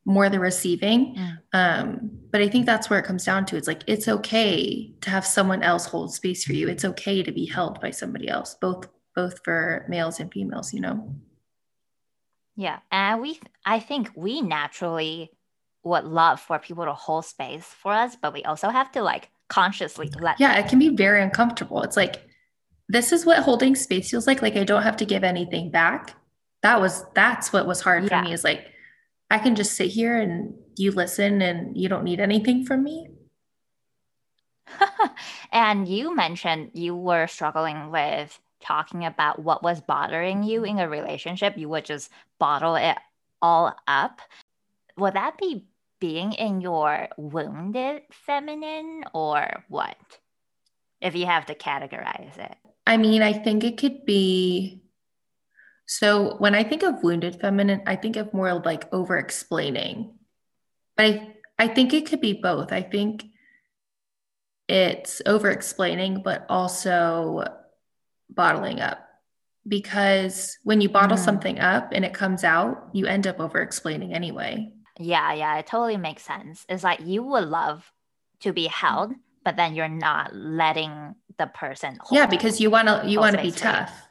more 0.05 0.29
the 0.29 0.39
receiving 0.39 1.15
mm. 1.15 1.37
um 1.53 2.09
but 2.31 2.41
i 2.41 2.49
think 2.49 2.65
that's 2.65 2.89
where 2.89 2.99
it 2.99 3.05
comes 3.05 3.23
down 3.23 3.45
to 3.45 3.55
it's 3.55 3.67
like 3.67 3.83
it's 3.87 4.07
okay 4.07 4.91
to 5.01 5.09
have 5.09 5.25
someone 5.25 5.61
else 5.61 5.85
hold 5.85 6.13
space 6.13 6.43
for 6.43 6.53
you 6.53 6.67
it's 6.67 6.85
okay 6.85 7.21
to 7.21 7.31
be 7.31 7.45
held 7.45 7.79
by 7.79 7.91
somebody 7.91 8.27
else 8.27 8.55
both 8.59 8.87
both 9.15 9.39
for 9.43 9.85
males 9.87 10.19
and 10.19 10.31
females 10.31 10.73
you 10.73 10.81
know 10.81 11.15
yeah 12.55 12.79
and 12.91 13.21
we 13.21 13.39
i 13.65 13.79
think 13.79 14.09
we 14.15 14.41
naturally 14.41 15.31
would 15.83 16.05
love 16.05 16.39
for 16.39 16.59
people 16.59 16.85
to 16.85 16.93
hold 16.93 17.25
space 17.25 17.65
for 17.65 17.91
us, 17.91 18.15
but 18.15 18.33
we 18.33 18.43
also 18.43 18.69
have 18.69 18.91
to 18.91 19.01
like 19.01 19.29
consciously 19.49 20.09
let. 20.19 20.39
Yeah, 20.39 20.57
it 20.57 20.67
can 20.67 20.79
be 20.79 20.89
very 20.89 21.21
uncomfortable. 21.21 21.81
It's 21.83 21.97
like, 21.97 22.27
this 22.89 23.11
is 23.11 23.25
what 23.25 23.39
holding 23.39 23.75
space 23.75 24.11
feels 24.11 24.27
like. 24.27 24.41
Like 24.41 24.55
I 24.55 24.63
don't 24.63 24.83
have 24.83 24.97
to 24.97 25.05
give 25.05 25.23
anything 25.23 25.71
back. 25.71 26.15
That 26.61 26.79
was, 26.79 27.03
that's 27.15 27.51
what 27.51 27.65
was 27.65 27.81
hard 27.81 28.03
yeah. 28.03 28.21
for 28.21 28.27
me 28.27 28.33
is 28.33 28.43
like, 28.43 28.67
I 29.31 29.39
can 29.39 29.55
just 29.55 29.75
sit 29.75 29.89
here 29.89 30.19
and 30.19 30.53
you 30.75 30.91
listen 30.91 31.41
and 31.41 31.77
you 31.77 31.87
don't 31.87 32.03
need 32.03 32.19
anything 32.19 32.65
from 32.65 32.83
me. 32.83 33.07
and 35.53 35.87
you 35.87 36.13
mentioned 36.13 36.71
you 36.73 36.93
were 36.93 37.27
struggling 37.27 37.91
with 37.91 38.37
talking 38.61 39.05
about 39.05 39.39
what 39.39 39.63
was 39.63 39.79
bothering 39.79 40.43
you 40.43 40.65
in 40.65 40.79
a 40.79 40.89
relationship. 40.89 41.57
You 41.57 41.69
would 41.69 41.85
just 41.85 42.11
bottle 42.39 42.75
it 42.75 42.97
all 43.41 43.73
up. 43.87 44.19
Would 44.97 45.13
that 45.13 45.37
be 45.37 45.65
being 46.01 46.33
in 46.33 46.59
your 46.59 47.07
wounded 47.15 48.01
feminine 48.11 49.05
or 49.13 49.63
what? 49.69 49.95
If 50.99 51.15
you 51.15 51.25
have 51.25 51.45
to 51.45 51.55
categorize 51.55 52.37
it. 52.37 52.55
I 52.85 52.97
mean, 52.97 53.21
I 53.21 53.31
think 53.31 53.63
it 53.63 53.77
could 53.77 54.05
be. 54.05 54.80
So 55.91 56.37
when 56.37 56.55
I 56.55 56.63
think 56.63 56.83
of 56.83 57.03
wounded 57.03 57.41
feminine, 57.41 57.81
I 57.85 57.97
think 57.97 58.15
of 58.15 58.33
more 58.33 58.53
like 58.53 58.87
over 58.93 59.17
explaining. 59.17 60.13
But 60.95 61.05
I, 61.05 61.35
I 61.59 61.67
think 61.67 61.91
it 61.91 62.05
could 62.05 62.21
be 62.21 62.31
both. 62.31 62.71
I 62.71 62.81
think 62.81 63.25
it's 64.69 65.21
over 65.25 65.49
explaining, 65.49 66.21
but 66.23 66.45
also 66.47 67.43
bottling 68.29 68.79
up. 68.79 69.05
Because 69.67 70.57
when 70.63 70.79
you 70.79 70.87
bottle 70.87 71.17
mm. 71.17 71.25
something 71.25 71.59
up 71.59 71.89
and 71.91 72.05
it 72.05 72.13
comes 72.13 72.45
out, 72.45 72.87
you 72.93 73.05
end 73.05 73.27
up 73.27 73.41
over 73.41 73.61
explaining 73.61 74.13
anyway. 74.13 74.71
Yeah, 74.97 75.33
yeah, 75.33 75.57
it 75.57 75.67
totally 75.67 75.97
makes 75.97 76.23
sense. 76.23 76.65
It's 76.69 76.85
like 76.85 77.01
you 77.01 77.21
would 77.21 77.49
love 77.49 77.91
to 78.39 78.53
be 78.53 78.67
held, 78.67 79.11
but 79.43 79.57
then 79.57 79.75
you're 79.75 79.89
not 79.89 80.33
letting 80.33 81.15
the 81.37 81.47
person 81.47 81.99
Yeah, 82.11 82.27
because 82.27 82.61
you 82.61 82.69
want 82.69 82.87
to 82.87 83.03
you 83.05 83.19
want 83.19 83.35
to 83.35 83.41
be 83.41 83.51
tough. 83.51 84.07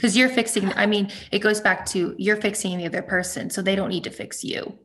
Cuz 0.00 0.16
you're 0.16 0.28
fixing 0.28 0.72
I 0.74 0.86
mean, 0.86 1.10
it 1.32 1.40
goes 1.40 1.60
back 1.60 1.86
to 1.86 2.14
you're 2.18 2.36
fixing 2.36 2.78
the 2.78 2.86
other 2.86 3.02
person, 3.02 3.50
so 3.50 3.62
they 3.62 3.76
don't 3.76 3.90
need 3.90 4.04
to 4.04 4.10
fix 4.10 4.44
you. 4.44 4.78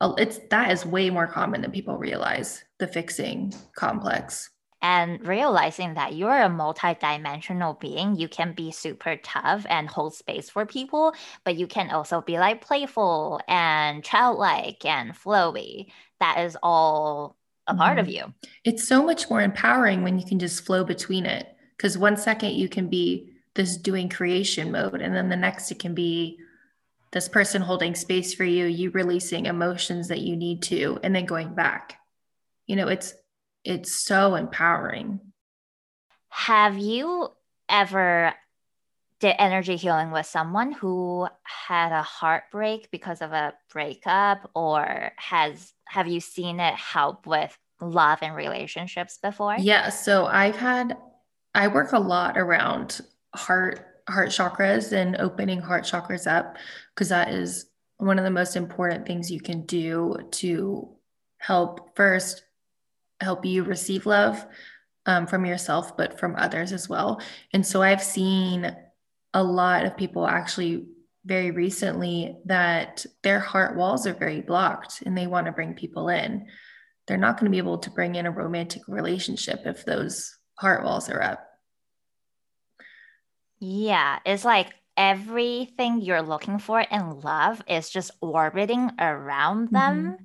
It's 0.00 0.38
that 0.50 0.70
is 0.70 0.84
way 0.84 1.10
more 1.10 1.26
common 1.26 1.62
than 1.62 1.70
people 1.70 1.96
realize, 1.96 2.64
the 2.78 2.86
fixing 2.86 3.54
complex 3.74 4.50
and 4.82 5.26
realizing 5.26 5.94
that 5.94 6.14
you're 6.14 6.42
a 6.42 6.48
multi-dimensional 6.48 7.74
being 7.74 8.14
you 8.14 8.28
can 8.28 8.52
be 8.52 8.70
super 8.70 9.16
tough 9.16 9.64
and 9.68 9.88
hold 9.88 10.14
space 10.14 10.50
for 10.50 10.66
people 10.66 11.14
but 11.44 11.56
you 11.56 11.66
can 11.66 11.90
also 11.90 12.20
be 12.20 12.38
like 12.38 12.60
playful 12.60 13.40
and 13.48 14.04
childlike 14.04 14.84
and 14.84 15.12
flowy 15.12 15.86
that 16.20 16.40
is 16.40 16.56
all 16.62 17.36
a 17.66 17.72
mm-hmm. 17.72 17.80
part 17.80 17.98
of 17.98 18.06
mm-hmm. 18.06 18.28
you 18.28 18.50
it's 18.64 18.86
so 18.86 19.02
much 19.02 19.30
more 19.30 19.40
empowering 19.40 20.02
when 20.02 20.18
you 20.18 20.26
can 20.26 20.38
just 20.38 20.64
flow 20.64 20.84
between 20.84 21.24
it 21.24 21.56
because 21.76 21.96
one 21.96 22.16
second 22.16 22.52
you 22.52 22.68
can 22.68 22.88
be 22.88 23.32
this 23.56 23.76
doing 23.76 24.08
creation 24.08 24.70
mode 24.70 25.00
and 25.02 25.14
then 25.14 25.28
the 25.28 25.36
next 25.36 25.70
it 25.70 25.78
can 25.78 25.94
be 25.94 26.38
this 27.12 27.28
person 27.28 27.62
holding 27.62 27.94
space 27.94 28.34
for 28.34 28.44
you 28.44 28.66
you 28.66 28.90
releasing 28.90 29.46
emotions 29.46 30.08
that 30.08 30.20
you 30.20 30.36
need 30.36 30.62
to 30.62 30.98
and 31.02 31.14
then 31.14 31.24
going 31.24 31.54
back 31.54 31.98
you 32.66 32.76
know 32.76 32.88
it's 32.88 33.14
it's 33.66 33.92
so 33.92 34.36
empowering. 34.36 35.20
Have 36.28 36.78
you 36.78 37.28
ever 37.68 38.32
did 39.18 39.34
energy 39.38 39.76
healing 39.76 40.12
with 40.12 40.26
someone 40.26 40.70
who 40.70 41.26
had 41.42 41.90
a 41.90 42.02
heartbreak 42.02 42.90
because 42.92 43.22
of 43.22 43.32
a 43.32 43.54
breakup 43.72 44.50
or 44.54 45.10
has 45.16 45.72
have 45.86 46.06
you 46.06 46.20
seen 46.20 46.60
it 46.60 46.74
help 46.74 47.26
with 47.26 47.56
love 47.80 48.20
and 48.22 48.36
relationships 48.36 49.18
before? 49.20 49.56
Yeah, 49.58 49.88
so 49.88 50.26
I've 50.26 50.56
had 50.56 50.96
I 51.54 51.68
work 51.68 51.92
a 51.92 51.98
lot 51.98 52.38
around 52.38 53.00
heart 53.36 53.86
heart 54.08 54.28
chakras 54.28 54.92
and 54.92 55.16
opening 55.16 55.60
heart 55.60 55.84
chakras 55.84 56.30
up 56.30 56.56
because 56.94 57.08
that 57.08 57.28
is 57.30 57.66
one 57.98 58.18
of 58.18 58.24
the 58.24 58.30
most 58.30 58.56
important 58.56 59.06
things 59.06 59.30
you 59.30 59.40
can 59.40 59.62
do 59.66 60.16
to 60.30 60.88
help 61.38 61.96
first 61.96 62.44
help 63.20 63.44
you 63.44 63.64
receive 63.64 64.06
love 64.06 64.44
um, 65.06 65.26
from 65.26 65.46
yourself, 65.46 65.96
but 65.96 66.18
from 66.18 66.36
others 66.36 66.72
as 66.72 66.88
well. 66.88 67.20
And 67.52 67.64
so 67.64 67.82
I've 67.82 68.02
seen 68.02 68.74
a 69.32 69.42
lot 69.42 69.84
of 69.84 69.96
people 69.96 70.26
actually 70.26 70.86
very 71.24 71.50
recently 71.50 72.36
that 72.44 73.04
their 73.22 73.40
heart 73.40 73.76
walls 73.76 74.06
are 74.06 74.14
very 74.14 74.40
blocked 74.40 75.02
and 75.02 75.16
they 75.16 75.26
want 75.26 75.46
to 75.46 75.52
bring 75.52 75.74
people 75.74 76.08
in. 76.08 76.46
They're 77.06 77.16
not 77.16 77.36
going 77.38 77.46
to 77.46 77.50
be 77.50 77.58
able 77.58 77.78
to 77.78 77.90
bring 77.90 78.14
in 78.14 78.26
a 78.26 78.30
romantic 78.30 78.82
relationship 78.88 79.62
if 79.64 79.84
those 79.84 80.36
heart 80.54 80.84
walls 80.84 81.08
are 81.08 81.22
up. 81.22 81.46
Yeah, 83.58 84.18
it's 84.24 84.44
like 84.44 84.74
everything 84.96 86.00
you're 86.00 86.22
looking 86.22 86.58
for 86.58 86.80
in 86.80 87.20
love 87.20 87.62
is 87.68 87.90
just 87.90 88.10
orbiting 88.20 88.90
around 88.98 89.70
them. 89.70 90.04
Mm-hmm 90.04 90.24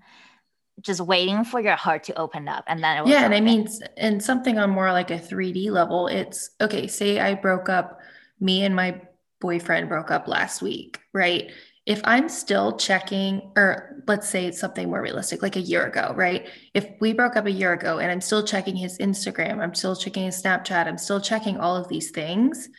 just 0.82 1.02
waiting 1.02 1.44
for 1.44 1.60
your 1.60 1.76
heart 1.76 2.04
to 2.06 2.18
open 2.18 2.48
up 2.48 2.64
and 2.68 2.84
then 2.84 2.98
it 2.98 3.08
yeah 3.08 3.24
and 3.24 3.34
i 3.34 3.40
mean 3.40 3.68
and 3.98 4.24
something 4.24 4.58
on 4.58 4.70
more 4.70 4.92
like 4.92 5.12
a 5.12 5.20
3d 5.20 5.70
level 5.70 6.08
it's 6.08 6.52
okay 6.60 6.88
say 6.88 7.20
i 7.20 7.34
broke 7.34 7.70
up 7.70 8.00
me 8.40 8.64
and 8.64 8.76
my 8.76 9.00
boyfriend 9.40 9.90
broke 9.90 10.12
up 10.12 10.28
last 10.28 10.62
week 10.62 11.00
right? 11.14 11.52
If 11.88 12.02
i'm 12.04 12.30
still 12.30 12.78
checking 12.78 13.52
or 13.56 14.04
let's 14.08 14.30
say 14.30 14.46
it's 14.46 14.60
something 14.60 14.88
more 14.90 15.02
realistic 15.02 15.42
like 15.42 15.56
a 15.56 15.62
year 15.62 15.86
ago 15.88 16.14
right? 16.16 16.48
If 16.74 16.88
we 17.00 17.14
broke 17.14 17.36
up 17.36 17.48
a 17.48 17.52
year 17.52 17.74
ago 17.74 17.98
and 17.98 18.12
i'm 18.12 18.22
still 18.22 18.44
checking 18.44 18.76
his 18.76 19.00
instagram 19.00 19.60
i'm 19.60 19.74
still 19.74 19.96
checking 19.96 20.26
his 20.26 20.42
snapchat 20.42 20.86
i'm 20.88 20.98
still 20.98 21.20
checking 21.20 21.58
all 21.58 21.76
of 21.76 21.88
these 21.90 22.12
things 22.12 22.70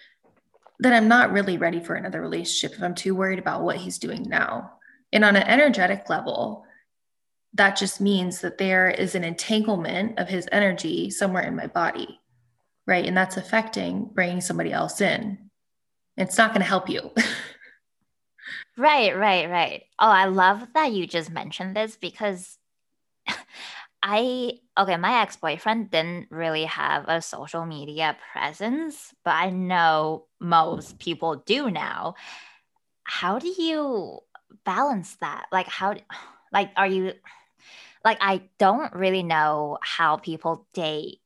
then 0.79 0.93
i'm 0.93 1.09
not 1.09 1.33
really 1.33 1.59
ready 1.59 1.81
for 1.81 1.95
another 1.95 2.21
relationship 2.21 2.77
if 2.77 2.83
i'm 2.83 2.95
too 2.95 3.15
worried 3.15 3.39
about 3.39 3.63
what 3.63 3.77
he's 3.77 3.99
doing 3.99 4.23
now 4.29 4.73
and 5.13 5.25
on 5.25 5.37
an 5.37 5.43
energetic 5.43 6.09
level 6.09 6.65
that 7.55 7.77
just 7.77 8.01
means 8.01 8.41
that 8.41 8.59
there 8.59 8.91
is 8.91 9.15
an 9.15 9.25
entanglement 9.25 10.19
of 10.19 10.29
his 10.29 10.49
energy 10.51 11.11
somewhere 11.11 11.43
in 11.43 11.57
my 11.57 11.67
body, 11.67 12.21
right? 12.87 13.05
And 13.05 13.17
that's 13.17 13.37
affecting 13.37 14.11
bringing 14.13 14.41
somebody 14.41 14.73
else 14.73 15.01
in. 15.01 15.51
It's 16.17 16.39
not 16.39 16.51
going 16.51 16.63
to 16.63 16.67
help 16.67 16.89
you. 16.89 17.11
right, 18.77 19.17
right, 19.17 19.51
right. 19.51 19.83
Oh, 19.99 20.09
I 20.09 20.27
love 20.27 20.67
that 20.75 20.93
you 20.93 21.07
just 21.07 21.31
mentioned 21.31 21.77
this 21.77 21.97
because 21.97 22.59
I 24.03 24.59
okay, 24.79 24.97
my 24.97 25.23
ex-boyfriend 25.23 25.91
didn't 25.91 26.29
really 26.31 26.65
have 26.65 27.05
a 27.09 27.23
social 27.23 27.67
media 27.67 28.17
presence, 28.33 29.15
but 29.25 29.35
I 29.35 29.51
know 29.51 30.27
most 30.41 30.99
people 30.99 31.37
do 31.47 31.71
now. 31.71 32.15
How 33.05 33.39
do 33.39 33.49
you 33.49 34.21
balance 34.65 35.17
that? 35.21 35.47
Like 35.53 35.69
how 35.69 35.95
like 36.53 36.71
are 36.77 36.87
you 36.87 37.15
like 38.05 38.19
I 38.21 38.43
don't 38.59 38.93
really 38.95 39.23
know 39.23 39.79
how 39.83 40.17
people 40.19 40.67
date 40.75 41.22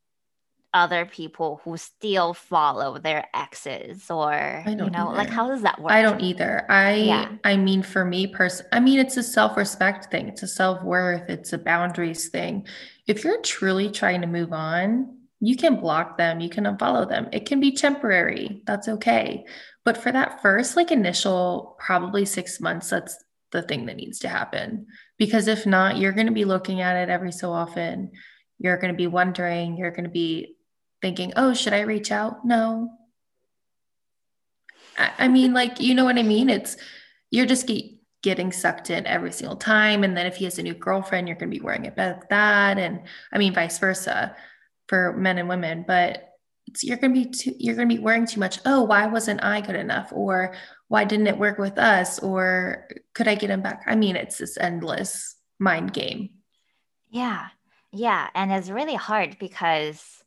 other 0.77 1.07
people 1.07 1.61
who 1.65 1.77
still 1.77 2.35
follow 2.35 2.99
their 2.99 3.27
exes 3.35 4.11
or 4.11 4.63
you 4.67 4.77
know 4.77 4.87
either. 4.87 5.17
like 5.17 5.31
how 5.31 5.49
does 5.49 5.63
that 5.63 5.81
work? 5.81 5.91
i 5.91 6.03
don't 6.03 6.21
either. 6.21 6.71
I 6.71 6.95
yeah. 6.95 7.33
i 7.45 7.57
mean 7.57 7.83
for 7.83 8.05
me 8.05 8.27
person 8.27 8.67
i 8.73 8.81
mean 8.81 8.99
it's 8.99 9.17
a 9.17 9.23
self-respect 9.23 10.11
thing. 10.11 10.29
It's 10.29 10.43
a 10.43 10.49
self-worth. 10.49 11.31
It's 11.31 11.53
a 11.53 11.59
boundaries 11.59 12.29
thing. 12.29 12.67
If 13.07 13.25
you're 13.25 13.41
truly 13.41 13.91
trying 13.91 14.21
to 14.21 14.27
move 14.27 14.53
on 14.53 15.17
you 15.41 15.57
can 15.57 15.81
block 15.81 16.17
them. 16.17 16.41
You 16.41 16.49
can 16.49 16.65
unfollow 16.65 17.09
them. 17.09 17.29
It 17.33 17.47
can 17.47 17.61
be 17.61 17.73
temporary. 17.73 18.63
That's 18.67 18.89
okay. 18.89 19.45
But 19.85 19.99
for 19.99 20.11
that 20.11 20.41
first 20.41 20.77
like 20.77 20.91
initial 20.91 21.77
probably 21.79 22.25
six 22.25 22.61
months 22.61 22.91
that's 22.91 23.23
the 23.53 23.63
thing 23.63 23.87
that 23.87 23.97
needs 23.97 24.19
to 24.21 24.29
happen. 24.29 24.87
Because 25.19 25.47
if 25.47 25.67
not 25.67 25.99
you're 25.99 26.13
going 26.13 26.27
to 26.27 26.33
be 26.33 26.45
looking 26.45 26.81
at 26.81 26.97
it 26.97 27.11
every 27.11 27.33
so 27.33 27.53
often. 27.53 28.13
You're 28.59 28.79
going 28.79 28.93
to 28.93 28.97
be 28.97 29.07
wondering. 29.07 29.77
You're 29.77 29.91
going 29.91 30.05
to 30.05 30.11
be 30.11 30.56
thinking, 31.03 31.33
oh, 31.37 31.55
should 31.55 31.73
I 31.73 31.81
reach 31.81 32.11
out? 32.11 32.45
No. 32.45 32.91
I, 34.97 35.13
I 35.19 35.29
mean, 35.29 35.53
like, 35.53 35.81
you 35.81 35.95
know 35.95 36.05
what 36.05 36.19
I 36.19 36.23
mean? 36.23 36.49
It's, 36.49 36.77
you're 37.31 37.47
just 37.47 37.67
get, 37.67 37.85
getting 38.23 38.51
sucked 38.53 38.91
in 38.91 39.07
every 39.07 39.33
single 39.33 39.57
time. 39.57 40.03
And 40.03 40.17
then 40.17 40.27
if 40.27 40.37
he 40.37 40.45
has 40.45 40.59
a 40.59 40.63
new 40.63 40.75
girlfriend, 40.75 41.29
you're 41.29 41.37
going 41.37 41.51
to 41.51 41.57
be 41.57 41.65
worrying 41.65 41.87
about 41.87 42.29
that. 42.31 42.79
And 42.79 43.03
I 43.33 43.39
mean, 43.39 43.55
vice 43.55 43.79
versa 43.79 44.35
for 44.89 45.13
men 45.17 45.39
and 45.39 45.49
women. 45.49 45.85
But 45.87 46.33
you're 46.83 46.97
going 46.97 47.15
to 47.15 47.21
be 47.25 47.31
too, 47.31 47.55
you're 47.59 47.77
going 47.77 47.89
to 47.89 47.95
be 47.95 48.03
worrying 48.03 48.27
too 48.27 48.41
much. 48.41 48.59
Oh, 48.65 48.83
why 48.83 49.07
wasn't 49.07 49.45
I 49.45 49.61
good 49.61 49.77
enough? 49.77 50.13
Or 50.13 50.55
why 50.89 51.05
didn't 51.05 51.29
it 51.29 51.39
work 51.39 51.59
with 51.59 51.79
us? 51.79 52.19
Or 52.19 52.89
could 53.15 53.29
I 53.29 53.35
get 53.35 53.51
him 53.51 53.63
back? 53.63 53.85
I 53.87 53.95
mean, 53.95 54.17
it's 54.17 54.39
this 54.39 54.57
endless 54.57 55.37
mind 55.59 55.93
game. 55.93 56.31
Yeah. 57.11 57.49
Yeah. 57.93 58.29
And 58.35 58.51
it's 58.51 58.71
really 58.71 58.95
hard 58.95 59.39
because 59.39 60.25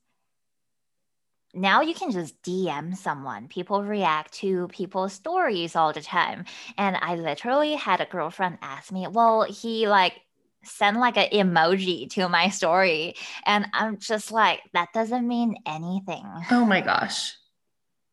now 1.54 1.82
you 1.82 1.94
can 1.94 2.12
just 2.12 2.42
DM 2.44 2.96
someone. 2.96 3.48
People 3.48 3.84
react 3.84 4.34
to 4.36 4.68
people's 4.68 5.14
stories 5.14 5.76
all 5.76 5.94
the 5.94 6.02
time. 6.02 6.46
And 6.78 6.98
I 7.02 7.16
literally 7.16 7.74
had 7.74 8.02
a 8.02 8.06
girlfriend 8.06 8.60
ask 8.62 8.92
me, 8.92 9.08
well, 9.08 9.44
he 9.44 9.88
like 9.88 10.22
sent 10.64 10.98
like 10.98 11.18
an 11.18 11.30
emoji 11.32 12.10
to 12.12 12.30
my 12.30 12.50
story. 12.50 13.16
And 13.46 13.68
I'm 13.74 13.98
just 13.98 14.32
like, 14.32 14.62
that 14.74 14.90
doesn't 14.94 15.28
mean 15.28 15.56
anything. 15.66 16.26
Oh 16.52 16.66
my 16.66 16.82
gosh. 16.82 17.36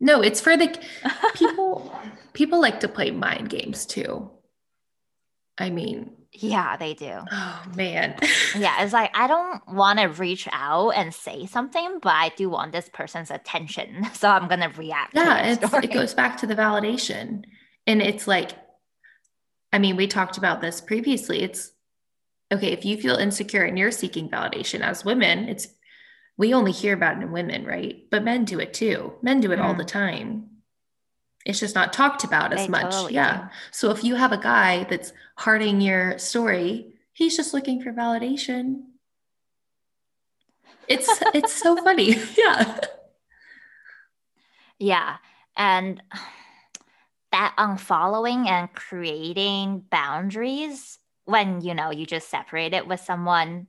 No, 0.01 0.23
it's 0.23 0.41
for 0.41 0.57
the 0.57 0.79
people 1.35 1.95
people 2.33 2.61
like 2.61 2.81
to 2.81 2.89
play 2.89 3.11
mind 3.11 3.49
games 3.49 3.87
too. 3.87 4.31
I 5.59 5.71
mean, 5.71 6.13
yeah, 6.43 6.77
they 6.77 6.95
do. 6.95 7.21
Oh 7.31 7.63
man. 7.75 8.17
yeah, 8.57 8.83
it's 8.83 8.93
like 8.93 9.11
I 9.15 9.27
don't 9.27 9.67
want 9.69 9.99
to 9.99 10.07
reach 10.07 10.49
out 10.53 10.91
and 10.91 11.15
say 11.15 11.47
something, 11.47 11.99
but 12.01 12.13
I 12.13 12.31
do 12.37 12.49
want 12.49 12.73
this 12.73 12.89
person's 12.89 13.31
attention, 13.31 14.07
so 14.15 14.29
I'm 14.29 14.49
gonna 14.49 14.71
react. 14.77 15.15
Yeah, 15.15 15.57
it 15.59 15.93
goes 15.93 16.15
back 16.15 16.39
to 16.39 16.47
the 16.47 16.55
validation, 16.55 17.45
and 17.87 18.03
it's 18.03 18.27
like, 18.27 18.53
I 19.73 19.79
mean, 19.79 19.97
we 19.97 20.07
talked 20.07 20.39
about 20.39 20.61
this 20.61 20.81
previously. 20.81 21.43
It's 21.43 21.71
okay 22.53 22.73
if 22.73 22.85
you 22.85 22.97
feel 22.97 23.17
insecure 23.17 23.65
and 23.65 23.79
you're 23.79 23.91
seeking 23.91 24.29
validation 24.29 24.81
as 24.81 25.05
women. 25.05 25.49
It's 25.49 25.69
we 26.39 26.53
only 26.53 26.73
hear 26.73 26.95
about 26.95 27.17
it 27.17 27.23
in 27.23 27.33
women, 27.33 27.65
right? 27.65 28.05
But 28.11 28.25
men 28.25 28.45
do 28.45 28.61
it 28.61 28.75
too. 28.75 29.15
Men 29.23 29.41
do 29.41 29.53
it 29.53 29.59
mm. 29.59 29.65
all 29.65 29.75
the 29.75 29.85
time 29.85 30.56
it's 31.47 31.61
just 31.61 31.77
not 31.77 31.93
talked 31.93 32.25
about 32.25 32.53
as 32.53 32.67
they 32.67 32.69
much. 32.69 32.93
Totally 32.93 33.15
yeah. 33.15 33.43
Do. 33.43 33.49
So 33.71 33.91
if 33.93 34.03
you 34.03 34.17
have 34.17 34.33
a 34.33 34.37
guy 34.37 34.85
that's 34.91 35.13
hearting 35.37 35.81
your 35.81 36.19
story, 36.19 36.93
he's 37.13 37.37
just 37.37 37.55
looking 37.55 37.81
for 37.81 37.93
validation. 37.93 38.83
It's 40.89 41.09
it's 41.33 41.55
so 41.55 41.77
funny. 41.85 42.17
Yeah. 42.37 42.81
Yeah. 44.79 45.17
And 45.57 46.03
that 47.33 47.55
unfollowing 47.59 48.47
and 48.49 48.71
creating 48.75 49.85
boundaries 49.89 50.99
when 51.25 51.61
you 51.61 51.75
know 51.75 51.91
you 51.91 52.07
just 52.07 52.29
separate 52.29 52.75
it 52.75 52.87
with 52.87 53.01
someone 53.01 53.69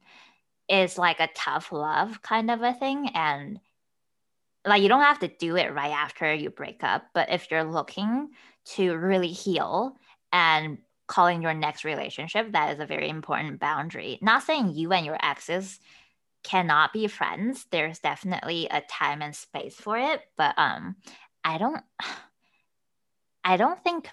is 0.68 0.98
like 0.98 1.20
a 1.20 1.30
tough 1.34 1.72
love 1.72 2.22
kind 2.22 2.52
of 2.52 2.62
a 2.62 2.74
thing 2.74 3.10
and 3.14 3.60
like 4.68 4.82
you 4.82 4.90
don't 4.90 5.02
have 5.02 5.20
to 5.20 5.28
do 5.28 5.56
it 5.56 5.74
right 5.74 5.92
after 5.92 6.34
you 6.34 6.50
break 6.50 6.84
up 6.84 7.06
but 7.14 7.30
if 7.32 7.50
you're 7.50 7.64
looking 7.64 8.30
to 8.66 8.96
really 8.96 9.30
heal 9.30 9.96
and 10.32 10.78
calling 11.08 11.42
your 11.42 11.54
next 11.54 11.86
relationship 11.86 12.52
that 12.52 12.74
is 12.74 12.80
a 12.80 12.86
very 12.86 13.10
important 13.10 13.60
boundary. 13.60 14.20
Not 14.22 14.44
saying 14.44 14.74
you 14.74 14.92
and 14.92 15.06
your 15.06 15.18
exes 15.24 15.80
cannot 16.44 16.94
be 16.94 17.08
friends. 17.08 17.66
There's 17.72 18.00
definitely 18.00 18.68
a 18.70 18.82
time 18.82 19.22
and 19.22 19.36
space 19.36 19.76
for 19.76 19.98
it 19.98 20.22
but 20.38 20.54
um 20.58 20.96
i 21.44 21.58
don't 21.58 21.84
i 23.44 23.58
don't 23.58 23.84
think 23.84 24.10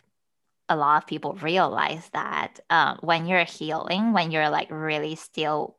a 0.68 0.76
lot 0.76 1.02
of 1.02 1.06
people 1.06 1.34
realize 1.34 2.08
that 2.14 2.58
um, 2.70 2.98
when 3.02 3.26
you're 3.26 3.44
healing 3.44 4.12
when 4.12 4.30
you're 4.30 4.48
like 4.48 4.70
really 4.70 5.14
still 5.14 5.76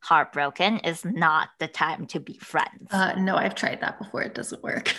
heartbroken 0.00 0.78
is 0.78 1.04
not 1.04 1.48
the 1.58 1.68
time 1.68 2.06
to 2.08 2.20
be 2.20 2.38
friends. 2.38 2.88
Uh, 2.90 3.14
no, 3.16 3.36
I've 3.36 3.54
tried 3.54 3.80
that 3.80 3.98
before. 3.98 4.22
It 4.22 4.34
doesn't 4.34 4.62
work. 4.62 4.94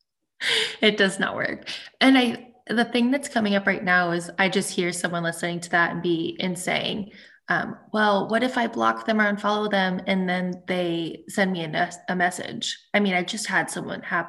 it 0.80 0.96
does 0.96 1.18
not 1.18 1.34
work. 1.34 1.68
And 2.00 2.16
I, 2.16 2.52
the 2.68 2.84
thing 2.84 3.10
that's 3.10 3.28
coming 3.28 3.54
up 3.54 3.66
right 3.66 3.82
now 3.82 4.12
is 4.12 4.30
I 4.38 4.48
just 4.48 4.70
hear 4.70 4.92
someone 4.92 5.22
listening 5.22 5.60
to 5.60 5.70
that 5.70 5.92
and 5.92 6.02
be 6.02 6.36
insane. 6.38 7.12
Um, 7.48 7.76
well, 7.92 8.28
what 8.28 8.42
if 8.42 8.56
I 8.56 8.66
block 8.66 9.04
them 9.04 9.20
or 9.20 9.30
unfollow 9.30 9.70
them 9.70 10.00
and 10.06 10.28
then 10.28 10.62
they 10.66 11.24
send 11.28 11.52
me 11.52 11.64
a, 11.64 11.90
a 12.08 12.16
message? 12.16 12.78
I 12.94 13.00
mean, 13.00 13.14
I 13.14 13.22
just 13.22 13.46
had 13.46 13.70
someone 13.70 14.02
have 14.02 14.28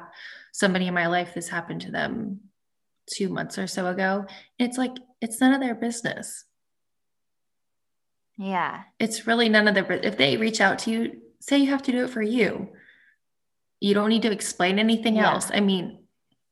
somebody 0.52 0.86
in 0.86 0.94
my 0.94 1.06
life 1.06 1.34
this 1.34 1.48
happened 1.48 1.82
to 1.82 1.90
them 1.90 2.40
two 3.12 3.28
months 3.28 3.58
or 3.58 3.66
so 3.66 3.86
ago. 3.86 4.26
It's 4.58 4.78
like, 4.78 4.92
it's 5.20 5.40
none 5.40 5.54
of 5.54 5.60
their 5.60 5.74
business. 5.74 6.44
Yeah. 8.36 8.82
It's 8.98 9.26
really 9.26 9.48
none 9.48 9.68
of 9.68 9.74
the, 9.74 10.06
if 10.06 10.16
they 10.16 10.36
reach 10.36 10.60
out 10.60 10.80
to 10.80 10.90
you, 10.90 11.22
say 11.40 11.58
you 11.58 11.70
have 11.70 11.82
to 11.82 11.92
do 11.92 12.04
it 12.04 12.10
for 12.10 12.22
you. 12.22 12.70
You 13.80 13.94
don't 13.94 14.08
need 14.08 14.22
to 14.22 14.32
explain 14.32 14.78
anything 14.78 15.16
yeah. 15.16 15.32
else. 15.32 15.50
I 15.52 15.60
mean, 15.60 16.04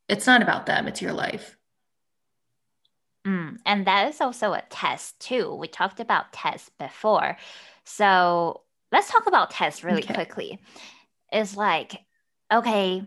it's 0.09 0.27
not 0.27 0.43
about 0.43 0.67
them, 0.67 0.87
it's 0.87 1.03
your 1.03 1.13
life. 1.13 1.57
Mm, 3.27 3.59
and 3.65 3.87
that 3.87 4.09
is 4.09 4.21
also 4.21 4.53
a 4.53 4.63
test 4.69 5.19
too. 5.21 5.55
We 5.55 5.69
talked 5.69 6.01
about 6.01 6.33
tests 6.33 6.71
before. 6.79 7.37
So 7.85 8.63
let's 8.91 9.11
talk 9.11 9.27
about 9.27 9.51
tests 9.51 9.85
really 9.85 10.03
okay. 10.03 10.15
quickly. 10.15 10.59
It's 11.31 11.57
like, 11.57 12.01
okay, 12.53 13.07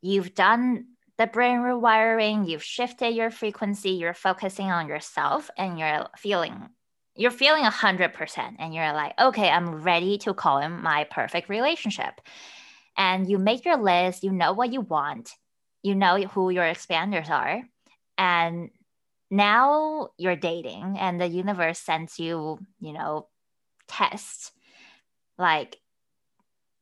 you've 0.00 0.34
done 0.34 0.86
the 1.16 1.26
brain 1.26 1.58
rewiring, 1.58 2.48
you've 2.48 2.64
shifted 2.64 3.14
your 3.14 3.30
frequency, 3.30 3.90
you're 3.90 4.14
focusing 4.14 4.70
on 4.70 4.88
yourself, 4.88 5.48
and 5.56 5.78
you're 5.78 6.08
feeling 6.16 6.70
you're 7.16 7.30
feeling 7.30 7.64
100% 7.64 8.56
and 8.58 8.74
you're 8.74 8.92
like, 8.92 9.12
okay, 9.20 9.48
I'm 9.48 9.82
ready 9.82 10.18
to 10.18 10.34
call 10.34 10.58
him 10.58 10.82
my 10.82 11.04
perfect 11.04 11.48
relationship. 11.48 12.20
And 12.96 13.28
you 13.28 13.38
make 13.38 13.64
your 13.64 13.76
list, 13.76 14.24
you 14.24 14.32
know 14.32 14.52
what 14.52 14.72
you 14.72 14.80
want, 14.80 15.30
you 15.82 15.94
know 15.94 16.16
who 16.16 16.50
your 16.50 16.64
expanders 16.64 17.30
are. 17.30 17.62
And 18.18 18.70
now 19.30 20.10
you're 20.16 20.36
dating, 20.36 20.96
and 20.98 21.20
the 21.20 21.26
universe 21.26 21.78
sends 21.78 22.18
you, 22.18 22.58
you 22.80 22.92
know, 22.92 23.28
tests. 23.88 24.52
Like 25.38 25.78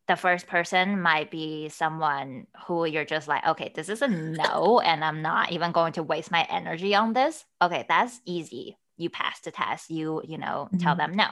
the 0.06 0.16
first 0.16 0.46
person 0.46 1.00
might 1.00 1.30
be 1.30 1.70
someone 1.70 2.46
who 2.66 2.84
you're 2.84 3.06
just 3.06 3.28
like, 3.28 3.46
okay, 3.46 3.72
this 3.74 3.88
is 3.88 4.02
a 4.02 4.08
no, 4.08 4.80
and 4.80 5.02
I'm 5.02 5.22
not 5.22 5.52
even 5.52 5.72
going 5.72 5.94
to 5.94 6.02
waste 6.02 6.30
my 6.30 6.46
energy 6.50 6.94
on 6.94 7.14
this. 7.14 7.44
Okay, 7.62 7.86
that's 7.88 8.20
easy 8.26 8.76
you 8.96 9.10
pass 9.10 9.40
the 9.40 9.50
test 9.50 9.90
you 9.90 10.22
you 10.24 10.38
know 10.38 10.68
mm-hmm. 10.68 10.78
tell 10.78 10.96
them 10.96 11.14
no. 11.14 11.28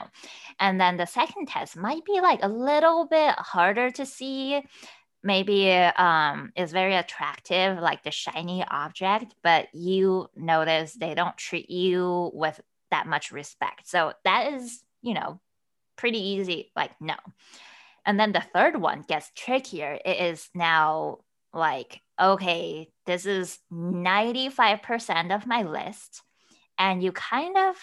And 0.58 0.80
then 0.80 0.96
the 0.96 1.06
second 1.06 1.46
test 1.48 1.76
might 1.76 2.04
be 2.04 2.20
like 2.20 2.40
a 2.42 2.48
little 2.48 3.06
bit 3.06 3.34
harder 3.36 3.90
to 3.92 4.06
see. 4.06 4.62
Maybe 5.22 5.70
um 5.70 6.52
is 6.56 6.72
very 6.72 6.94
attractive 6.94 7.78
like 7.78 8.02
the 8.02 8.10
shiny 8.10 8.64
object 8.64 9.34
but 9.42 9.68
you 9.74 10.28
notice 10.34 10.94
they 10.94 11.14
don't 11.14 11.36
treat 11.36 11.68
you 11.70 12.30
with 12.32 12.60
that 12.90 13.06
much 13.06 13.30
respect. 13.30 13.88
So 13.88 14.12
that 14.24 14.52
is 14.54 14.82
you 15.02 15.14
know 15.14 15.40
pretty 15.96 16.18
easy 16.18 16.72
like 16.74 16.92
no. 17.00 17.16
And 18.06 18.18
then 18.18 18.32
the 18.32 18.40
third 18.54 18.80
one 18.80 19.04
gets 19.06 19.30
trickier. 19.36 19.98
It 20.04 20.16
is 20.20 20.48
now 20.54 21.18
like 21.52 22.00
okay 22.20 22.88
this 23.06 23.26
is 23.26 23.58
95% 23.72 25.34
of 25.34 25.46
my 25.46 25.62
list 25.62 26.22
and 26.80 27.02
you 27.02 27.12
kind 27.12 27.56
of 27.56 27.76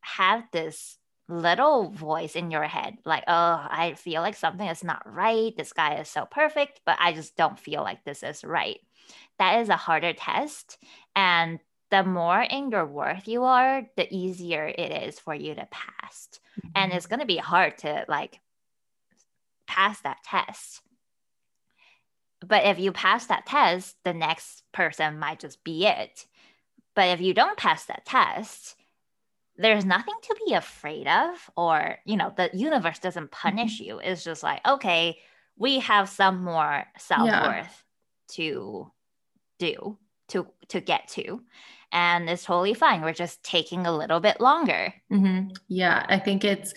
have 0.00 0.42
this 0.52 0.98
little 1.28 1.90
voice 1.90 2.36
in 2.36 2.50
your 2.50 2.64
head 2.64 2.98
like 3.06 3.24
oh 3.28 3.66
i 3.70 3.94
feel 3.96 4.20
like 4.20 4.36
something 4.36 4.68
is 4.68 4.84
not 4.84 5.02
right. 5.10 5.56
This 5.56 5.72
guy 5.72 5.94
is 5.94 6.08
so 6.08 6.26
perfect 6.30 6.82
but 6.84 6.98
i 7.00 7.14
just 7.14 7.34
don't 7.34 7.58
feel 7.58 7.80
like 7.80 8.04
this 8.04 8.22
is 8.22 8.44
right. 8.44 8.78
That 9.38 9.60
is 9.60 9.70
a 9.70 9.76
harder 9.76 10.12
test 10.12 10.76
and 11.16 11.60
the 11.90 12.04
more 12.04 12.42
in 12.42 12.70
your 12.70 12.84
worth 12.84 13.26
you 13.26 13.44
are 13.44 13.84
the 13.96 14.06
easier 14.14 14.66
it 14.66 15.04
is 15.04 15.18
for 15.18 15.34
you 15.34 15.54
to 15.54 15.66
pass 15.70 16.28
mm-hmm. 16.58 16.68
and 16.74 16.92
it's 16.92 17.06
going 17.06 17.20
to 17.20 17.26
be 17.26 17.38
hard 17.38 17.78
to 17.78 18.04
like 18.06 18.40
pass 19.66 20.00
that 20.02 20.18
test. 20.24 20.82
But 22.46 22.66
if 22.66 22.78
you 22.78 22.92
pass 22.92 23.26
that 23.26 23.46
test 23.46 23.96
the 24.04 24.12
next 24.12 24.62
person 24.72 25.18
might 25.18 25.40
just 25.40 25.64
be 25.64 25.86
it 25.86 26.26
but 26.94 27.08
if 27.08 27.20
you 27.20 27.34
don't 27.34 27.56
pass 27.56 27.84
that 27.86 28.04
test 28.04 28.76
there's 29.56 29.84
nothing 29.84 30.14
to 30.22 30.36
be 30.46 30.54
afraid 30.54 31.06
of 31.06 31.50
or 31.56 31.96
you 32.04 32.16
know 32.16 32.32
the 32.36 32.50
universe 32.52 32.98
doesn't 32.98 33.30
punish 33.30 33.80
mm-hmm. 33.80 33.84
you 33.84 33.98
it's 33.98 34.24
just 34.24 34.42
like 34.42 34.66
okay 34.66 35.18
we 35.56 35.78
have 35.78 36.08
some 36.08 36.42
more 36.42 36.84
self-worth 36.98 37.28
yeah. 37.30 37.66
to 38.28 38.90
do 39.58 39.96
to 40.28 40.46
to 40.68 40.80
get 40.80 41.06
to 41.08 41.40
and 41.92 42.28
it's 42.28 42.44
totally 42.44 42.74
fine 42.74 43.02
we're 43.02 43.12
just 43.12 43.42
taking 43.44 43.86
a 43.86 43.96
little 43.96 44.20
bit 44.20 44.40
longer 44.40 44.92
mm-hmm. 45.12 45.48
yeah 45.68 46.04
i 46.08 46.18
think 46.18 46.44
it's 46.44 46.74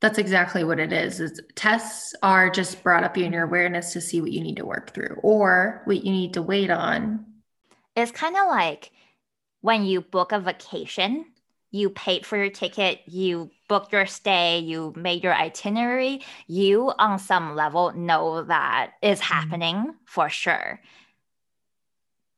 that's 0.00 0.18
exactly 0.18 0.62
what 0.64 0.80
it 0.80 0.92
is 0.92 1.20
is 1.20 1.40
tests 1.54 2.14
are 2.22 2.50
just 2.50 2.82
brought 2.82 3.04
up 3.04 3.16
in 3.16 3.32
your 3.32 3.44
awareness 3.44 3.92
to 3.92 4.00
see 4.00 4.20
what 4.20 4.32
you 4.32 4.40
need 4.40 4.56
to 4.56 4.66
work 4.66 4.92
through 4.92 5.18
or 5.22 5.82
what 5.84 6.04
you 6.04 6.10
need 6.10 6.34
to 6.34 6.42
wait 6.42 6.70
on 6.70 7.24
it's 7.94 8.10
kind 8.10 8.36
of 8.36 8.48
like 8.48 8.90
when 9.66 9.84
you 9.84 10.00
book 10.00 10.30
a 10.30 10.38
vacation 10.38 11.26
you 11.72 11.90
paid 11.90 12.24
for 12.24 12.36
your 12.36 12.50
ticket, 12.50 13.00
you 13.06 13.50
booked 13.68 13.92
your 13.92 14.06
stay, 14.06 14.60
you 14.60 14.94
made 14.96 15.24
your 15.24 15.34
itinerary, 15.34 16.22
you 16.46 16.92
on 16.98 17.18
some 17.18 17.56
level 17.56 17.92
know 17.92 18.44
that 18.44 18.92
is 19.02 19.20
mm-hmm. 19.20 19.34
happening 19.34 19.94
for 20.04 20.28
sure. 20.28 20.80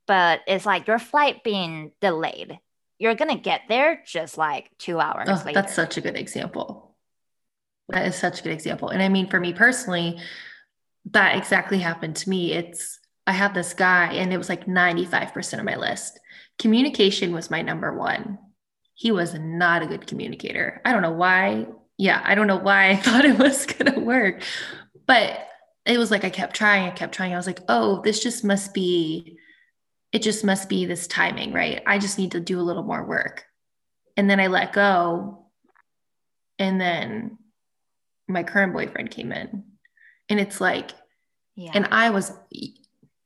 But 0.07 0.41
it's 0.47 0.64
like 0.64 0.87
your 0.87 0.99
flight 0.99 1.45
being 1.45 1.93
delayed. 2.01 2.59
You're 2.99 3.14
gonna 3.14 3.37
get 3.37 3.62
there 3.68 4.03
just 4.07 4.39
like 4.39 4.70
two 4.79 4.99
hours 4.99 5.29
oh, 5.29 5.43
later. 5.45 5.61
That's 5.61 5.74
such 5.74 5.99
a 5.99 6.01
good 6.01 6.16
example. 6.16 6.97
That 7.91 8.07
is 8.07 8.16
such 8.16 8.41
a 8.41 8.43
good 8.43 8.53
example. 8.53 8.89
And 8.89 9.03
I 9.03 9.11
mean, 9.11 9.29
for 9.29 9.39
me 9.39 9.53
personally, 9.53 10.18
that 11.12 11.37
exactly 11.37 11.79
happened 11.79 12.16
to 12.16 12.31
me. 12.31 12.55
It's 12.55 12.99
I 13.26 13.33
had 13.33 13.53
this 13.53 13.74
guy, 13.74 14.14
and 14.14 14.33
it 14.33 14.39
was 14.39 14.49
like 14.49 14.64
95% 14.64 15.59
of 15.59 15.64
my 15.66 15.76
list. 15.76 16.18
Communication 16.59 17.32
was 17.32 17.50
my 17.50 17.62
number 17.62 17.96
one 17.96 18.38
he 18.98 19.12
was 19.12 19.32
not 19.34 19.80
a 19.80 19.86
good 19.86 20.09
communicator. 20.09 20.82
I 20.84 20.92
don't 20.92 21.02
know 21.02 21.12
why. 21.12 21.68
Yeah, 21.98 22.20
I 22.24 22.34
don't 22.34 22.48
know 22.48 22.59
why 22.59 22.90
I 22.90 22.96
thought 23.00 23.24
it 23.24 23.38
was 23.38 23.64
going 23.64 23.94
to 23.94 24.00
work. 24.00 24.42
But 25.06 25.46
it 25.86 25.98
was 25.98 26.11
like 26.11 26.24
I 26.24 26.30
kept 26.30 26.56
trying, 26.56 26.88
I 26.88 26.90
kept 26.90 27.14
trying. 27.14 27.32
I 27.32 27.36
was 27.36 27.46
like, 27.46 27.61
oh, 27.68 28.02
this 28.02 28.20
just 28.20 28.42
must 28.42 28.74
be, 28.74 29.38
it 30.11 30.22
just 30.22 30.44
must 30.44 30.68
be 30.68 30.84
this 30.84 31.06
timing, 31.06 31.52
right? 31.52 31.80
I 31.86 32.00
just 32.00 32.18
need 32.18 32.32
to 32.32 32.40
do 32.40 32.59
a 32.59 32.62
little 32.62 32.82
more 32.82 33.04
work. 33.06 33.44
And 34.16 34.28
then 34.28 34.40
I 34.40 34.48
let 34.48 34.72
go. 34.72 35.46
And 36.59 36.80
then 36.80 37.38
my 38.26 38.42
current 38.42 38.72
boyfriend 38.72 39.12
came 39.12 39.30
in. 39.30 39.62
And 40.28 40.40
it's 40.40 40.61
like, 40.61 40.90
yeah. 41.54 41.70
and 41.72 41.86
I 41.92 42.11
was, 42.11 42.32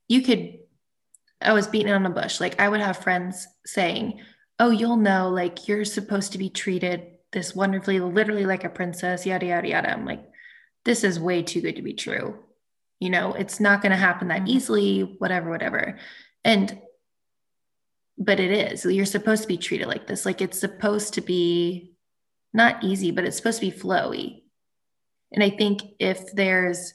you 0.06 0.20
could, 0.20 0.58
I 1.42 1.52
was 1.52 1.66
beaten 1.66 1.92
on 1.92 2.06
a 2.06 2.10
bush. 2.10 2.40
Like 2.40 2.60
I 2.60 2.68
would 2.68 2.80
have 2.80 2.98
friends 2.98 3.46
saying, 3.66 4.20
oh, 4.58 4.70
you'll 4.70 4.96
know, 4.96 5.30
like 5.30 5.68
you're 5.68 5.84
supposed 5.84 6.32
to 6.32 6.38
be 6.38 6.50
treated 6.50 7.06
this 7.32 7.54
wonderfully, 7.54 8.00
literally 8.00 8.46
like 8.46 8.64
a 8.64 8.68
princess, 8.68 9.26
yada, 9.26 9.46
yada, 9.46 9.68
yada. 9.68 9.90
I'm 9.90 10.04
like, 10.04 10.24
this 10.84 11.04
is 11.04 11.18
way 11.18 11.42
too 11.42 11.60
good 11.60 11.76
to 11.76 11.82
be 11.82 11.94
true. 11.94 12.38
You 13.00 13.10
know, 13.10 13.32
it's 13.32 13.58
not 13.58 13.82
going 13.82 13.90
to 13.90 13.96
happen 13.96 14.28
that 14.28 14.42
mm-hmm. 14.42 14.56
easily, 14.56 15.16
whatever, 15.18 15.50
whatever. 15.50 15.98
And, 16.44 16.80
but 18.18 18.38
it 18.38 18.50
is. 18.50 18.84
You're 18.84 19.06
supposed 19.06 19.42
to 19.42 19.48
be 19.48 19.56
treated 19.56 19.88
like 19.88 20.06
this. 20.06 20.24
Like 20.24 20.40
it's 20.40 20.60
supposed 20.60 21.14
to 21.14 21.20
be 21.20 21.94
not 22.52 22.84
easy, 22.84 23.10
but 23.10 23.24
it's 23.24 23.36
supposed 23.36 23.60
to 23.60 23.70
be 23.70 23.76
flowy. 23.76 24.42
And 25.32 25.42
I 25.42 25.50
think 25.50 25.82
if 25.98 26.32
there's 26.32 26.92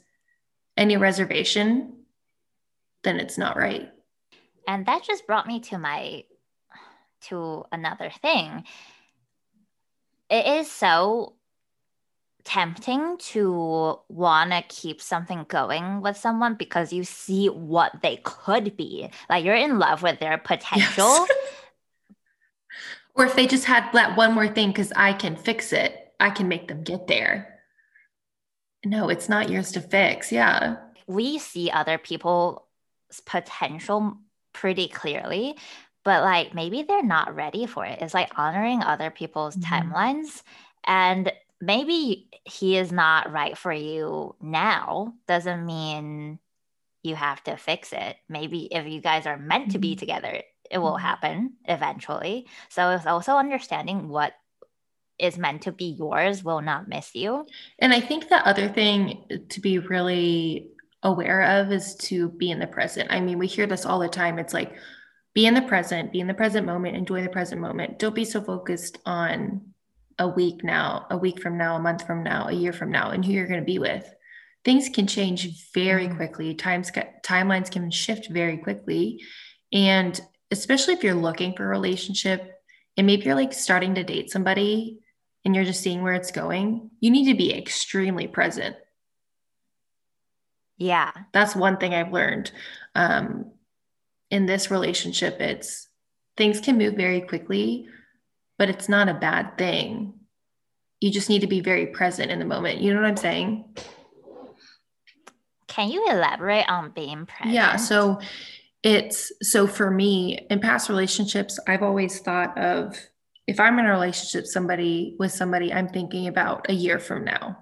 any 0.78 0.96
reservation, 0.96 2.04
then 3.04 3.20
it's 3.20 3.38
not 3.38 3.58
right. 3.58 3.90
And 4.68 4.86
that 4.86 5.04
just 5.04 5.26
brought 5.26 5.48
me 5.48 5.62
to 5.62 5.78
my 5.78 6.26
to 7.22 7.66
another 7.72 8.12
thing, 8.22 8.66
it 10.30 10.46
is 10.46 10.70
so 10.70 11.34
tempting 12.44 13.18
to 13.18 14.00
want 14.08 14.52
to 14.52 14.64
keep 14.70 15.02
something 15.02 15.46
going 15.50 16.02
with 16.02 16.16
someone 16.16 16.56
because 16.56 16.94
you 16.94 17.04
see 17.04 17.48
what 17.48 17.92
they 18.02 18.18
could 18.24 18.78
be. 18.78 19.10
Like 19.30 19.44
you're 19.44 19.56
in 19.56 19.80
love 19.80 20.04
with 20.04 20.20
their 20.20 20.38
potential. 20.38 21.06
Yes. 21.06 21.30
or 23.16 23.26
if 23.26 23.36
they 23.36 23.48
just 23.48 23.66
had 23.66 23.90
that 23.94 24.18
one 24.18 24.34
more 24.34 24.48
thing, 24.48 24.70
because 24.70 24.94
I 24.96 25.14
can 25.14 25.36
fix 25.36 25.74
it, 25.74 26.14
I 26.20 26.30
can 26.30 26.48
make 26.48 26.68
them 26.68 26.84
get 26.84 27.08
there. 27.08 27.60
No, 28.86 29.10
it's 29.10 29.28
not 29.28 29.50
yours 29.50 29.72
to 29.74 29.82
fix. 29.82 30.32
Yeah. 30.32 30.78
We 31.08 31.40
see 31.40 31.72
other 31.72 31.98
people's 31.98 32.62
potential 33.26 34.18
pretty 34.58 34.88
clearly 34.88 35.56
but 36.08 36.24
like 36.24 36.54
maybe 36.54 36.84
they're 36.84 37.04
not 37.04 37.36
ready 37.36 37.66
for 37.66 37.86
it. 37.86 38.00
It's 38.02 38.14
like 38.14 38.32
honoring 38.40 38.82
other 38.82 39.12
people's 39.12 39.58
mm-hmm. 39.58 39.92
timelines. 39.92 40.42
And 40.86 41.34
maybe 41.60 42.30
he 42.46 42.78
is 42.78 42.94
not 42.94 43.34
right 43.34 43.58
for 43.58 43.74
you 43.74 44.34
now 44.40 45.16
doesn't 45.28 45.66
mean 45.66 46.40
you 47.04 47.16
have 47.16 47.44
to 47.44 47.58
fix 47.58 47.92
it. 47.92 48.16
Maybe 48.30 48.70
if 48.72 48.88
you 48.88 49.02
guys 49.02 49.26
are 49.26 49.38
meant 49.38 49.72
to 49.72 49.80
be 49.80 49.96
mm-hmm. 49.96 50.00
together, 50.00 50.42
it 50.72 50.78
will 50.78 50.94
mm-hmm. 50.94 51.06
happen 51.06 51.54
eventually. 51.66 52.48
So 52.70 52.92
it's 52.92 53.06
also 53.06 53.34
understanding 53.34 54.08
what 54.08 54.32
is 55.20 55.38
meant 55.38 55.64
to 55.64 55.74
be 55.74 55.88
yours 56.00 56.42
will 56.42 56.62
not 56.62 56.88
miss 56.88 57.16
you. 57.16 57.46
And 57.80 57.92
I 57.92 58.00
think 58.00 58.30
the 58.30 58.48
other 58.48 58.70
thing 58.70 59.26
to 59.50 59.60
be 59.60 59.80
really 59.80 60.70
aware 61.08 61.42
of 61.42 61.72
is 61.72 61.96
to 61.96 62.30
be 62.30 62.52
in 62.52 62.60
the 62.60 62.68
present. 62.68 63.10
I 63.12 63.20
mean, 63.22 63.40
we 63.40 63.48
hear 63.48 63.66
this 63.66 63.86
all 63.86 64.00
the 64.00 64.10
time. 64.10 64.38
It's 64.38 64.54
like, 64.54 64.76
be 65.34 65.46
in 65.46 65.54
the 65.54 65.62
present, 65.62 66.12
be 66.12 66.20
in 66.20 66.28
the 66.28 66.34
present 66.34 66.66
moment, 66.66 66.98
enjoy 66.98 67.22
the 67.22 67.30
present 67.30 67.62
moment. 67.62 68.00
Don't 68.00 68.16
be 68.16 68.26
so 68.26 68.42
focused 68.42 68.98
on 69.06 69.62
a 70.20 70.28
week 70.28 70.64
now, 70.64 71.06
a 71.10 71.18
week 71.18 71.42
from 71.42 71.58
now, 71.58 71.76
a 71.76 71.80
month 71.80 72.06
from 72.06 72.24
now, 72.24 72.48
a 72.48 72.52
year 72.54 72.74
from 72.74 72.92
now, 72.92 73.12
and 73.12 73.24
who 73.24 73.32
you're 73.32 73.48
going 73.48 73.60
to 73.60 73.66
be 73.66 73.80
with. 73.80 74.06
Things 74.66 74.90
can 74.90 75.08
change 75.08 75.72
very 75.74 76.08
mm-hmm. 76.08 76.18
quickly. 76.18 76.56
Times 76.56 76.92
timelines 77.24 77.72
can 77.72 77.92
shift 77.92 78.30
very 78.30 78.58
quickly, 78.58 79.22
and 79.72 80.20
especially 80.52 80.96
if 80.96 81.04
you're 81.04 81.14
looking 81.14 81.54
for 81.54 81.66
a 81.66 81.70
relationship, 81.70 82.60
and 82.98 83.06
maybe 83.06 83.24
you're 83.24 83.36
like 83.36 83.54
starting 83.54 83.96
to 83.96 84.04
date 84.04 84.32
somebody, 84.32 85.00
and 85.46 85.56
you're 85.56 85.66
just 85.66 85.82
seeing 85.82 86.02
where 86.02 86.16
it's 86.16 86.32
going. 86.32 86.90
You 87.00 87.12
need 87.12 87.32
to 87.32 87.38
be 87.38 87.56
extremely 87.56 88.28
present. 88.28 88.76
Yeah, 90.78 91.12
that's 91.34 91.56
one 91.56 91.78
thing 91.78 91.94
I've 91.94 92.14
learned. 92.14 92.52
Um, 92.96 93.52
in 94.30 94.46
this 94.46 94.70
relationship, 94.70 95.40
it's 95.40 95.88
things 96.36 96.60
can 96.60 96.78
move 96.78 96.96
very 96.96 97.22
quickly, 97.22 97.88
but 98.58 98.70
it's 98.70 98.90
not 98.90 99.10
a 99.10 99.14
bad 99.14 99.58
thing. 99.58 100.14
You 101.00 101.12
just 101.12 101.30
need 101.30 101.42
to 101.42 101.48
be 101.48 101.62
very 101.62 101.88
present 101.88 102.32
in 102.32 102.40
the 102.40 102.46
moment. 102.46 102.80
You 102.80 102.94
know 102.94 103.02
what 103.02 103.10
I'm 103.10 103.18
saying? 103.18 103.76
Can 105.68 105.90
you 105.90 106.08
elaborate 106.10 106.68
on 106.68 106.92
being 106.92 107.26
present? 107.26 107.54
Yeah. 107.54 107.76
So 107.76 108.20
it's 108.84 109.32
so 109.42 109.68
for 109.68 109.92
me 109.92 110.40
in 110.50 110.60
past 110.60 110.90
relationships, 110.90 111.60
I've 111.68 111.84
always 111.84 112.20
thought 112.20 112.58
of 112.58 112.98
if 113.46 113.60
I'm 113.60 113.80
in 113.80 113.86
a 113.86 113.92
relationship 113.92 114.46
somebody 114.46 115.16
with 115.20 115.32
somebody 115.32 115.74
I'm 115.74 115.88
thinking 115.88 116.28
about 116.28 116.70
a 116.70 116.74
year 116.74 117.00
from 117.00 117.24
now. 117.24 117.58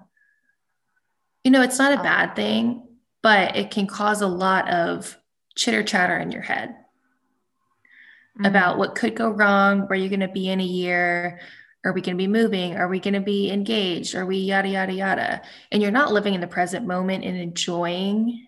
You 1.44 1.50
know, 1.50 1.62
it's 1.62 1.78
not 1.78 1.92
a 1.92 2.00
oh. 2.00 2.02
bad 2.02 2.34
thing, 2.36 2.85
but 3.26 3.56
it 3.56 3.72
can 3.72 3.88
cause 3.88 4.22
a 4.22 4.28
lot 4.28 4.68
of 4.68 5.18
chitter 5.56 5.82
chatter 5.82 6.16
in 6.16 6.30
your 6.30 6.42
head 6.42 6.68
mm-hmm. 6.68 8.44
about 8.44 8.78
what 8.78 8.94
could 8.94 9.16
go 9.16 9.30
wrong, 9.30 9.80
where 9.80 9.98
you're 9.98 10.08
going 10.08 10.20
to 10.20 10.28
be 10.28 10.48
in 10.48 10.60
a 10.60 10.64
year. 10.64 11.40
Are 11.84 11.92
we 11.92 12.02
going 12.02 12.16
to 12.16 12.22
be 12.22 12.28
moving? 12.28 12.76
Are 12.76 12.86
we 12.86 13.00
going 13.00 13.14
to 13.14 13.20
be 13.20 13.50
engaged? 13.50 14.14
Are 14.14 14.24
we 14.24 14.36
yada, 14.36 14.68
yada, 14.68 14.92
yada? 14.92 15.42
And 15.72 15.82
you're 15.82 15.90
not 15.90 16.12
living 16.12 16.34
in 16.34 16.40
the 16.40 16.46
present 16.46 16.86
moment 16.86 17.24
and 17.24 17.36
enjoying 17.36 18.46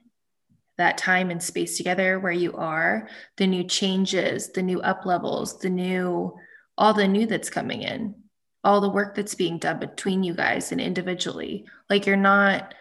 that 0.76 0.96
time 0.96 1.32
and 1.32 1.42
space 1.42 1.76
together 1.76 2.20
where 2.20 2.30
you 2.30 2.54
are, 2.54 3.08
the 3.36 3.48
new 3.48 3.64
changes, 3.64 4.52
the 4.52 4.62
new 4.62 4.80
up 4.82 5.04
levels, 5.04 5.58
the 5.58 5.70
new, 5.70 6.36
all 6.76 6.94
the 6.94 7.08
new 7.08 7.26
that's 7.26 7.50
coming 7.50 7.82
in, 7.82 8.14
all 8.62 8.80
the 8.80 8.88
work 8.88 9.16
that's 9.16 9.34
being 9.34 9.58
done 9.58 9.80
between 9.80 10.22
you 10.22 10.34
guys 10.34 10.70
and 10.70 10.80
individually. 10.80 11.66
Like 11.90 12.06
you're 12.06 12.16
not 12.16 12.74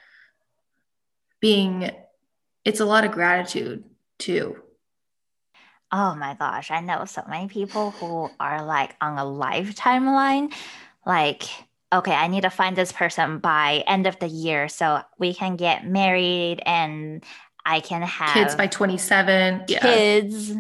being, 1.40 1.92
it's 2.66 2.80
a 2.80 2.86
lot 2.86 3.06
of 3.06 3.12
gratitude 3.12 3.84
too. 4.20 4.58
Oh 5.92 6.16
my 6.16 6.36
gosh, 6.36 6.70
I 6.70 6.82
know 6.82 7.06
so 7.06 7.24
many 7.30 7.48
people 7.48 7.92
who 7.92 8.30
are 8.40 8.66
like 8.66 8.96
on 9.00 9.18
a 9.18 9.26
life 9.26 9.76
timeline. 9.76 10.54
Like 11.06 11.44
okay, 11.94 12.14
I 12.14 12.28
need 12.28 12.42
to 12.42 12.50
find 12.50 12.76
this 12.76 12.92
person 12.92 13.40
by 13.40 13.84
end 13.88 14.08
of 14.08 14.20
the 14.20 14.28
year 14.28 14.68
so 14.68 15.02
we 15.18 15.34
can 15.34 15.56
get 15.56 15.88
married 15.88 16.62
and 16.66 17.24
I 17.66 17.80
can 17.80 18.02
have 18.02 18.34
kids 18.34 18.56
by 18.56 18.68
27. 18.68 19.66
Kids. 19.68 20.50
Yeah. 20.50 20.56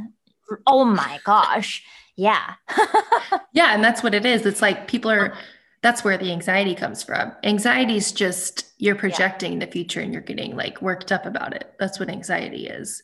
Oh 0.65 0.85
my 0.85 1.19
gosh. 1.23 1.83
Yeah. 2.15 2.53
yeah. 3.53 3.73
And 3.73 3.83
that's 3.83 4.03
what 4.03 4.13
it 4.13 4.25
is. 4.25 4.45
It's 4.45 4.61
like 4.61 4.87
people 4.87 5.11
are, 5.11 5.31
uh-huh. 5.31 5.41
That's 5.81 6.03
where 6.03 6.17
the 6.17 6.31
anxiety 6.31 6.75
comes 6.75 7.03
from. 7.03 7.33
Anxiety 7.43 7.97
is 7.97 8.11
just 8.11 8.71
you're 8.77 8.95
projecting 8.95 9.53
yeah. 9.53 9.65
the 9.65 9.71
future 9.71 10.01
and 10.01 10.11
you're 10.11 10.21
getting 10.21 10.55
like 10.55 10.81
worked 10.81 11.11
up 11.11 11.25
about 11.25 11.53
it. 11.53 11.73
That's 11.79 11.99
what 11.99 12.09
anxiety 12.09 12.67
is. 12.67 13.01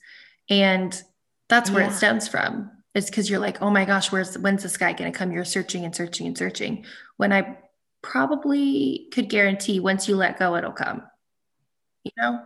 And 0.49 1.01
that's 1.49 1.69
where 1.69 1.83
yeah. 1.83 1.91
it 1.91 1.95
stems 1.95 2.27
from. 2.27 2.71
It's 2.95 3.09
because 3.09 3.29
you're 3.29 3.39
like, 3.39 3.61
oh 3.61 3.69
my 3.69 3.85
gosh, 3.85 4.11
where's 4.11 4.37
when's 4.37 4.63
this 4.63 4.77
guy 4.77 4.93
gonna 4.93 5.11
come? 5.11 5.31
You're 5.31 5.45
searching 5.45 5.85
and 5.85 5.95
searching 5.95 6.27
and 6.27 6.37
searching. 6.37 6.85
When 7.17 7.31
I 7.31 7.57
probably 8.01 9.07
could 9.11 9.29
guarantee 9.29 9.79
once 9.79 10.07
you 10.07 10.15
let 10.15 10.39
go, 10.39 10.55
it'll 10.55 10.71
come. 10.71 11.03
You 12.03 12.11
know? 12.17 12.39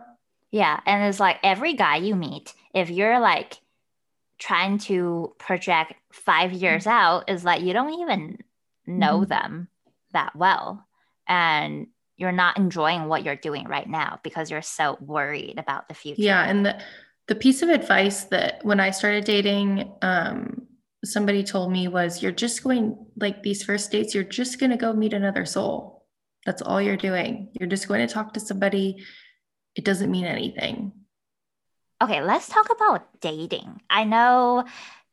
Yeah. 0.50 0.80
And 0.86 1.04
it's 1.04 1.20
like 1.20 1.38
every 1.42 1.74
guy 1.74 1.96
you 1.96 2.14
meet, 2.14 2.54
if 2.74 2.90
you're 2.90 3.20
like 3.20 3.58
trying 4.38 4.78
to 4.78 5.34
project 5.38 5.94
five 6.12 6.52
years 6.52 6.84
mm-hmm. 6.84 6.90
out, 6.90 7.30
is 7.30 7.44
like 7.44 7.62
you 7.62 7.72
don't 7.72 8.00
even 8.00 8.38
know 8.86 9.20
mm-hmm. 9.20 9.28
them 9.28 9.68
that 10.18 10.34
well. 10.34 10.84
And 11.28 11.86
you're 12.16 12.32
not 12.32 12.58
enjoying 12.58 13.06
what 13.06 13.24
you're 13.24 13.36
doing 13.36 13.66
right 13.68 13.88
now 13.88 14.18
because 14.24 14.50
you're 14.50 14.62
so 14.62 14.98
worried 15.00 15.58
about 15.58 15.88
the 15.88 15.94
future. 15.94 16.22
Yeah. 16.22 16.44
And 16.44 16.66
the 16.66 16.80
the 17.28 17.34
piece 17.34 17.62
of 17.62 17.68
advice 17.68 18.24
that 18.24 18.64
when 18.64 18.80
I 18.80 18.90
started 18.90 19.24
dating, 19.24 19.92
um, 20.00 20.66
somebody 21.04 21.44
told 21.44 21.70
me 21.70 21.86
was 21.86 22.22
you're 22.22 22.32
just 22.32 22.64
going 22.64 22.96
like 23.20 23.42
these 23.42 23.62
first 23.62 23.92
dates, 23.92 24.14
you're 24.14 24.24
just 24.24 24.58
going 24.58 24.70
to 24.70 24.78
go 24.78 24.92
meet 24.94 25.12
another 25.12 25.44
soul. 25.44 26.06
That's 26.46 26.62
all 26.62 26.80
you're 26.80 26.96
doing. 26.96 27.50
You're 27.52 27.68
just 27.68 27.86
going 27.86 28.06
to 28.06 28.12
talk 28.12 28.32
to 28.32 28.40
somebody. 28.40 29.04
It 29.76 29.84
doesn't 29.84 30.10
mean 30.10 30.24
anything. 30.24 30.92
Okay, 32.02 32.22
let's 32.22 32.48
talk 32.48 32.70
about 32.70 33.20
dating. 33.20 33.82
I 33.90 34.04
know 34.04 34.64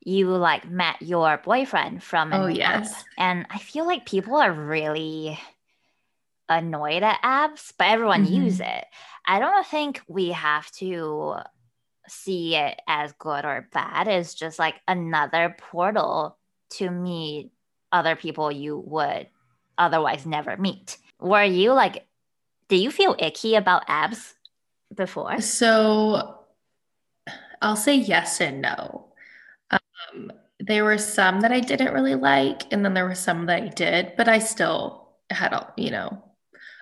you 0.06 0.30
like 0.30 0.70
met 0.70 1.02
your 1.02 1.38
boyfriend 1.44 2.02
from 2.02 2.32
an 2.32 2.42
oh 2.42 2.48
yes 2.48 2.94
app, 2.94 3.06
and 3.18 3.46
i 3.50 3.58
feel 3.58 3.86
like 3.86 4.06
people 4.06 4.36
are 4.36 4.54
really 4.54 5.38
annoyed 6.48 7.04
at 7.04 7.22
apps 7.24 7.74
but 7.78 7.88
everyone 7.88 8.24
mm-hmm. 8.24 8.44
use 8.46 8.60
it 8.60 8.86
i 9.26 9.40
don't 9.40 9.66
think 9.66 10.02
we 10.08 10.30
have 10.32 10.70
to 10.72 11.36
see 12.08 12.56
it 12.56 12.80
as 12.88 13.14
good 13.14 13.46
or 13.46 13.68
bad. 13.72 14.08
It's 14.08 14.34
just 14.34 14.60
like 14.60 14.76
another 14.88 15.56
portal 15.58 16.38
to 16.72 16.90
meet 16.90 17.52
other 17.92 18.16
people 18.16 18.52
you 18.52 18.78
would 18.86 19.28
otherwise 19.78 20.26
never 20.26 20.58
meet. 20.58 20.98
Were 21.20 21.44
you 21.44 21.74
like, 21.74 22.06
did 22.68 22.78
you 22.78 22.92
feel 22.92 23.16
icky 23.20 23.56
about 23.56 23.88
apps 23.88 24.34
before? 24.94 25.40
So 25.42 26.40
I'll 27.62 27.76
say 27.76 27.96
yes 27.96 28.42
and 28.42 28.62
no. 28.62 29.08
There 30.68 30.84
were 30.84 30.98
some 30.98 31.42
that 31.42 31.52
I 31.52 31.60
didn't 31.60 31.94
really 31.94 32.16
like, 32.16 32.72
and 32.72 32.84
then 32.84 32.94
there 32.94 33.06
were 33.06 33.16
some 33.16 33.46
that 33.46 33.64
I 33.64 33.68
did, 33.68 34.14
but 34.18 34.28
I 34.28 34.40
still 34.40 35.10
had, 35.30 35.54
a, 35.54 35.72
you 35.78 35.92
know, 35.92 36.24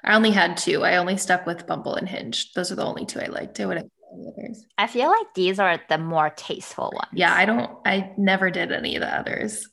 I 0.04 0.16
only 0.16 0.32
had 0.32 0.58
two. 0.58 0.84
I 0.84 0.98
only 0.98 1.18
stuck 1.18 1.46
with 1.46 1.68
Bumble 1.68 1.96
and 1.96 2.08
Hinge. 2.08 2.54
Those 2.54 2.72
are 2.72 2.76
the 2.76 2.86
only 2.86 3.06
two 3.06 3.20
I 3.20 3.28
liked. 3.28 3.60
I 3.60 3.66
would 3.66 3.90
others. 4.28 4.66
I 4.78 4.88
feel 4.88 5.10
like 5.10 5.34
these 5.36 5.60
are 5.60 5.80
the 5.90 5.98
more 5.98 6.30
tasteful 6.32 6.92
ones. 6.94 7.12
Yeah, 7.14 7.34
I 7.34 7.46
don't, 7.46 7.72
I 7.86 8.12
never 8.18 8.50
did 8.50 8.72
any 8.72 8.96
of 8.96 9.02
the 9.02 9.14
others. 9.14 9.68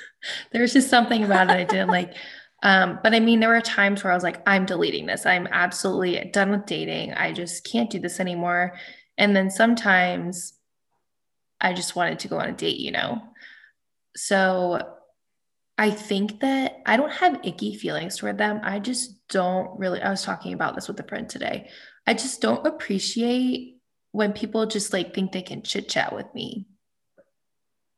There's 0.52 0.72
just 0.72 0.90
something 0.90 1.24
about 1.24 1.50
it 1.50 1.54
I 1.54 1.64
didn't 1.64 1.88
like. 1.88 2.14
Um, 2.62 2.98
but 3.02 3.14
I 3.14 3.20
mean, 3.20 3.40
there 3.40 3.50
were 3.50 3.60
times 3.60 4.02
where 4.02 4.10
I 4.10 4.16
was 4.16 4.24
like, 4.24 4.42
I'm 4.48 4.64
deleting 4.64 5.06
this. 5.06 5.26
I'm 5.26 5.46
absolutely 5.52 6.30
done 6.32 6.50
with 6.50 6.64
dating. 6.64 7.12
I 7.12 7.32
just 7.32 7.70
can't 7.70 7.90
do 7.90 8.00
this 8.00 8.18
anymore. 8.18 8.72
And 9.18 9.36
then 9.36 9.50
sometimes 9.50 10.54
I 11.60 11.74
just 11.74 11.94
wanted 11.94 12.18
to 12.20 12.28
go 12.28 12.38
on 12.38 12.48
a 12.48 12.52
date, 12.52 12.80
you 12.80 12.92
know? 12.92 13.22
So 14.16 14.96
I 15.78 15.90
think 15.90 16.40
that 16.40 16.82
I 16.86 16.96
don't 16.96 17.12
have 17.12 17.40
icky 17.44 17.76
feelings 17.76 18.16
toward 18.16 18.38
them. 18.38 18.60
I 18.62 18.78
just 18.78 19.28
don't 19.28 19.78
really, 19.78 20.00
I 20.00 20.10
was 20.10 20.22
talking 20.22 20.52
about 20.52 20.74
this 20.74 20.88
with 20.88 20.98
a 21.00 21.04
friend 21.04 21.28
today. 21.28 21.70
I 22.06 22.14
just 22.14 22.40
don't 22.40 22.66
appreciate 22.66 23.76
when 24.12 24.32
people 24.32 24.66
just 24.66 24.92
like 24.92 25.14
think 25.14 25.32
they 25.32 25.42
can 25.42 25.62
chit 25.62 25.88
chat 25.88 26.14
with 26.14 26.26
me, 26.34 26.66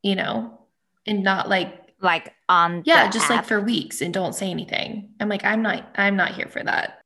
you 0.02 0.16
know, 0.16 0.66
and 1.06 1.22
not 1.22 1.48
like 1.48 1.84
like 2.00 2.32
on 2.48 2.82
yeah, 2.86 3.10
just 3.10 3.24
app. 3.26 3.30
like 3.30 3.44
for 3.44 3.60
weeks 3.60 4.00
and 4.00 4.14
don't 4.14 4.34
say 4.34 4.50
anything. 4.50 5.10
I'm 5.20 5.28
like, 5.28 5.44
I'm 5.44 5.62
not, 5.62 5.84
I'm 5.96 6.16
not 6.16 6.34
here 6.34 6.48
for 6.48 6.62
that. 6.62 7.00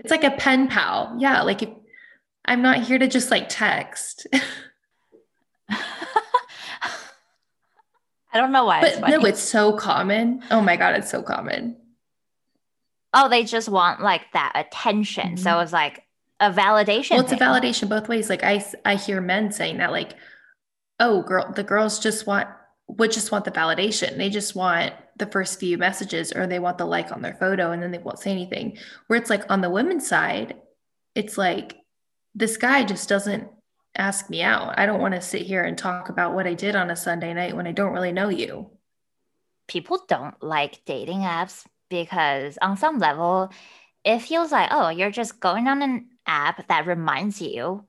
It's 0.00 0.10
like 0.10 0.24
a 0.24 0.30
pen 0.32 0.68
pal. 0.68 1.16
Yeah, 1.18 1.42
like 1.42 1.62
if 1.62 1.70
I'm 2.44 2.62
not 2.62 2.82
here 2.82 2.98
to 2.98 3.08
just 3.08 3.30
like 3.30 3.48
text. 3.48 4.26
I 8.38 8.42
don't 8.42 8.52
know 8.52 8.64
why. 8.64 8.80
But 8.80 9.10
no, 9.10 9.24
it's 9.24 9.42
so 9.42 9.72
common. 9.72 10.42
Oh 10.50 10.60
my 10.60 10.76
god, 10.76 10.94
it's 10.94 11.10
so 11.10 11.22
common. 11.22 11.76
Oh, 13.12 13.28
they 13.28 13.44
just 13.44 13.68
want 13.68 14.00
like 14.00 14.22
that 14.32 14.52
attention. 14.54 15.30
Mm-hmm. 15.32 15.36
So 15.36 15.58
it's 15.60 15.72
like 15.72 16.04
a 16.40 16.52
validation. 16.52 17.12
Well, 17.12 17.20
it's 17.20 17.30
thing. 17.30 17.42
a 17.42 17.44
validation 17.44 17.88
both 17.88 18.08
ways. 18.08 18.30
Like 18.30 18.44
I, 18.44 18.64
I 18.84 18.94
hear 18.94 19.20
men 19.20 19.50
saying 19.50 19.78
that, 19.78 19.90
like, 19.90 20.14
oh, 21.00 21.22
girl, 21.22 21.52
the 21.52 21.64
girls 21.64 21.98
just 21.98 22.26
want 22.26 22.48
would 22.86 23.12
just 23.12 23.32
want 23.32 23.44
the 23.44 23.50
validation. 23.50 24.16
They 24.16 24.30
just 24.30 24.54
want 24.54 24.94
the 25.16 25.26
first 25.26 25.58
few 25.58 25.76
messages 25.76 26.32
or 26.32 26.46
they 26.46 26.58
want 26.58 26.78
the 26.78 26.86
like 26.86 27.10
on 27.12 27.22
their 27.22 27.34
photo 27.34 27.72
and 27.72 27.82
then 27.82 27.90
they 27.90 27.98
won't 27.98 28.20
say 28.20 28.30
anything. 28.30 28.78
Where 29.08 29.18
it's 29.18 29.30
like 29.30 29.50
on 29.50 29.60
the 29.60 29.70
women's 29.70 30.06
side, 30.06 30.56
it's 31.14 31.36
like 31.36 31.76
this 32.34 32.56
guy 32.56 32.84
just 32.84 33.08
doesn't 33.08 33.48
ask 33.98 34.30
me 34.30 34.42
out. 34.42 34.78
I 34.78 34.86
don't 34.86 35.00
want 35.00 35.14
to 35.14 35.20
sit 35.20 35.42
here 35.42 35.64
and 35.64 35.76
talk 35.76 36.08
about 36.08 36.34
what 36.34 36.46
I 36.46 36.54
did 36.54 36.76
on 36.76 36.90
a 36.90 36.96
Sunday 36.96 37.34
night 37.34 37.54
when 37.56 37.66
I 37.66 37.72
don't 37.72 37.92
really 37.92 38.12
know 38.12 38.28
you. 38.28 38.70
People 39.66 40.04
don't 40.08 40.40
like 40.42 40.84
dating 40.86 41.20
apps 41.20 41.64
because 41.90 42.56
on 42.62 42.76
some 42.76 42.98
level, 42.98 43.50
it 44.04 44.20
feels 44.20 44.52
like, 44.52 44.68
oh, 44.72 44.88
you're 44.88 45.10
just 45.10 45.40
going 45.40 45.68
on 45.68 45.82
an 45.82 46.06
app 46.26 46.66
that 46.68 46.86
reminds 46.86 47.42
you 47.42 47.84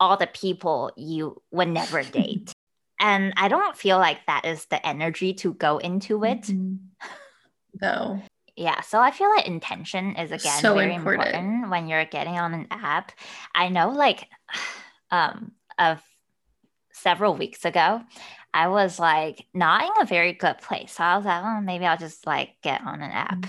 all 0.00 0.16
the 0.16 0.26
people 0.26 0.90
you 0.96 1.40
would 1.52 1.68
never 1.68 2.02
date. 2.18 2.52
and 3.00 3.32
I 3.36 3.48
don't 3.48 3.76
feel 3.76 3.98
like 3.98 4.18
that 4.26 4.44
is 4.44 4.66
the 4.66 4.84
energy 4.86 5.32
to 5.34 5.54
go 5.54 5.78
into 5.78 6.24
it. 6.24 6.42
Mm-hmm. 6.42 6.76
No. 7.80 8.20
Yeah, 8.56 8.80
so 8.82 9.00
I 9.00 9.12
feel 9.12 9.30
like 9.30 9.46
intention 9.46 10.16
is 10.16 10.30
again 10.30 10.60
so 10.60 10.74
very 10.74 10.94
important. 10.94 11.28
important 11.28 11.70
when 11.70 11.88
you're 11.88 12.04
getting 12.04 12.38
on 12.38 12.52
an 12.52 12.66
app. 12.70 13.12
I 13.54 13.68
know 13.70 13.90
like 13.90 14.28
um 15.12 15.52
of 15.78 16.02
several 16.92 17.34
weeks 17.34 17.64
ago, 17.64 18.02
I 18.54 18.68
was 18.68 18.98
like 18.98 19.46
not 19.54 19.84
in 19.84 20.02
a 20.02 20.06
very 20.06 20.32
good 20.32 20.58
place. 20.58 20.92
So 20.92 21.04
I 21.04 21.16
was 21.16 21.24
like, 21.24 21.42
oh, 21.42 21.60
maybe 21.60 21.86
I'll 21.86 21.96
just 21.96 22.26
like 22.26 22.50
get 22.62 22.82
on 22.82 23.00
an 23.02 23.10
app. 23.10 23.46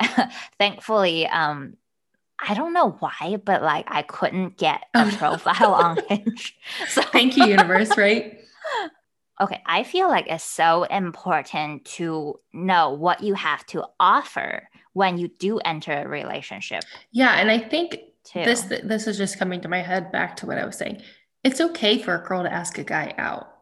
Mm-hmm. 0.00 0.30
Thankfully, 0.58 1.26
um, 1.26 1.76
I 2.46 2.54
don't 2.54 2.72
know 2.72 2.90
why, 2.98 3.38
but 3.44 3.62
like 3.62 3.86
I 3.88 4.02
couldn't 4.02 4.56
get 4.56 4.84
a 4.94 5.06
oh, 5.06 5.16
profile 5.16 5.74
on 5.74 5.98
Hinge. 6.08 6.56
So 6.88 7.02
thank 7.02 7.36
you, 7.36 7.44
universe, 7.46 7.96
right? 7.96 8.40
Okay, 9.40 9.60
I 9.66 9.82
feel 9.82 10.08
like 10.08 10.26
it's 10.28 10.44
so 10.44 10.84
important 10.84 11.84
to 11.86 12.38
know 12.52 12.90
what 12.90 13.22
you 13.22 13.34
have 13.34 13.66
to 13.66 13.84
offer 13.98 14.68
when 14.92 15.18
you 15.18 15.28
do 15.28 15.58
enter 15.58 15.92
a 15.92 16.08
relationship. 16.08 16.84
Yeah, 17.10 17.34
and 17.34 17.50
I 17.50 17.58
think 17.58 17.98
too. 18.24 18.44
this 18.44 18.62
this 18.62 19.06
is 19.06 19.16
just 19.16 19.38
coming 19.38 19.60
to 19.62 19.68
my 19.68 19.80
head 19.82 20.12
back 20.12 20.36
to 20.36 20.46
what 20.46 20.58
I 20.58 20.64
was 20.64 20.76
saying. 20.76 21.02
It's 21.42 21.60
okay 21.60 22.02
for 22.02 22.14
a 22.14 22.26
girl 22.26 22.42
to 22.42 22.52
ask 22.52 22.78
a 22.78 22.84
guy 22.84 23.14
out. 23.18 23.52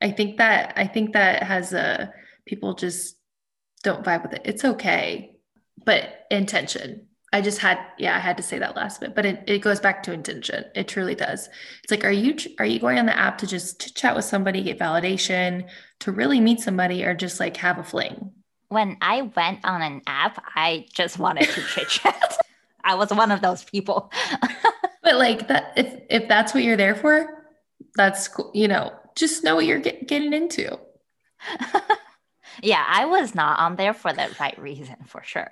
I 0.00 0.10
think 0.10 0.38
that 0.38 0.74
I 0.76 0.86
think 0.86 1.12
that 1.12 1.42
has 1.42 1.72
a 1.72 2.12
people 2.46 2.74
just 2.74 3.16
don't 3.82 4.04
vibe 4.04 4.22
with 4.22 4.34
it. 4.34 4.42
It's 4.44 4.64
okay, 4.64 5.36
but 5.84 6.26
intention 6.30 7.06
I 7.32 7.40
just 7.40 7.58
had, 7.58 7.78
yeah, 7.98 8.16
I 8.16 8.18
had 8.20 8.36
to 8.36 8.42
say 8.42 8.58
that 8.60 8.76
last 8.76 9.00
bit, 9.00 9.14
but 9.14 9.26
it, 9.26 9.44
it 9.46 9.58
goes 9.58 9.80
back 9.80 10.02
to 10.04 10.12
intention. 10.12 10.64
It 10.74 10.88
truly 10.88 11.14
does. 11.14 11.48
It's 11.82 11.90
like, 11.90 12.04
are 12.04 12.10
you, 12.10 12.36
are 12.58 12.64
you 12.64 12.78
going 12.78 12.98
on 12.98 13.06
the 13.06 13.18
app 13.18 13.38
to 13.38 13.46
just 13.46 13.80
chit 13.80 13.94
chat 13.94 14.16
with 14.16 14.24
somebody, 14.24 14.62
get 14.62 14.78
validation, 14.78 15.68
to 16.00 16.12
really 16.12 16.40
meet 16.40 16.60
somebody, 16.60 17.04
or 17.04 17.14
just 17.14 17.40
like 17.40 17.56
have 17.58 17.78
a 17.78 17.84
fling? 17.84 18.32
When 18.68 18.96
I 19.00 19.22
went 19.22 19.64
on 19.64 19.82
an 19.82 20.02
app, 20.06 20.42
I 20.54 20.86
just 20.94 21.18
wanted 21.18 21.48
to 21.50 21.60
chit 21.62 21.88
chat. 21.88 22.38
I 22.86 22.94
was 22.94 23.10
one 23.10 23.32
of 23.32 23.42
those 23.42 23.64
people. 23.64 24.10
but 25.02 25.16
like 25.16 25.48
that, 25.48 25.72
if, 25.76 26.00
if 26.08 26.28
that's 26.28 26.54
what 26.54 26.62
you're 26.62 26.76
there 26.76 26.94
for, 26.94 27.44
that's 27.96 28.28
cool. 28.28 28.50
You 28.54 28.68
know, 28.68 28.92
just 29.16 29.44
know 29.44 29.56
what 29.56 29.66
you're 29.66 29.80
get, 29.80 30.06
getting 30.06 30.32
into. 30.32 30.78
yeah, 32.62 32.84
I 32.88 33.06
was 33.06 33.34
not 33.34 33.58
on 33.58 33.76
there 33.76 33.92
for 33.92 34.12
the 34.12 34.34
right 34.38 34.58
reason 34.58 34.96
for 35.06 35.22
sure. 35.24 35.50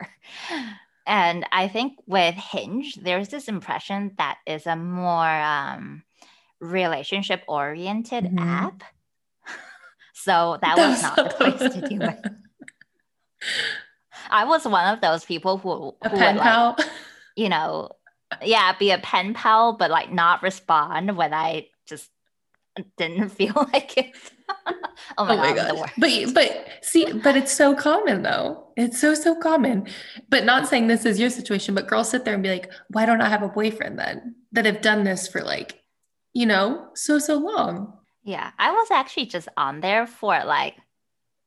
And 1.06 1.44
I 1.52 1.68
think 1.68 1.98
with 2.06 2.34
Hinge, 2.34 2.94
there's 2.94 3.28
this 3.28 3.48
impression 3.48 4.12
that 4.16 4.38
is 4.46 4.66
a 4.66 4.76
more 4.76 5.28
um, 5.28 6.02
relationship 6.60 7.42
oriented 7.46 8.24
mm-hmm. 8.24 8.38
app. 8.38 8.82
so 10.14 10.58
that 10.62 10.78
was 10.78 11.02
not 11.02 11.16
the 11.16 11.24
place 11.24 11.72
to 11.74 11.88
do 11.88 12.00
it. 12.00 12.20
I 14.30 14.44
was 14.44 14.66
one 14.66 14.92
of 14.92 15.00
those 15.02 15.24
people 15.24 15.58
who, 15.58 15.94
A 16.02 16.08
who 16.08 16.16
pen 16.16 16.36
would, 16.36 16.42
pal. 16.42 16.74
like, 16.78 16.86
you 17.36 17.48
know, 17.48 17.90
yeah, 18.42 18.74
be 18.78 18.90
a 18.90 18.98
pen 18.98 19.34
pal, 19.34 19.74
but 19.74 19.90
like 19.90 20.12
not 20.12 20.42
respond 20.42 21.16
when 21.16 21.34
I 21.34 21.68
just 21.86 22.10
didn't 22.96 23.28
feel 23.30 23.54
like 23.72 23.96
it. 23.96 24.12
oh 25.18 25.24
my, 25.24 25.34
Oh 25.34 25.36
my 25.36 25.52
god, 25.54 25.58
I'm 25.58 25.68
the 25.68 25.74
gosh. 25.74 25.98
worst. 25.98 26.34
But 26.34 26.34
but 26.34 26.68
see, 26.82 27.12
but 27.12 27.36
it's 27.36 27.52
so 27.52 27.74
common 27.74 28.22
though. 28.22 28.68
It's 28.76 29.00
so 29.00 29.14
so 29.14 29.34
common. 29.34 29.86
But 30.28 30.44
not 30.44 30.68
saying 30.68 30.86
this 30.86 31.04
is 31.04 31.18
your 31.18 31.30
situation, 31.30 31.74
but 31.74 31.86
girls 31.86 32.10
sit 32.10 32.24
there 32.24 32.34
and 32.34 32.42
be 32.42 32.50
like, 32.50 32.70
why 32.88 33.06
don't 33.06 33.20
I 33.20 33.28
have 33.28 33.42
a 33.42 33.48
boyfriend 33.48 33.98
then? 33.98 34.36
That 34.52 34.66
have 34.66 34.82
done 34.82 35.04
this 35.04 35.26
for 35.28 35.42
like, 35.42 35.82
you 36.32 36.46
know, 36.46 36.88
so 36.94 37.18
so 37.18 37.36
long. 37.38 37.98
Yeah, 38.22 38.52
I 38.58 38.72
was 38.72 38.90
actually 38.90 39.26
just 39.26 39.48
on 39.56 39.80
there 39.80 40.06
for 40.06 40.42
like 40.44 40.76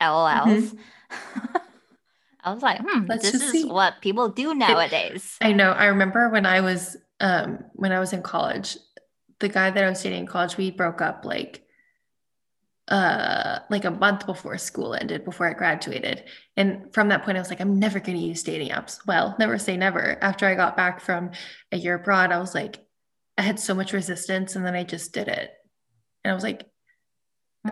mm-hmm. 0.02 0.52
LOLs. 0.52 0.78
I 2.48 2.54
was 2.54 2.64
like, 2.64 2.80
hmm, 2.82 3.06
Let's 3.08 3.32
this 3.32 3.42
is 3.42 3.52
see. 3.52 3.66
what 3.66 4.02
people 4.02 4.30
do 4.30 4.54
nowadays. 4.68 5.38
I 5.42 5.52
know. 5.54 5.72
I 5.72 5.86
remember 5.86 6.30
when 6.30 6.46
I 6.46 6.62
was 6.62 6.98
um 7.20 7.64
when 7.74 7.92
I 7.92 8.00
was 8.00 8.14
in 8.14 8.22
college, 8.22 8.78
the 9.40 9.50
guy 9.50 9.70
that 9.72 9.84
I 9.84 9.90
was 9.90 10.02
dating 10.02 10.22
in 10.22 10.28
college, 10.28 10.58
we 10.58 10.72
broke 10.72 11.02
up 11.02 11.26
like 11.26 11.64
uh 12.88 13.60
like 13.70 13.84
a 13.84 13.92
month 13.92 14.26
before 14.26 14.58
school 14.58 14.94
ended, 14.94 15.26
before 15.26 15.48
I 15.48 15.54
graduated. 15.54 16.24
And 16.56 16.94
from 16.94 17.10
that 17.10 17.24
point, 17.24 17.38
I 17.38 17.42
was 17.42 17.50
like, 17.50 17.60
I'm 17.60 17.80
never 17.80 18.00
gonna 18.00 18.18
use 18.18 18.44
dating 18.44 18.70
apps. 18.70 19.06
Well, 19.06 19.36
never 19.40 19.58
say 19.58 19.76
never. 19.78 20.18
After 20.22 20.46
I 20.46 20.56
got 20.56 20.78
back 20.78 21.02
from 21.02 21.32
a 21.72 21.78
year 21.78 21.96
abroad, 21.96 22.32
I 22.32 22.40
was 22.40 22.56
like, 22.56 22.80
I 23.38 23.42
had 23.42 23.60
so 23.60 23.74
much 23.76 23.94
resistance, 23.94 24.56
and 24.56 24.66
then 24.66 24.74
I 24.74 24.84
just 24.84 25.12
did 25.14 25.28
it. 25.28 25.52
And 26.24 26.32
I 26.32 26.34
was 26.34 26.44
like, 26.44 26.66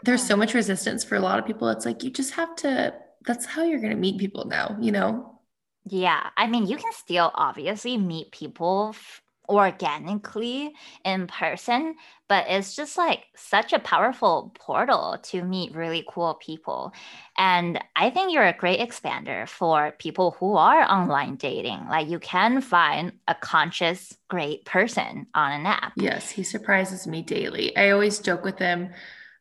there's 0.03 0.25
so 0.25 0.35
much 0.35 0.53
resistance 0.53 1.03
for 1.03 1.15
a 1.15 1.19
lot 1.21 1.39
of 1.39 1.45
people. 1.45 1.69
It's 1.69 1.85
like 1.85 2.03
you 2.03 2.09
just 2.11 2.33
have 2.33 2.55
to, 2.57 2.93
that's 3.25 3.45
how 3.45 3.63
you're 3.63 3.81
gonna 3.81 3.95
meet 3.95 4.19
people 4.19 4.45
now, 4.45 4.77
you 4.79 4.91
know? 4.91 5.39
Yeah, 5.85 6.29
I 6.35 6.47
mean, 6.47 6.65
you 6.67 6.77
can 6.77 6.91
still 6.93 7.31
obviously 7.35 7.97
meet 7.97 8.31
people 8.31 8.91
f- 8.95 9.21
organically 9.47 10.73
in 11.03 11.27
person, 11.27 11.95
but 12.27 12.45
it's 12.49 12.75
just 12.75 12.97
like 12.97 13.25
such 13.35 13.71
a 13.71 13.77
powerful 13.79 14.51
portal 14.57 15.19
to 15.21 15.43
meet 15.43 15.75
really 15.75 16.03
cool 16.09 16.33
people. 16.35 16.91
And 17.37 17.79
I 17.95 18.09
think 18.09 18.33
you're 18.33 18.47
a 18.47 18.57
great 18.57 18.79
expander 18.79 19.47
for 19.47 19.93
people 19.99 20.31
who 20.39 20.55
are 20.55 20.81
online 20.81 21.35
dating. 21.35 21.87
Like, 21.87 22.09
you 22.09 22.17
can 22.17 22.61
find 22.61 23.13
a 23.27 23.35
conscious, 23.35 24.17
great 24.27 24.65
person 24.65 25.27
on 25.35 25.51
an 25.51 25.67
app. 25.67 25.93
Yes, 25.97 26.31
he 26.31 26.41
surprises 26.41 27.05
me 27.05 27.21
daily. 27.21 27.77
I 27.77 27.91
always 27.91 28.17
joke 28.19 28.43
with 28.43 28.57
him. 28.57 28.89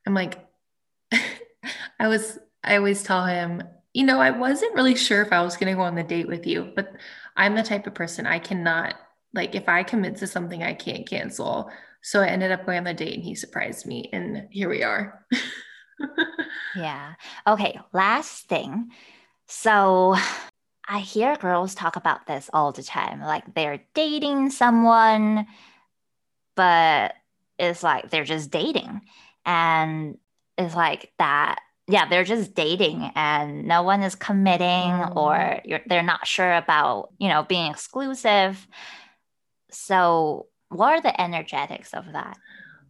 I'm 0.06 0.12
like, 0.12 0.38
I 1.98 2.08
was, 2.08 2.38
I 2.64 2.76
always 2.76 3.02
tell 3.02 3.24
him, 3.24 3.62
you 3.92 4.04
know, 4.04 4.20
I 4.20 4.30
wasn't 4.30 4.74
really 4.74 4.96
sure 4.96 5.22
if 5.22 5.32
I 5.32 5.42
was 5.42 5.56
going 5.56 5.72
to 5.72 5.76
go 5.76 5.82
on 5.82 5.94
the 5.94 6.02
date 6.02 6.28
with 6.28 6.46
you, 6.46 6.72
but 6.74 6.92
I'm 7.36 7.54
the 7.54 7.62
type 7.62 7.86
of 7.86 7.94
person 7.94 8.26
I 8.26 8.38
cannot, 8.38 8.94
like, 9.32 9.54
if 9.54 9.68
I 9.68 9.82
commit 9.82 10.16
to 10.16 10.26
something, 10.26 10.62
I 10.62 10.74
can't 10.74 11.06
cancel. 11.06 11.70
So 12.02 12.20
I 12.20 12.28
ended 12.28 12.52
up 12.52 12.66
going 12.66 12.78
on 12.78 12.84
the 12.84 12.94
date 12.94 13.14
and 13.14 13.22
he 13.22 13.34
surprised 13.34 13.86
me. 13.86 14.10
And 14.12 14.48
here 14.50 14.68
we 14.68 14.82
are. 14.82 15.24
Yeah. 16.74 17.14
Okay, 17.46 17.78
last 17.92 18.48
thing. 18.48 18.90
So 19.46 20.16
I 20.88 20.98
hear 20.98 21.36
girls 21.36 21.74
talk 21.74 21.96
about 21.96 22.26
this 22.26 22.50
all 22.52 22.72
the 22.72 22.82
time. 22.82 23.20
Like 23.20 23.54
they're 23.54 23.80
dating 23.94 24.50
someone, 24.50 25.46
but 26.56 27.14
it's 27.58 27.82
like 27.82 28.10
they're 28.10 28.24
just 28.24 28.50
dating. 28.50 29.02
And 29.46 30.18
it's 30.58 30.74
like 30.74 31.12
that. 31.18 31.60
Yeah, 31.86 32.08
they're 32.08 32.24
just 32.24 32.54
dating 32.54 33.10
and 33.14 33.64
no 33.66 33.82
one 33.82 34.02
is 34.02 34.14
committing 34.14 34.64
Mm. 34.90 35.16
or 35.16 35.60
you're, 35.64 35.80
they're 35.86 36.02
not 36.02 36.26
sure 36.26 36.54
about, 36.54 37.12
you 37.18 37.28
know, 37.28 37.42
being 37.42 37.70
exclusive. 37.70 38.66
So, 39.70 40.46
what 40.70 40.92
are 40.94 41.00
the 41.00 41.20
energetics 41.20 41.92
of 41.94 42.12
that? 42.12 42.38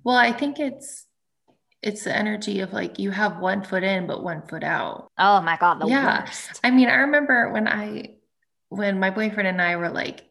well, 0.05 0.17
I 0.17 0.33
think 0.33 0.59
it's, 0.61 1.07
it's 1.83 2.05
the 2.05 2.15
energy 2.17 2.61
of 2.61 2.73
like 2.73 2.99
you 2.99 3.11
have 3.11 3.39
one 3.39 3.63
foot 3.63 3.83
in, 3.83 4.07
but 4.07 4.23
one 4.23 4.43
foot 4.47 4.63
out. 4.65 5.09
Oh 5.19 5.41
my 5.41 5.57
God, 5.59 5.81
the 5.81 5.87
Yeah. 5.87 6.23
worst. 6.23 6.61
I 6.63 6.71
mean, 6.71 6.89
I 6.89 6.95
remember 6.97 7.51
when 7.53 7.67
I 7.69 8.15
when 8.69 8.99
my 9.01 9.11
boyfriend 9.11 9.49
and 9.49 9.61
I 9.61 9.77
were 9.77 9.91
like 9.91 10.25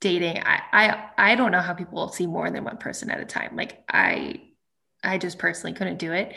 dating, 0.00 0.42
I 0.44 0.60
I 0.72 1.32
I 1.32 1.34
don't 1.36 1.52
know 1.52 1.60
how 1.60 1.74
people 1.74 2.08
see 2.08 2.26
more 2.26 2.50
than 2.50 2.64
one 2.64 2.76
person 2.78 3.10
at 3.10 3.20
a 3.20 3.24
time. 3.24 3.56
Like 3.56 3.82
I 3.88 4.42
I 5.02 5.18
just 5.18 5.38
personally 5.38 5.74
couldn't 5.74 5.98
do 5.98 6.12
it. 6.12 6.34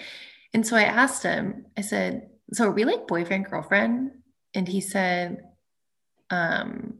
And 0.53 0.65
so 0.65 0.75
I 0.75 0.83
asked 0.83 1.23
him, 1.23 1.65
I 1.77 1.81
said, 1.81 2.29
so 2.53 2.65
are 2.65 2.71
we 2.71 2.83
like 2.83 3.07
boyfriend, 3.07 3.45
girlfriend? 3.45 4.11
And 4.53 4.67
he 4.67 4.81
said, 4.81 5.37
um, 6.29 6.95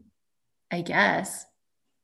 I 0.70 0.80
guess. 0.80 1.44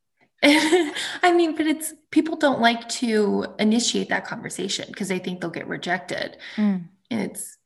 I 0.42 1.32
mean, 1.34 1.56
but 1.56 1.66
it's 1.66 1.94
people 2.10 2.36
don't 2.36 2.60
like 2.60 2.88
to 2.90 3.46
initiate 3.58 4.10
that 4.10 4.24
conversation 4.26 4.84
because 4.88 5.08
they 5.08 5.18
think 5.18 5.40
they'll 5.40 5.50
get 5.50 5.66
rejected 5.66 6.36
Mm. 6.56 6.84
and 7.10 7.20
it's 7.22 7.56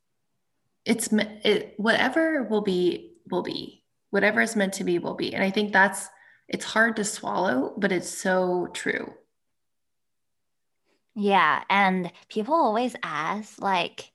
it's 0.85 1.09
it, 1.13 1.75
whatever 1.77 2.43
will 2.43 2.61
be 2.61 3.13
will 3.29 3.43
be 3.43 3.83
whatever 4.09 4.41
is 4.41 4.55
meant 4.55 4.73
to 4.73 4.83
be 4.83 4.97
will 4.99 5.13
be 5.13 5.33
and 5.33 5.43
i 5.43 5.49
think 5.49 5.71
that's 5.71 6.09
it's 6.49 6.65
hard 6.65 6.95
to 6.97 7.05
swallow 7.05 7.73
but 7.77 7.91
it's 7.91 8.09
so 8.09 8.67
true 8.73 9.13
Yeah, 11.15 11.63
and 11.69 12.11
people 12.29 12.55
always 12.55 12.95
ask, 13.03 13.61
like, 13.61 14.11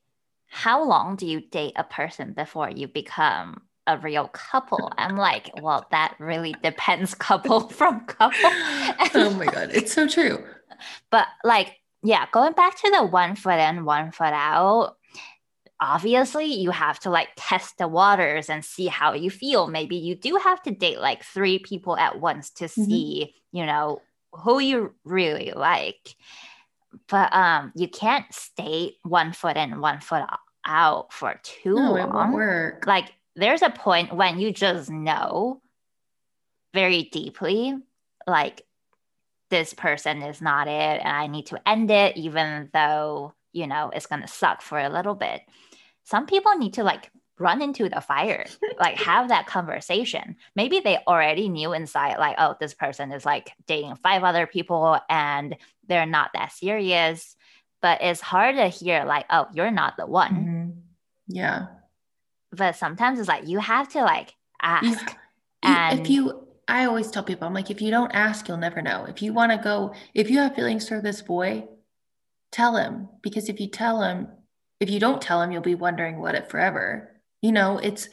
how 0.48 0.82
long 0.84 1.16
do 1.16 1.26
you 1.26 1.40
date 1.40 1.74
a 1.76 1.84
person 1.84 2.32
before 2.32 2.70
you 2.70 2.88
become 2.88 3.62
a 3.86 3.98
real 3.98 4.28
couple? 4.28 4.92
I'm 4.98 5.16
like, 5.16 5.50
well, 5.54 5.86
that 5.90 6.16
really 6.18 6.54
depends 6.62 7.14
couple 7.14 7.68
from 7.68 8.06
couple. 8.06 8.58
oh 9.14 9.30
my 9.30 9.48
god 9.48 9.70
it's 9.72 9.92
so 9.92 10.06
true 10.08 10.44
But 11.10 11.26
like, 11.44 11.76
yeah, 12.02 12.26
going 12.32 12.52
back 12.52 12.78
to 12.80 12.90
the 12.90 13.04
one 13.04 13.34
foot 13.34 13.58
in, 13.58 13.84
one 13.84 14.12
foot 14.12 14.32
out, 14.32 14.96
obviously 15.80 16.46
you 16.46 16.70
have 16.70 16.98
to 17.00 17.10
like 17.10 17.28
test 17.36 17.78
the 17.78 17.88
waters 17.88 18.50
and 18.50 18.64
see 18.64 18.86
how 18.86 19.14
you 19.14 19.30
feel. 19.30 19.68
Maybe 19.68 19.96
you 19.96 20.14
do 20.16 20.36
have 20.36 20.62
to 20.64 20.70
date 20.72 21.00
like 21.00 21.24
three 21.24 21.58
people 21.58 21.96
at 21.96 22.20
once 22.20 22.50
to 22.52 22.68
Mhm. 22.76 22.84
see, 22.88 23.34
you 23.52 23.66
know, 23.66 24.02
who 24.32 24.58
you 24.60 24.94
really 25.04 25.52
like. 25.54 26.14
But 27.08 27.32
um 27.32 27.72
you 27.74 27.88
can't 27.88 28.26
stay 28.32 28.96
one 29.02 29.32
foot 29.32 29.56
in, 29.56 29.80
one 29.80 30.00
foot 30.00 30.24
out 30.64 31.12
for 31.12 31.40
too 31.42 31.74
no 31.74 31.96
it 31.96 32.00
won't 32.00 32.14
long. 32.14 32.32
work 32.32 32.84
Like 32.86 33.12
there's 33.36 33.62
a 33.62 33.70
point 33.70 34.12
when 34.12 34.38
you 34.38 34.52
just 34.52 34.90
know 34.90 35.62
very 36.74 37.04
deeply, 37.04 37.74
like 38.26 38.62
this 39.50 39.72
person 39.72 40.22
is 40.22 40.42
not 40.42 40.68
it 40.68 41.00
and 41.00 41.08
I 41.08 41.26
need 41.26 41.46
to 41.46 41.68
end 41.68 41.90
it, 41.90 42.16
even 42.16 42.68
though, 42.72 43.34
you 43.52 43.66
know, 43.66 43.90
it's 43.94 44.06
gonna 44.06 44.28
suck 44.28 44.60
for 44.60 44.78
a 44.78 44.90
little 44.90 45.14
bit. 45.14 45.40
Some 46.04 46.26
people 46.26 46.56
need 46.56 46.74
to 46.74 46.84
like 46.84 47.10
run 47.38 47.62
into 47.62 47.88
the 47.88 48.00
fire, 48.00 48.44
like 48.78 48.96
have 49.00 49.28
that 49.28 49.46
conversation. 49.46 50.36
Maybe 50.56 50.80
they 50.80 50.98
already 51.06 51.48
knew 51.48 51.72
inside, 51.72 52.18
like, 52.18 52.36
oh, 52.38 52.56
this 52.60 52.74
person 52.74 53.12
is 53.12 53.24
like 53.24 53.52
dating 53.66 53.96
five 53.96 54.24
other 54.24 54.46
people 54.46 54.98
and 55.08 55.56
they're 55.88 56.06
not 56.06 56.30
that 56.34 56.52
serious. 56.52 57.34
But 57.80 58.02
it's 58.02 58.20
hard 58.20 58.56
to 58.56 58.68
hear, 58.68 59.04
like, 59.04 59.26
oh, 59.30 59.46
you're 59.52 59.70
not 59.70 59.96
the 59.96 60.06
one. 60.06 60.34
Mhm. 60.34 60.80
yeah 61.28 61.66
But 62.50 62.76
sometimes 62.76 63.18
it's 63.20 63.28
like 63.28 63.46
you 63.46 63.58
have 63.60 63.88
to 63.90 64.02
like 64.02 64.34
ask. 64.62 64.84
You- 65.10 65.16
and 65.62 66.00
if 66.00 66.10
you 66.10 66.48
i 66.68 66.84
always 66.84 67.10
tell 67.10 67.22
people 67.24 67.46
i'm 67.48 67.54
like 67.54 67.70
if 67.70 67.80
you 67.82 67.90
don't 67.90 68.12
ask 68.14 68.46
you'll 68.46 68.56
never 68.58 68.80
know 68.80 69.04
if 69.06 69.22
you 69.22 69.32
want 69.32 69.50
to 69.52 69.58
go 69.58 69.92
if 70.14 70.30
you 70.30 70.38
have 70.38 70.54
feelings 70.54 70.88
for 70.88 71.00
this 71.00 71.20
boy 71.22 71.66
tell 72.52 72.76
him 72.76 73.08
because 73.22 73.48
if 73.48 73.58
you 73.60 73.68
tell 73.68 74.02
him 74.02 74.28
if 74.78 74.88
you 74.90 75.00
don't 75.00 75.20
tell 75.20 75.42
him 75.42 75.50
you'll 75.50 75.62
be 75.62 75.74
wondering 75.74 76.18
what 76.20 76.34
if 76.36 76.48
forever 76.48 77.20
you 77.42 77.50
know 77.52 77.78
it's 77.78 78.08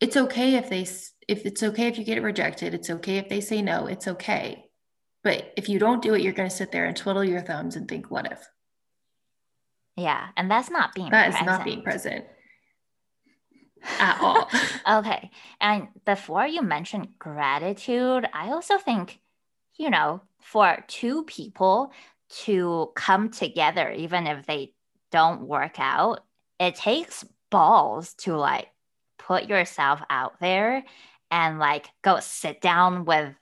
it's 0.00 0.16
okay 0.16 0.54
if 0.54 0.68
they 0.70 0.82
if 1.26 1.44
it's 1.46 1.62
okay 1.62 1.88
if 1.88 1.98
you 1.98 2.04
get 2.04 2.22
rejected 2.22 2.72
it's 2.74 2.90
okay 2.90 3.16
if 3.18 3.28
they 3.28 3.40
say 3.40 3.60
no 3.62 3.86
it's 3.86 4.06
okay 4.06 4.63
but 5.24 5.52
if 5.56 5.68
you 5.68 5.80
don't 5.80 6.02
do 6.02 6.14
it 6.14 6.22
you're 6.22 6.32
going 6.32 6.48
to 6.48 6.54
sit 6.54 6.70
there 6.70 6.84
and 6.84 6.96
twiddle 6.96 7.24
your 7.24 7.40
thumbs 7.40 7.74
and 7.74 7.88
think 7.88 8.10
what 8.10 8.30
if 8.30 8.46
yeah, 9.96 10.28
and 10.36 10.50
that's 10.50 10.70
not 10.70 10.94
being 10.94 11.10
that 11.10 11.28
is 11.28 11.36
present. 11.36 11.46
not 11.46 11.64
being 11.64 11.82
present 11.82 12.24
at 14.00 14.20
all 14.20 14.50
okay. 14.98 15.30
And 15.60 15.88
before 16.04 16.46
you 16.46 16.62
mentioned 16.62 17.08
gratitude, 17.18 18.26
I 18.32 18.50
also 18.50 18.78
think, 18.78 19.20
you 19.76 19.90
know, 19.90 20.22
for 20.40 20.84
two 20.88 21.24
people 21.24 21.92
to 22.44 22.90
come 22.96 23.30
together, 23.30 23.90
even 23.90 24.26
if 24.26 24.46
they 24.46 24.74
don't 25.12 25.42
work 25.42 25.78
out, 25.78 26.20
it 26.58 26.74
takes 26.74 27.24
balls 27.50 28.14
to 28.14 28.36
like 28.36 28.68
put 29.18 29.48
yourself 29.48 30.00
out 30.10 30.40
there 30.40 30.84
and 31.30 31.58
like 31.58 31.86
go 32.02 32.18
sit 32.20 32.60
down 32.60 33.04
with 33.04 33.34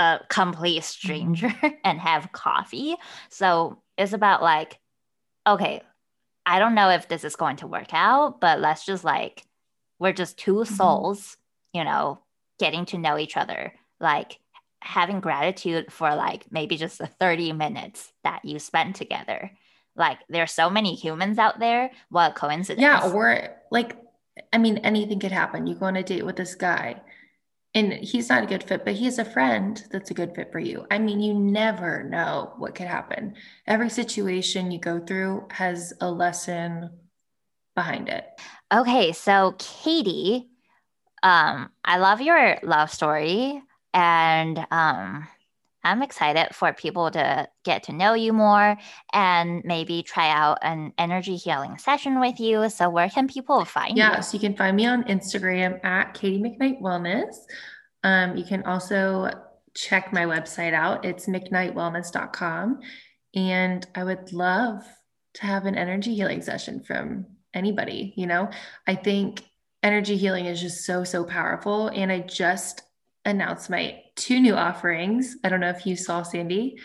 a 0.00 0.24
complete 0.28 0.82
stranger 0.82 1.52
and 1.84 2.00
have 2.00 2.32
coffee. 2.32 2.96
So 3.28 3.82
it's 3.98 4.14
about 4.14 4.42
like, 4.42 4.80
okay, 5.46 5.82
I 6.46 6.58
don't 6.58 6.74
know 6.74 6.88
if 6.88 7.08
this 7.08 7.22
is 7.22 7.36
going 7.36 7.56
to 7.56 7.66
work 7.66 7.92
out, 7.92 8.40
but 8.40 8.60
let's 8.60 8.86
just 8.86 9.04
like 9.04 9.44
we're 9.98 10.14
just 10.14 10.38
2 10.38 10.54
mm-hmm. 10.54 10.74
souls, 10.74 11.36
you 11.74 11.84
know, 11.84 12.18
getting 12.58 12.86
to 12.86 12.98
know 12.98 13.18
each 13.18 13.36
other. 13.36 13.74
Like 14.00 14.38
having 14.80 15.20
gratitude 15.20 15.92
for 15.92 16.14
like 16.14 16.50
maybe 16.50 16.78
just 16.78 16.96
the 16.96 17.06
30 17.06 17.52
minutes 17.52 18.10
that 18.24 18.42
you 18.42 18.58
spend 18.58 18.94
together. 18.94 19.50
Like 19.94 20.18
there's 20.30 20.52
so 20.52 20.70
many 20.70 20.94
humans 20.94 21.38
out 21.38 21.58
there. 21.58 21.90
What 22.08 22.34
coincidence? 22.36 22.80
Yeah, 22.80 23.10
or 23.12 23.50
like 23.70 23.96
I 24.50 24.56
mean 24.56 24.78
anything 24.78 25.20
could 25.20 25.32
happen. 25.32 25.66
You 25.66 25.74
go 25.74 25.86
on 25.86 25.96
a 25.96 26.02
date 26.02 26.24
with 26.24 26.36
this 26.36 26.54
guy 26.54 27.02
and 27.74 27.92
he's 27.92 28.28
not 28.28 28.42
a 28.42 28.46
good 28.46 28.64
fit, 28.64 28.84
but 28.84 28.94
he 28.94 29.04
has 29.04 29.18
a 29.18 29.24
friend 29.24 29.84
that's 29.90 30.10
a 30.10 30.14
good 30.14 30.34
fit 30.34 30.50
for 30.50 30.58
you. 30.58 30.86
I 30.90 30.98
mean, 30.98 31.20
you 31.20 31.34
never 31.34 32.02
know 32.02 32.52
what 32.58 32.74
could 32.74 32.88
happen. 32.88 33.34
Every 33.66 33.90
situation 33.90 34.70
you 34.70 34.80
go 34.80 34.98
through 34.98 35.46
has 35.50 35.92
a 36.00 36.10
lesson 36.10 36.90
behind 37.76 38.08
it. 38.08 38.26
Okay, 38.72 39.12
so 39.12 39.54
Katie, 39.58 40.48
um, 41.22 41.70
I 41.84 41.98
love 41.98 42.20
your 42.20 42.58
love 42.62 42.90
story, 42.90 43.62
and 43.94 44.66
um, 44.70 45.28
I'm 45.82 46.02
excited 46.02 46.54
for 46.54 46.72
people 46.72 47.10
to 47.10 47.48
get 47.64 47.84
to 47.84 47.92
know 47.92 48.14
you 48.14 48.32
more 48.32 48.76
and 49.12 49.62
maybe 49.64 50.02
try 50.02 50.30
out 50.30 50.58
an 50.62 50.92
energy 50.98 51.36
healing 51.36 51.78
session 51.78 52.20
with 52.20 52.38
you. 52.38 52.68
So, 52.68 52.90
where 52.90 53.08
can 53.08 53.28
people 53.28 53.64
find 53.64 53.96
yeah, 53.96 54.08
you? 54.08 54.12
Yeah, 54.14 54.20
so 54.20 54.34
you 54.34 54.40
can 54.40 54.56
find 54.56 54.76
me 54.76 54.86
on 54.86 55.04
Instagram 55.04 55.82
at 55.84 56.14
Katie 56.14 56.42
McKnight 56.42 56.80
Wellness. 56.80 57.34
Um, 58.02 58.36
you 58.36 58.44
can 58.44 58.62
also 58.64 59.30
check 59.74 60.12
my 60.12 60.24
website 60.24 60.74
out. 60.74 61.04
It's 61.04 61.26
mcknightwellness.com. 61.26 62.80
And 63.34 63.86
I 63.94 64.04
would 64.04 64.32
love 64.32 64.82
to 65.34 65.46
have 65.46 65.66
an 65.66 65.76
energy 65.76 66.14
healing 66.14 66.42
session 66.42 66.82
from 66.82 67.26
anybody. 67.54 68.12
You 68.16 68.26
know, 68.26 68.50
I 68.86 68.96
think 68.96 69.44
energy 69.82 70.16
healing 70.16 70.46
is 70.46 70.60
just 70.60 70.84
so, 70.84 71.04
so 71.04 71.24
powerful. 71.24 71.88
And 71.88 72.10
I 72.10 72.20
just 72.20 72.82
announced 73.24 73.70
my 73.70 74.02
two 74.20 74.38
new 74.38 74.54
offerings. 74.54 75.36
I 75.42 75.48
don't 75.48 75.60
know 75.60 75.70
if 75.70 75.86
you 75.86 75.96
saw 75.96 76.22
Sandy. 76.22 76.78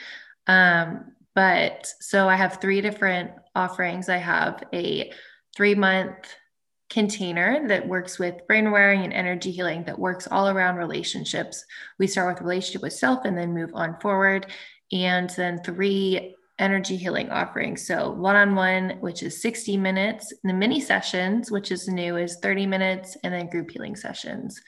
Um, 0.47 1.11
but 1.35 1.93
so 1.99 2.29
I 2.29 2.35
have 2.35 2.61
three 2.61 2.81
different 2.81 3.31
offerings. 3.53 4.07
I 4.09 4.17
have 4.17 4.63
a 4.73 5.11
three 5.55 5.75
month 5.75 6.33
container 6.89 7.67
that 7.67 7.87
works 7.87 8.17
with 8.17 8.47
brain 8.47 8.65
rewiring 8.65 9.03
and 9.03 9.11
energy 9.11 9.51
healing 9.51 9.83
that 9.83 9.99
works 9.99 10.27
all 10.31 10.47
around 10.47 10.77
relationships. 10.77 11.65
We 11.99 12.07
start 12.07 12.35
with 12.35 12.41
relationship 12.41 12.81
with 12.81 12.93
self 12.93 13.25
and 13.25 13.37
then 13.37 13.53
move 13.53 13.71
on 13.73 13.99
forward. 13.99 14.47
And 14.93 15.29
then 15.31 15.61
three 15.63 16.35
energy 16.57 16.95
healing 16.95 17.29
offerings. 17.31 17.85
So 17.85 18.11
one 18.11 18.37
on 18.37 18.55
one, 18.55 18.91
which 19.01 19.23
is 19.23 19.41
60 19.41 19.75
minutes, 19.75 20.31
the 20.43 20.53
mini 20.53 20.79
sessions, 20.79 21.51
which 21.51 21.69
is 21.69 21.89
new, 21.89 22.15
is 22.15 22.37
30 22.41 22.65
minutes, 22.65 23.17
and 23.23 23.33
then 23.33 23.49
group 23.49 23.71
healing 23.71 23.97
sessions 23.97 24.61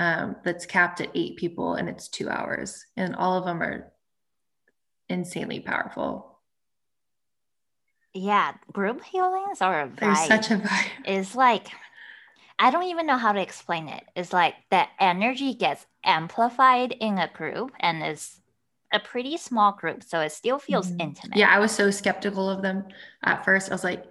um, 0.00 0.36
that's 0.42 0.64
capped 0.64 1.02
at 1.02 1.10
eight 1.14 1.36
people 1.36 1.74
and 1.74 1.88
it's 1.88 2.08
two 2.08 2.28
hours. 2.30 2.86
And 2.96 3.14
all 3.14 3.38
of 3.38 3.44
them 3.44 3.62
are 3.62 3.92
insanely 5.10 5.60
powerful. 5.60 6.38
Yeah, 8.14 8.54
group 8.72 9.04
healings 9.04 9.60
are 9.60 9.82
a 9.82 9.88
vibe. 9.88 10.00
They're 10.00 10.26
such 10.26 10.50
a 10.50 10.56
vibe. 10.56 10.88
It's 11.04 11.36
like 11.36 11.68
I 12.58 12.70
don't 12.70 12.84
even 12.84 13.06
know 13.06 13.18
how 13.18 13.32
to 13.32 13.40
explain 13.40 13.88
it. 13.88 14.02
It's 14.16 14.32
like 14.32 14.54
the 14.70 14.84
energy 14.98 15.54
gets 15.54 15.86
amplified 16.04 16.92
in 16.92 17.18
a 17.18 17.30
group 17.32 17.72
and 17.80 18.02
it's 18.02 18.40
a 18.92 19.00
pretty 19.00 19.36
small 19.36 19.72
group, 19.72 20.02
so 20.02 20.20
it 20.20 20.32
still 20.32 20.58
feels 20.58 20.88
mm-hmm. 20.88 21.00
intimate. 21.00 21.38
Yeah, 21.38 21.50
I 21.54 21.58
was 21.58 21.72
so 21.72 21.90
skeptical 21.90 22.50
of 22.50 22.62
them 22.62 22.84
at 23.22 23.44
first. 23.44 23.70
I 23.70 23.74
was 23.74 23.84
like, 23.84 24.04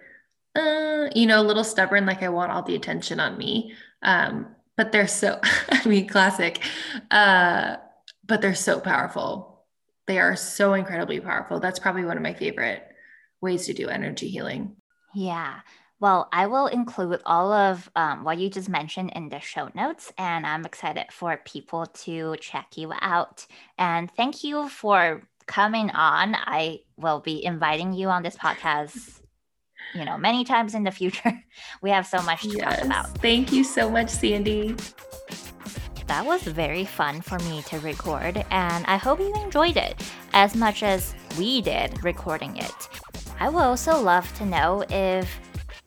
uh, 0.56 1.10
you 1.14 1.26
know, 1.26 1.42
a 1.42 1.44
little 1.44 1.64
stubborn, 1.64 2.06
like 2.06 2.24
I 2.24 2.30
want 2.30 2.52
all 2.52 2.64
the 2.64 2.76
attention 2.76 3.20
on 3.20 3.38
me. 3.38 3.74
Um, 4.04 4.56
but 4.80 4.94
they're 4.94 5.08
so, 5.08 5.38
I 5.70 5.86
mean, 5.86 6.08
classic. 6.08 6.64
Uh, 7.12 7.76
but 8.26 8.42
they're 8.42 8.56
so 8.56 8.80
powerful. 8.80 9.66
They 10.08 10.20
are 10.20 10.38
so 10.38 10.74
incredibly 10.74 11.20
powerful. 11.20 11.60
That's 11.60 11.80
probably 11.80 12.06
one 12.06 12.16
of 12.16 12.24
my 12.24 12.34
favorite 12.34 12.88
ways 13.42 13.66
to 13.66 13.74
do 13.74 13.90
energy 13.90 14.30
healing. 14.30 14.78
Yeah. 15.14 15.60
Well, 16.00 16.30
I 16.32 16.48
will 16.48 16.68
include 16.68 17.22
all 17.26 17.52
of 17.52 17.92
um, 17.98 18.24
what 18.24 18.38
you 18.38 18.50
just 18.50 18.70
mentioned 18.70 19.12
in 19.18 19.28
the 19.28 19.42
show 19.42 19.70
notes, 19.76 20.14
and 20.18 20.48
I'm 20.48 20.66
excited 20.66 21.08
for 21.12 21.36
people 21.44 21.86
to 22.06 22.38
check 22.40 22.78
you 22.78 22.94
out. 23.02 23.46
And 23.78 24.10
thank 24.10 24.46
you 24.46 24.70
for 24.70 25.24
coming 25.46 25.90
on. 25.90 26.36
I 26.36 26.80
will 26.96 27.20
be 27.20 27.44
inviting 27.44 27.92
you 27.92 28.08
on 28.08 28.24
this 28.24 28.38
podcast, 28.38 29.20
you 29.94 30.06
know, 30.06 30.18
many 30.18 30.44
times 30.44 30.76
in 30.76 30.84
the 30.84 30.92
future. 30.92 31.44
We 31.82 31.90
have 31.92 32.06
so 32.08 32.22
much 32.22 32.44
to 32.44 32.50
yes. 32.50 32.78
talk 32.78 32.86
about. 32.86 33.18
Thank 33.20 33.52
you 33.52 33.64
so 33.64 33.90
much, 33.90 34.10
Sandy. 34.10 34.76
That 36.08 36.26
was 36.26 36.42
very 36.44 36.86
fun 36.86 37.22
for 37.22 37.38
me 37.40 37.62
to 37.64 37.80
record, 37.80 38.44
and 38.50 38.86
I 38.88 38.98
hope 38.98 39.20
you 39.20 39.34
enjoyed 39.36 39.78
it 39.78 40.02
as 40.34 40.56
much 40.56 40.84
as 40.84 41.14
we 41.38 41.62
did 41.62 42.04
recording 42.04 42.58
it. 42.58 42.90
I 43.40 43.50
would 43.50 43.62
also 43.62 44.02
love 44.02 44.32
to 44.38 44.46
know 44.46 44.84
if 44.90 45.40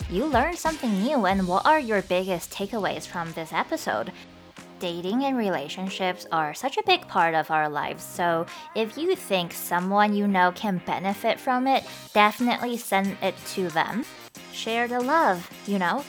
you 0.08 0.26
learned 0.26 0.58
something 0.58 1.02
new 1.02 1.26
and 1.26 1.48
what 1.48 1.66
are 1.66 1.80
your 1.80 2.02
biggest 2.02 2.52
takeaways 2.52 3.06
from 3.06 3.32
this 3.32 3.52
episode. 3.52 4.12
Dating 4.82 5.22
and 5.22 5.36
relationships 5.36 6.26
are 6.32 6.54
such 6.54 6.76
a 6.76 6.82
big 6.84 7.06
part 7.06 7.36
of 7.36 7.52
our 7.52 7.68
lives, 7.68 8.02
so 8.02 8.46
if 8.74 8.98
you 8.98 9.14
think 9.14 9.52
someone 9.52 10.12
you 10.12 10.26
know 10.26 10.50
can 10.56 10.82
benefit 10.84 11.38
from 11.38 11.68
it, 11.68 11.84
definitely 12.14 12.76
send 12.76 13.16
it 13.22 13.36
to 13.50 13.68
them. 13.68 14.04
Share 14.52 14.88
the 14.88 14.98
love, 14.98 15.48
you 15.68 15.78
know? 15.78 16.04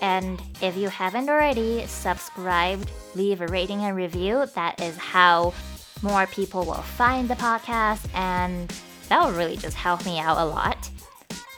And 0.00 0.40
if 0.62 0.74
you 0.74 0.88
haven't 0.88 1.28
already, 1.28 1.86
subscribed, 1.86 2.90
leave 3.14 3.42
a 3.42 3.46
rating 3.46 3.80
and 3.82 3.94
review. 3.94 4.46
That 4.54 4.80
is 4.80 4.96
how 4.96 5.52
more 6.00 6.26
people 6.28 6.64
will 6.64 6.76
find 6.76 7.28
the 7.28 7.34
podcast 7.34 8.08
and 8.14 8.72
that 9.10 9.22
will 9.22 9.36
really 9.36 9.58
just 9.58 9.76
help 9.76 10.06
me 10.06 10.18
out 10.18 10.38
a 10.38 10.46
lot. 10.46 10.88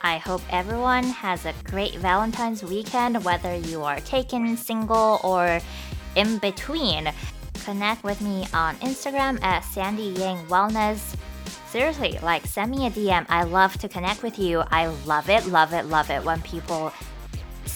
I 0.03 0.17
hope 0.19 0.41
everyone 0.51 1.05
has 1.05 1.45
a 1.45 1.55
great 1.63 1.95
Valentine's 1.95 2.65
weekend, 2.65 3.23
whether 3.23 3.55
you 3.55 3.83
are 3.83 4.01
taken, 4.01 4.57
single, 4.57 5.21
or 5.23 5.61
in 6.17 6.39
between. 6.39 7.13
Connect 7.65 8.03
with 8.03 8.21
me 8.21 8.47
on 8.55 8.77
Instagram 8.77 9.43
at 9.43 9.61
Sandy 9.61 10.15
Yang 10.19 10.47
Wellness. 10.47 11.17
Seriously, 11.69 12.19
like 12.23 12.47
send 12.47 12.71
me 12.71 12.87
a 12.87 12.91
DM. 12.91 13.27
I 13.29 13.45
love 13.45 13.79
to 13.79 13.89
connect 13.89 14.23
with 14.23 14.39
you. 14.39 14.63
I 14.71 14.87
love 15.07 15.29
it, 15.29 15.47
love 15.47 15.73
it, 15.73 15.87
love 15.87 16.11
it 16.11 16.25
when 16.25 16.41
people 16.43 16.93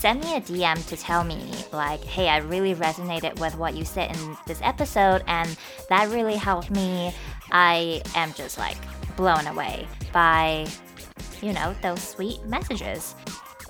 send 0.04 0.22
me 0.22 0.36
a 0.36 0.40
DM 0.40 0.86
to 0.88 0.96
tell 0.96 1.24
me, 1.24 1.50
like, 1.72 2.02
hey, 2.04 2.28
I 2.28 2.38
really 2.38 2.74
resonated 2.74 3.38
with 3.40 3.56
what 3.56 3.74
you 3.74 3.84
said 3.84 4.14
in 4.14 4.36
this 4.46 4.60
episode, 4.62 5.22
and 5.26 5.56
that 5.88 6.10
really 6.10 6.36
helped 6.36 6.70
me. 6.70 7.14
I 7.52 8.02
am 8.14 8.34
just 8.34 8.58
like 8.58 8.76
blown 9.16 9.46
away 9.46 9.86
by, 10.12 10.66
you 11.40 11.52
know, 11.52 11.74
those 11.82 12.02
sweet 12.02 12.44
messages. 12.44 13.14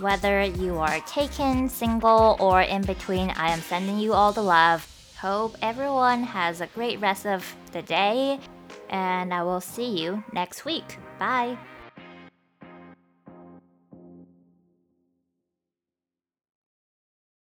Whether 0.01 0.43
you 0.43 0.79
are 0.79 1.01
taken, 1.01 1.69
single, 1.69 2.37
or 2.41 2.63
in 2.63 2.83
between, 2.83 3.31
I 3.31 3.51
am 3.51 3.61
sending 3.61 3.99
you 3.99 4.13
all 4.13 4.33
the 4.33 4.43
love. 4.43 4.87
Hope 5.21 5.57
everyone 5.63 6.23
has 6.25 6.61
a 6.61 6.67
great 6.69 7.01
rest 7.01 7.27
of 7.27 7.45
the 7.73 7.83
day, 7.83 8.41
and 8.91 9.33
I 9.33 9.43
will 9.43 9.61
see 9.61 10.03
you 10.03 10.23
next 10.33 10.65
week. 10.65 10.99
Bye. 11.19 11.57